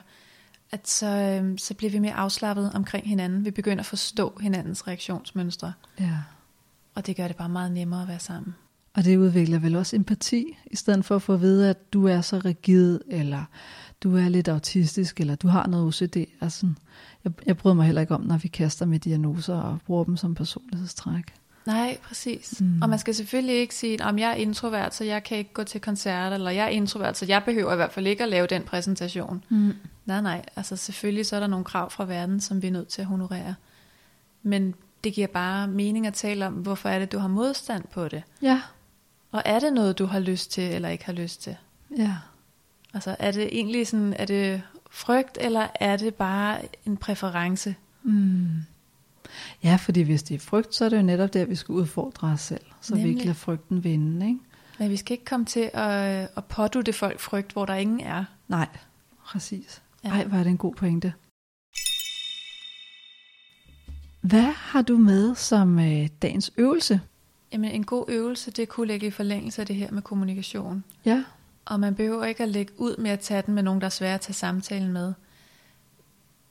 at 0.74 0.88
så, 0.88 1.08
øhm, 1.08 1.58
så 1.58 1.74
bliver 1.74 1.92
vi 1.92 2.00
mere 2.00 2.14
afslappet 2.14 2.72
omkring 2.74 3.10
hinanden. 3.10 3.46
Vi 3.46 3.52
begynder 3.52 3.80
at 3.80 3.86
forstå 3.86 4.38
hinandens 4.42 4.88
reaktionsmønstre, 4.88 5.74
ja. 6.00 6.18
og 6.96 7.08
det 7.08 7.16
gør 7.16 7.28
det 7.28 7.36
bare 7.36 7.50
meget 7.50 7.72
nemmere 7.72 8.02
at 8.02 8.08
være 8.08 8.20
sammen. 8.20 8.56
Og 8.94 9.04
det 9.06 9.18
udvikler 9.18 9.60
vel 9.60 9.76
også 9.76 9.96
empati, 9.96 10.58
i 10.72 10.76
stedet 10.76 11.06
for 11.06 11.16
at 11.16 11.22
få 11.22 11.34
at 11.34 11.42
vide, 11.42 11.70
at 11.70 11.94
du 11.94 12.08
er 12.08 12.22
så 12.22 12.42
rigid, 12.46 13.00
eller 13.08 13.44
du 14.04 14.18
er 14.18 14.30
lidt 14.30 14.48
autistisk, 14.48 15.20
eller 15.20 15.36
du 15.36 15.48
har 15.48 15.68
noget 15.68 15.86
OCD. 15.86 16.18
Altså, 16.42 16.68
jeg, 17.24 17.32
jeg 17.46 17.58
bryder 17.58 17.76
mig 17.76 17.86
heller 17.86 18.02
ikke 18.02 18.16
om, 18.16 18.22
når 18.22 18.38
vi 18.38 18.48
kaster 18.48 18.86
med 18.86 19.00
diagnoser 19.00 19.56
og 19.56 19.80
bruger 19.86 20.04
dem 20.04 20.18
som 20.18 20.36
personlighedstræk. 20.36 21.34
Nej, 21.66 21.98
præcis. 22.04 22.62
Mm. 22.62 22.82
Og 22.82 22.90
man 22.90 23.00
skal 23.00 23.16
selvfølgelig 23.16 23.56
ikke 23.56 23.76
sige, 23.76 24.04
om 24.04 24.20
jeg 24.20 24.30
er 24.30 24.36
introvert, 24.36 24.96
så 24.96 25.04
jeg 25.04 25.24
kan 25.24 25.38
ikke 25.38 25.54
gå 25.54 25.64
til 25.64 25.82
koncert, 25.82 26.34
eller 26.34 26.52
jeg 26.52 26.66
er 26.66 26.70
introvert, 26.70 27.18
så 27.18 27.26
jeg 27.26 27.44
behøver 27.46 27.74
i 27.74 27.76
hvert 27.76 27.92
fald 27.92 28.08
ikke 28.08 28.24
at 28.24 28.30
lave 28.30 28.48
den 28.48 28.64
præsentation. 28.64 29.44
Mm. 29.50 29.74
Nej, 30.06 30.22
nej. 30.22 30.46
Altså 30.56 30.76
selvfølgelig 30.76 31.26
så 31.26 31.36
er 31.36 31.40
der 31.40 31.48
nogle 31.48 31.66
krav 31.66 31.90
fra 31.92 32.06
verden, 32.06 32.42
som 32.42 32.62
vi 32.62 32.68
er 32.68 32.72
nødt 32.72 32.88
til 32.88 33.02
at 33.02 33.08
honorere. 33.08 33.56
Men 34.44 34.76
det 35.04 35.14
giver 35.14 35.28
bare 35.28 35.68
mening 35.68 36.08
at 36.08 36.14
tale 36.14 36.48
om, 36.48 36.54
hvorfor 36.54 36.90
er 36.90 37.00
det, 37.00 37.12
du 37.12 37.18
har 37.18 37.28
modstand 37.28 37.84
på 37.94 38.08
det. 38.08 38.24
Ja, 38.42 38.62
Og 39.32 39.42
er 39.46 39.60
det 39.60 39.74
noget, 39.74 40.00
du 40.00 40.06
har 40.06 40.20
lyst 40.20 40.52
til, 40.52 40.64
eller 40.64 40.90
ikke 40.90 41.06
har 41.06 41.14
lyst 41.14 41.42
til? 41.44 41.56
ja. 41.98 42.16
Altså 42.96 43.16
er 43.20 43.32
det 43.32 43.44
egentlig 43.52 43.88
sådan, 43.88 44.14
er 44.20 44.26
det 44.26 44.62
frygt, 44.92 45.38
eller 45.42 45.68
er 45.76 45.98
det 45.98 46.16
bare 46.16 46.60
en 46.86 46.98
præference? 46.98 47.76
Mm. 48.04 48.50
Ja, 49.64 49.76
fordi 49.76 50.02
hvis 50.02 50.24
det 50.24 50.36
er 50.36 50.40
frygt, 50.40 50.76
så 50.76 50.86
er 50.86 50.90
det 50.90 50.98
jo 50.98 51.02
netop 51.02 51.34
der, 51.34 51.46
vi 51.46 51.56
skal 51.56 51.74
udfordre 51.74 52.28
os 52.28 52.42
selv, 52.42 52.62
så 52.82 52.94
vi 52.94 53.00
Nemlig. 53.00 53.14
ikke 53.16 53.26
lader 53.26 53.34
frygten 53.34 53.84
vinde. 53.84 54.28
Ikke? 54.28 54.40
Men 54.80 54.90
vi 54.90 54.98
skal 54.98 55.14
ikke 55.14 55.26
komme 55.26 55.46
til 55.46 55.70
at, 55.74 56.30
at 56.38 56.46
pådutte 56.46 56.94
folk 56.94 57.20
frygt, 57.20 57.52
hvor 57.54 57.66
der 57.66 57.74
ingen 57.74 58.00
er. 58.00 58.26
Nej, 58.48 58.68
præcis. 59.26 59.82
Ja. 60.04 60.10
Ej, 60.10 60.22
er 60.34 60.38
det 60.44 60.48
en 60.48 60.58
god 60.58 60.76
pointe. 60.76 61.14
Hvad 64.22 64.52
har 64.56 64.82
du 64.82 64.98
med 64.98 65.36
som 65.36 65.80
øh, 65.80 66.08
dagens 66.22 66.52
øvelse? 66.58 67.02
Jamen 67.54 67.72
en 67.72 67.84
god 67.86 68.06
øvelse, 68.08 68.52
det 68.52 68.70
kunne 68.70 68.88
ligge 68.88 69.08
i 69.08 69.12
forlængelse 69.12 69.62
af 69.62 69.68
det 69.68 69.76
her 69.76 69.92
med 69.92 70.02
kommunikation. 70.02 70.84
Ja, 71.06 71.24
Og 71.66 71.80
man 71.80 71.96
behøver 71.96 72.26
ikke 72.26 72.44
at 72.44 72.50
lægge 72.50 72.74
ud 72.78 72.98
med 72.98 73.12
at 73.12 73.20
tage 73.20 73.42
den 73.42 73.54
med 73.54 73.64
nogen, 73.64 73.82
der 73.82 73.86
er 73.86 73.90
svære 73.90 74.14
at 74.14 74.22
tage 74.22 74.34
samtalen 74.34 74.94
med. 74.94 75.14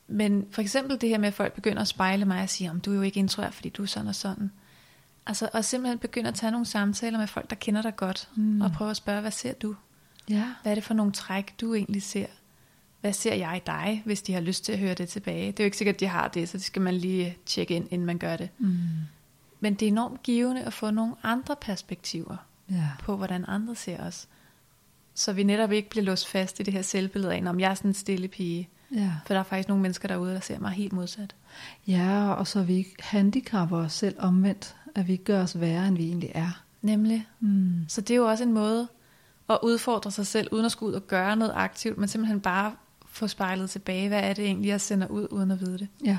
Men 0.08 0.46
for 0.50 0.60
eksempel 0.62 1.00
det 1.00 1.08
her 1.08 1.18
med, 1.18 1.28
at 1.28 1.34
folk 1.34 1.52
begynder 1.52 1.82
at 1.82 1.88
spejle 1.88 2.24
mig 2.24 2.42
og 2.42 2.48
sige, 2.50 2.70
om 2.70 2.80
du 2.80 2.90
er 2.92 2.96
jo 2.96 3.02
ikke 3.02 3.18
introvert, 3.20 3.54
fordi 3.54 3.68
du 3.68 3.82
er 3.82 3.86
sådan 3.86 4.08
og 4.08 4.14
sådan. 4.14 4.50
Altså, 5.26 5.48
og 5.52 5.64
simpelthen 5.64 5.98
begynde 5.98 6.28
at 6.28 6.34
tage 6.34 6.50
nogle 6.50 6.66
samtaler 6.66 7.18
med 7.18 7.26
folk, 7.26 7.50
der 7.50 7.56
kender 7.56 7.82
dig 7.82 7.96
godt, 7.96 8.28
Mm. 8.34 8.42
mm. 8.42 8.60
og 8.60 8.72
prøve 8.72 8.90
at 8.90 8.96
spørge, 8.96 9.20
hvad 9.20 9.30
ser 9.30 9.52
du? 9.52 9.74
ja, 10.28 10.44
Hvad 10.62 10.72
er 10.72 10.74
det 10.74 10.84
for 10.84 10.94
nogle 10.94 11.12
træk, 11.12 11.54
du 11.60 11.74
egentlig 11.74 12.02
ser? 12.02 12.26
Hvad 13.00 13.12
ser 13.12 13.34
jeg 13.34 13.56
i 13.56 13.60
dig, 13.66 14.02
hvis 14.04 14.22
de 14.22 14.32
har 14.32 14.40
lyst 14.40 14.64
til 14.64 14.72
at 14.72 14.78
høre 14.78 14.94
det 14.94 15.08
tilbage? 15.08 15.46
Det 15.52 15.60
er 15.60 15.64
jo 15.64 15.66
ikke 15.66 15.76
sikkert, 15.76 15.94
at 15.94 16.00
de 16.00 16.06
har 16.06 16.28
det, 16.28 16.48
så 16.48 16.56
det 16.56 16.64
skal 16.64 16.82
man 16.82 16.94
lige 16.94 17.36
tjekke 17.46 17.74
ind, 17.74 17.88
inden 17.90 18.06
man 18.06 18.18
gør 18.18 18.36
det. 18.36 18.48
mm. 18.58 18.76
Men 19.60 19.74
det 19.74 19.82
er 19.86 19.90
enormt 19.90 20.22
givende 20.22 20.62
at 20.64 20.72
få 20.72 20.90
nogle 20.90 21.14
andre 21.22 21.56
perspektiver 21.60 22.36
ja. 22.70 22.88
på, 23.00 23.16
hvordan 23.16 23.44
andre 23.48 23.74
ser 23.76 24.02
os. 24.06 24.28
Så 25.14 25.32
vi 25.32 25.42
netop 25.42 25.72
ikke 25.72 25.90
bliver 25.90 26.04
låst 26.04 26.26
fast 26.28 26.60
i 26.60 26.62
det 26.62 26.72
her 26.72 26.82
selvbillede 26.82 27.34
af, 27.34 27.42
om 27.46 27.60
jeg 27.60 27.70
er 27.70 27.74
sådan 27.74 27.90
en 27.90 27.94
stille 27.94 28.28
pige. 28.28 28.68
Ja. 28.94 29.10
For 29.26 29.34
der 29.34 29.40
er 29.40 29.44
faktisk 29.44 29.68
nogle 29.68 29.82
mennesker 29.82 30.08
derude, 30.08 30.34
der 30.34 30.40
ser 30.40 30.58
mig 30.58 30.70
helt 30.70 30.92
modsat. 30.92 31.34
Ja, 31.86 32.32
og 32.32 32.46
så 32.46 32.62
vi 32.62 32.74
ikke 32.74 32.94
handicapper 33.00 33.78
os 33.78 33.92
selv 33.92 34.16
omvendt, 34.18 34.76
at 34.94 35.06
vi 35.06 35.12
ikke 35.12 35.24
gør 35.24 35.42
os 35.42 35.60
værre, 35.60 35.88
end 35.88 35.96
vi 35.96 36.04
egentlig 36.04 36.32
er. 36.34 36.62
Nemlig. 36.82 37.26
Mm. 37.40 37.84
Så 37.88 38.00
det 38.00 38.10
er 38.10 38.16
jo 38.16 38.28
også 38.28 38.44
en 38.44 38.52
måde 38.52 38.88
at 39.50 39.58
udfordre 39.62 40.10
sig 40.10 40.26
selv, 40.26 40.48
uden 40.52 40.64
at 40.64 40.72
skulle 40.72 40.90
ud 40.90 40.94
og 40.94 41.06
gøre 41.06 41.36
noget 41.36 41.52
aktivt, 41.54 41.98
men 41.98 42.08
simpelthen 42.08 42.40
bare 42.40 42.72
få 43.06 43.28
spejlet 43.28 43.70
tilbage, 43.70 44.08
hvad 44.08 44.20
er 44.20 44.32
det 44.32 44.44
egentlig, 44.44 44.68
jeg 44.68 44.80
sender 44.80 45.06
ud, 45.06 45.26
uden 45.30 45.50
at 45.50 45.60
vide 45.60 45.78
det. 45.78 45.88
Ja, 46.04 46.18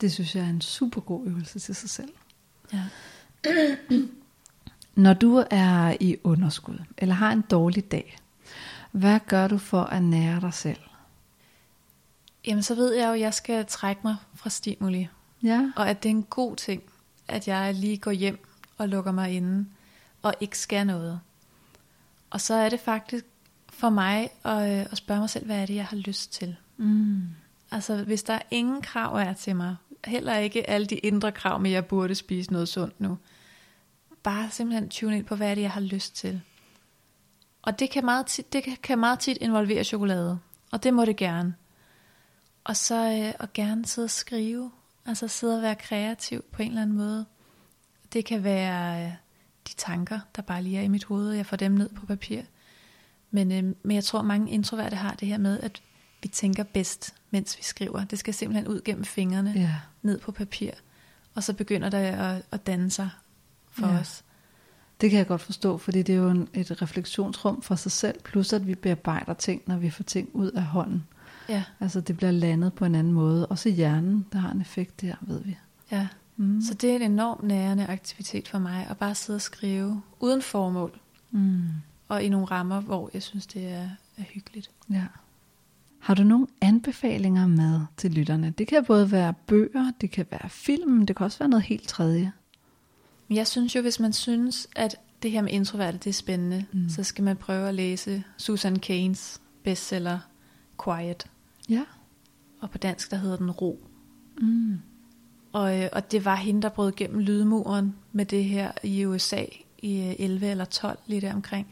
det 0.00 0.12
synes 0.12 0.36
jeg 0.36 0.44
er 0.44 0.48
en 0.48 0.60
super 0.60 1.00
god 1.00 1.26
øvelse 1.26 1.58
til 1.58 1.74
sig 1.74 1.90
selv. 1.90 2.12
Ja. 2.72 2.82
Når 4.94 5.14
du 5.14 5.44
er 5.50 5.96
i 6.00 6.16
underskud, 6.24 6.78
eller 6.98 7.14
har 7.14 7.32
en 7.32 7.40
dårlig 7.40 7.92
dag, 7.92 8.16
hvad 8.92 9.20
gør 9.26 9.48
du 9.48 9.58
for 9.58 9.82
at 9.82 10.02
nære 10.02 10.40
dig 10.40 10.54
selv? 10.54 10.78
Jamen, 12.46 12.62
så 12.62 12.74
ved 12.74 12.92
jeg 12.94 13.08
jo, 13.08 13.12
at 13.12 13.20
jeg 13.20 13.34
skal 13.34 13.66
trække 13.66 14.00
mig 14.04 14.16
fra 14.34 14.50
stimuli, 14.50 15.08
Ja, 15.42 15.70
og 15.76 15.88
at 15.90 16.02
det 16.02 16.08
er 16.08 16.14
en 16.14 16.22
god 16.22 16.56
ting, 16.56 16.82
at 17.28 17.48
jeg 17.48 17.74
lige 17.74 17.96
går 17.98 18.10
hjem 18.10 18.44
og 18.78 18.88
lukker 18.88 19.12
mig 19.12 19.30
inde, 19.32 19.66
og 20.22 20.34
ikke 20.40 20.58
skal 20.58 20.86
noget. 20.86 21.20
Og 22.30 22.40
så 22.40 22.54
er 22.54 22.68
det 22.68 22.80
faktisk 22.80 23.24
for 23.68 23.90
mig 23.90 24.30
at, 24.44 24.78
øh, 24.80 24.86
at 24.92 24.96
spørge 24.96 25.20
mig 25.20 25.30
selv, 25.30 25.46
hvad 25.46 25.62
er 25.62 25.66
det, 25.66 25.74
jeg 25.74 25.86
har 25.86 25.96
lyst 25.96 26.32
til? 26.32 26.56
mm. 26.76 27.22
Altså, 27.70 28.02
hvis 28.04 28.22
der 28.22 28.38
ingen 28.50 28.82
krav 28.82 29.16
er 29.16 29.32
til 29.32 29.56
mig, 29.56 29.76
heller 30.04 30.36
ikke 30.36 30.70
alle 30.70 30.86
de 30.86 30.94
indre 30.94 31.32
krav 31.32 31.60
med, 31.60 31.70
at 31.70 31.74
jeg 31.74 31.86
burde 31.86 32.14
spise 32.14 32.52
noget 32.52 32.68
sundt 32.68 33.00
nu. 33.00 33.18
Bare 34.22 34.50
simpelthen 34.50 34.88
tune 34.88 35.16
ind 35.16 35.24
på, 35.24 35.36
hvad 35.36 35.50
er 35.50 35.54
det, 35.54 35.62
jeg 35.62 35.70
har 35.70 35.80
lyst 35.80 36.16
til. 36.16 36.40
Og 37.62 37.78
det 37.78 37.90
kan 37.90 38.04
meget 38.04 38.26
tit, 38.26 38.52
det 38.52 38.62
kan- 38.64 38.76
kan 38.82 38.98
meget 38.98 39.18
tit 39.18 39.38
involvere 39.40 39.84
chokolade. 39.84 40.38
Og 40.72 40.82
det 40.82 40.94
må 40.94 41.04
det 41.04 41.16
gerne. 41.16 41.54
Og 42.68 42.76
så 42.76 43.22
øh, 43.26 43.34
og 43.40 43.52
gerne 43.52 43.86
sidde 43.86 44.06
og 44.06 44.10
skrive. 44.10 44.70
Altså 45.06 45.28
sidde 45.28 45.56
og 45.56 45.62
være 45.62 45.74
kreativ 45.74 46.44
på 46.52 46.62
en 46.62 46.68
eller 46.68 46.82
anden 46.82 46.96
måde. 46.96 47.26
Det 48.12 48.24
kan 48.24 48.44
være 48.44 49.04
øh, 49.04 49.12
de 49.68 49.74
tanker, 49.76 50.20
der 50.36 50.42
bare 50.42 50.62
lige 50.62 50.78
er 50.78 50.82
i 50.82 50.88
mit 50.88 51.04
hoved, 51.04 51.28
og 51.30 51.36
jeg 51.36 51.46
får 51.46 51.56
dem 51.56 51.72
ned 51.72 51.88
på 51.88 52.06
papir. 52.06 52.42
Men, 53.30 53.52
øh, 53.52 53.74
men 53.82 53.94
jeg 53.94 54.04
tror, 54.04 54.22
mange 54.22 54.50
introverte 54.52 54.96
har 54.96 55.14
det 55.14 55.28
her 55.28 55.38
med, 55.38 55.60
at 55.60 55.82
vi 56.22 56.28
tænker 56.28 56.62
bedst, 56.62 57.14
mens 57.30 57.58
vi 57.58 57.62
skriver. 57.62 58.04
Det 58.04 58.18
skal 58.18 58.34
simpelthen 58.34 58.68
ud 58.68 58.80
gennem 58.84 59.04
fingrene, 59.04 59.52
Ja. 59.56 59.74
ned 60.02 60.18
på 60.18 60.32
papir. 60.32 60.70
Og 61.34 61.42
så 61.42 61.52
begynder 61.52 61.88
det 61.88 61.98
at, 61.98 62.42
at 62.50 62.66
danne 62.66 62.90
sig 62.90 63.10
for 63.70 63.86
Ja. 63.86 63.98
os. 63.98 64.24
Det 65.00 65.10
kan 65.10 65.18
jeg 65.18 65.26
godt 65.26 65.40
forstå, 65.40 65.78
fordi 65.78 66.02
det 66.02 66.12
er 66.14 66.16
jo 66.18 66.30
en, 66.30 66.48
et 66.54 66.82
refleksionsrum 66.82 67.62
for 67.62 67.74
sig 67.74 67.92
selv, 67.92 68.20
plus 68.22 68.52
at 68.52 68.66
vi 68.66 68.74
bearbejder 68.74 69.34
ting, 69.34 69.62
når 69.66 69.76
vi 69.76 69.90
får 69.90 70.04
ting 70.04 70.28
ud 70.32 70.50
af 70.50 70.62
hånden. 70.62 71.06
Ja, 71.48 71.64
Altså 71.80 72.00
det 72.00 72.16
bliver 72.16 72.30
landet 72.30 72.72
på 72.72 72.84
en 72.84 72.94
anden 72.94 73.12
måde. 73.12 73.46
Også 73.46 73.68
hjernen, 73.68 74.26
der 74.32 74.38
har 74.38 74.50
en 74.50 74.60
effekt 74.60 75.00
der, 75.00 75.14
ved 75.20 75.40
vi. 75.44 75.56
ja. 75.92 76.08
Mm. 76.38 76.62
Så 76.62 76.74
det 76.74 76.90
er 76.90 76.96
en 76.96 77.02
enormt 77.12 77.42
nærende 77.42 77.86
aktivitet 77.86 78.48
for 78.48 78.58
mig, 78.58 78.86
at 78.90 78.96
bare 78.96 79.14
sidde 79.14 79.36
og 79.36 79.40
skrive 79.40 80.02
uden 80.20 80.42
formål, 80.42 80.98
Mm. 81.30 81.62
og 82.08 82.22
i 82.22 82.28
nogle 82.28 82.46
rammer, 82.46 82.80
hvor 82.80 83.10
jeg 83.14 83.22
synes, 83.22 83.46
det 83.46 83.68
er, 83.68 83.88
er 84.16 84.22
hyggeligt. 84.22 84.70
Ja. 84.90 85.02
Har 85.98 86.14
du 86.14 86.22
nogle 86.22 86.46
anbefalinger 86.60 87.46
med 87.46 87.80
til 87.96 88.10
lytterne? 88.12 88.50
Det 88.58 88.68
kan 88.68 88.84
både 88.84 89.10
være 89.12 89.34
bøger, 89.46 89.92
det 90.00 90.10
kan 90.10 90.26
være 90.30 90.48
film, 90.48 91.06
det 91.06 91.16
kan 91.16 91.24
også 91.24 91.38
være 91.38 91.48
noget 91.48 91.64
helt 91.64 91.88
tredje. 91.88 92.32
Jeg 93.30 93.46
synes 93.46 93.74
jo, 93.76 93.80
hvis 93.82 94.00
man 94.00 94.12
synes, 94.12 94.68
at 94.76 94.96
det 95.22 95.30
her 95.30 95.42
med 95.42 95.50
introverte, 95.52 95.98
det 95.98 96.06
er 96.10 96.14
spændende, 96.14 96.64
mm. 96.72 96.88
så 96.88 97.02
skal 97.02 97.24
man 97.24 97.36
prøve 97.36 97.68
at 97.68 97.74
læse 97.74 98.24
Susan 98.36 98.76
Keynes 98.78 99.40
bestseller 99.64 100.18
Quiet. 100.84 101.26
Ja. 101.68 101.82
Og 102.60 102.70
på 102.70 102.78
dansk, 102.78 103.10
der 103.10 103.16
hedder 103.16 103.36
den 103.36 103.50
Ro. 103.50 103.88
Mm. 104.40 104.78
Og, 105.52 105.80
øh, 105.82 105.88
og 105.92 106.12
det 106.12 106.24
var 106.24 106.34
hende, 106.34 106.62
der 106.62 106.68
brød 106.68 106.92
gennem 106.96 107.18
lydmuren 107.18 107.96
med 108.12 108.26
det 108.26 108.44
her 108.44 108.72
i 108.82 109.04
USA 109.06 109.44
i 109.78 109.98
øh, 110.00 110.14
11 110.18 110.46
eller 110.46 110.64
12, 110.64 110.98
lige 111.06 111.20
der 111.20 111.34
omkring. 111.34 111.66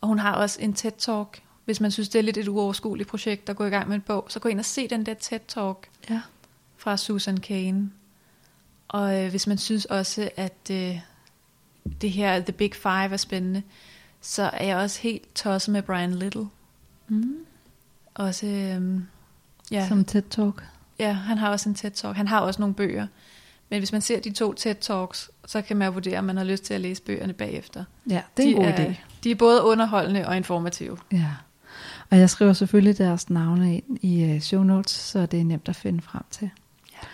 Og 0.00 0.08
hun 0.08 0.18
har 0.18 0.34
også 0.34 0.58
en 0.62 0.72
TED-talk. 0.78 1.40
Hvis 1.64 1.80
man 1.80 1.90
synes, 1.90 2.08
det 2.08 2.18
er 2.18 2.22
lidt 2.22 2.36
et 2.36 2.48
uoverskueligt 2.48 3.08
projekt 3.08 3.48
at 3.48 3.56
gå 3.56 3.64
i 3.64 3.68
gang 3.68 3.88
med 3.88 3.96
en 3.96 4.02
bog, 4.02 4.26
så 4.28 4.40
gå 4.40 4.48
ind 4.48 4.58
og 4.58 4.64
se 4.64 4.88
den 4.88 5.06
der 5.06 5.14
TED-talk 5.14 5.88
Ja. 6.10 6.20
fra 6.76 6.96
Susan 6.96 7.36
Kane. 7.36 7.90
Og 8.88 9.22
øh, 9.24 9.30
hvis 9.30 9.46
man 9.46 9.58
synes 9.58 9.84
også, 9.84 10.30
at 10.36 10.70
øh, 10.70 10.98
det 12.00 12.10
her 12.10 12.40
The 12.40 12.52
Big 12.52 12.74
Five 12.74 13.12
er 13.12 13.16
spændende, 13.16 13.62
så 14.20 14.42
er 14.42 14.64
jeg 14.66 14.76
også 14.76 15.00
helt 15.00 15.34
tosset 15.34 15.72
med 15.72 15.82
Brian 15.82 16.14
Little. 16.14 16.46
Mm. 17.08 17.36
Også, 18.14 18.46
øh, 18.46 19.00
ja, 19.70 19.88
Som 19.88 20.04
TED 20.04 20.22
Talk. 20.22 20.64
ja, 20.98 21.12
han 21.12 21.38
har 21.38 21.48
også 21.48 21.68
en 21.68 21.74
TED-talk. 21.74 22.16
Han 22.16 22.28
har 22.28 22.40
også 22.40 22.60
nogle 22.60 22.74
bøger. 22.74 23.06
Men 23.70 23.78
hvis 23.80 23.92
man 23.92 24.00
ser 24.00 24.20
de 24.20 24.32
to 24.32 24.54
TED-talks, 24.54 25.30
så 25.46 25.62
kan 25.62 25.76
man 25.76 25.94
vurdere, 25.94 26.18
om 26.18 26.24
man 26.24 26.36
har 26.36 26.44
lyst 26.44 26.64
til 26.64 26.74
at 26.74 26.80
læse 26.80 27.02
bøgerne 27.02 27.32
bagefter. 27.32 27.84
Ja, 28.10 28.20
det 28.36 28.44
er 28.44 28.48
en 28.48 28.54
de 28.56 28.60
god 28.60 28.64
er, 28.64 28.76
idé. 28.86 28.94
De 29.24 29.30
er 29.30 29.34
både 29.34 29.62
underholdende 29.64 30.26
og 30.28 30.36
informative. 30.36 30.98
Ja. 31.12 31.30
Og 32.10 32.18
jeg 32.18 32.30
skriver 32.30 32.52
selvfølgelig 32.52 32.98
deres 32.98 33.30
navne 33.30 33.76
ind 33.76 33.98
i 34.04 34.24
øh, 34.24 34.40
show 34.40 34.62
notes, 34.62 34.92
så 34.92 35.26
det 35.26 35.40
er 35.40 35.44
nemt 35.44 35.68
at 35.68 35.76
finde 35.76 36.02
frem 36.02 36.22
til. 36.30 36.50
Ja. 36.92 37.06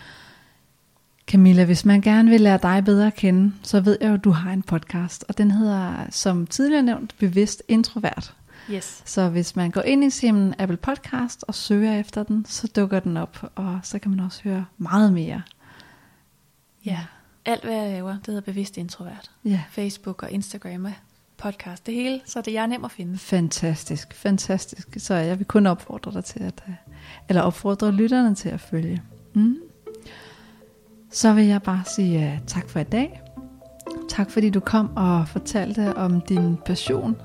Camilla, 1.27 1.65
hvis 1.65 1.85
man 1.85 2.01
gerne 2.01 2.29
vil 2.29 2.41
lære 2.41 2.59
dig 2.61 2.85
bedre 2.85 3.07
at 3.07 3.15
kende, 3.15 3.53
så 3.63 3.79
ved 3.79 3.97
jeg 4.01 4.09
jo, 4.09 4.13
at 4.13 4.23
du 4.23 4.31
har 4.31 4.51
en 4.51 4.61
podcast, 4.61 5.25
og 5.27 5.37
den 5.37 5.51
hedder, 5.51 5.93
som 6.09 6.47
tidligere 6.47 6.83
nævnt, 6.83 7.15
Bevidst 7.19 7.63
Introvert. 7.67 8.33
Yes. 8.71 9.01
Så 9.05 9.29
hvis 9.29 9.55
man 9.55 9.71
går 9.71 9.81
ind 9.81 10.03
i 10.03 10.09
sin 10.09 10.53
Apple 10.59 10.77
Podcast 10.77 11.43
og 11.47 11.55
søger 11.55 11.99
efter 11.99 12.23
den, 12.23 12.45
så 12.45 12.67
dukker 12.75 12.99
den 12.99 13.17
op, 13.17 13.51
og 13.55 13.79
så 13.83 13.99
kan 13.99 14.11
man 14.11 14.19
også 14.19 14.41
høre 14.43 14.65
meget 14.77 15.13
mere. 15.13 15.41
Ja. 16.85 16.99
Alt 17.45 17.63
hvad 17.63 17.73
jeg 17.73 17.91
laver, 17.91 18.11
det 18.11 18.27
hedder 18.27 18.41
Bevidst 18.41 18.77
Introvert. 18.77 19.31
Ja, 19.45 19.63
Facebook 19.69 20.23
og 20.23 20.31
Instagram 20.31 20.85
og 20.85 20.93
podcast. 21.37 21.85
Det 21.85 21.93
hele, 21.93 22.21
så 22.25 22.41
det 22.41 22.47
er 22.47 22.59
jeg 22.59 22.67
nem 22.67 22.85
at 22.85 22.91
finde. 22.91 23.17
fantastisk, 23.17 24.13
fantastisk. 24.13 24.87
Så 24.97 25.13
jeg 25.13 25.39
vil 25.39 25.47
kun 25.47 25.67
opfordre 25.67 26.11
dig 26.11 26.25
til 26.25 26.39
at, 26.39 26.63
øh, 26.67 26.73
eller 27.29 27.41
opfordre 27.41 27.91
lytterne 27.91 28.35
til 28.35 28.49
at 28.49 28.59
følge. 28.59 29.01
Mm. 29.33 29.57
Så 31.11 31.33
vil 31.33 31.45
jeg 31.45 31.61
bare 31.61 31.83
sige 31.95 32.19
uh, 32.19 32.47
tak 32.47 32.69
for 32.69 32.79
i 32.79 32.83
dag. 32.83 33.21
Tak 34.09 34.31
fordi 34.31 34.49
du 34.49 34.59
kom 34.59 34.97
og 34.97 35.27
fortalte 35.27 35.97
om 35.97 36.21
din 36.21 36.57
passion 36.65 37.17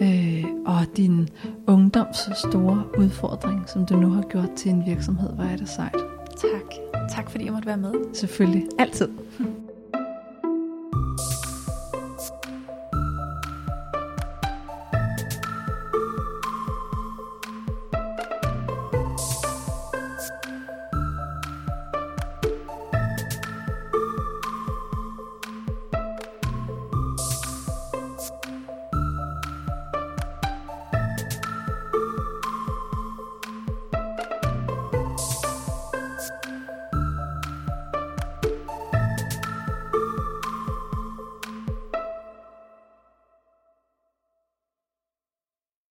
øh, 0.00 0.44
og 0.66 0.96
din 0.96 1.28
ungdoms 1.66 2.16
store 2.34 2.84
udfordring, 2.98 3.68
som 3.68 3.86
du 3.86 3.96
nu 3.96 4.10
har 4.10 4.22
gjort 4.22 4.50
til 4.56 4.70
en 4.70 4.86
virksomhed. 4.86 5.32
Hvor 5.32 5.44
er 5.44 5.56
det 5.56 5.68
sejt. 5.68 5.96
Tak. 6.36 6.74
Tak 7.10 7.30
fordi 7.30 7.44
jeg 7.44 7.52
måtte 7.52 7.66
være 7.66 7.76
med. 7.76 7.94
Selvfølgelig. 8.14 8.66
Altid. 8.78 9.08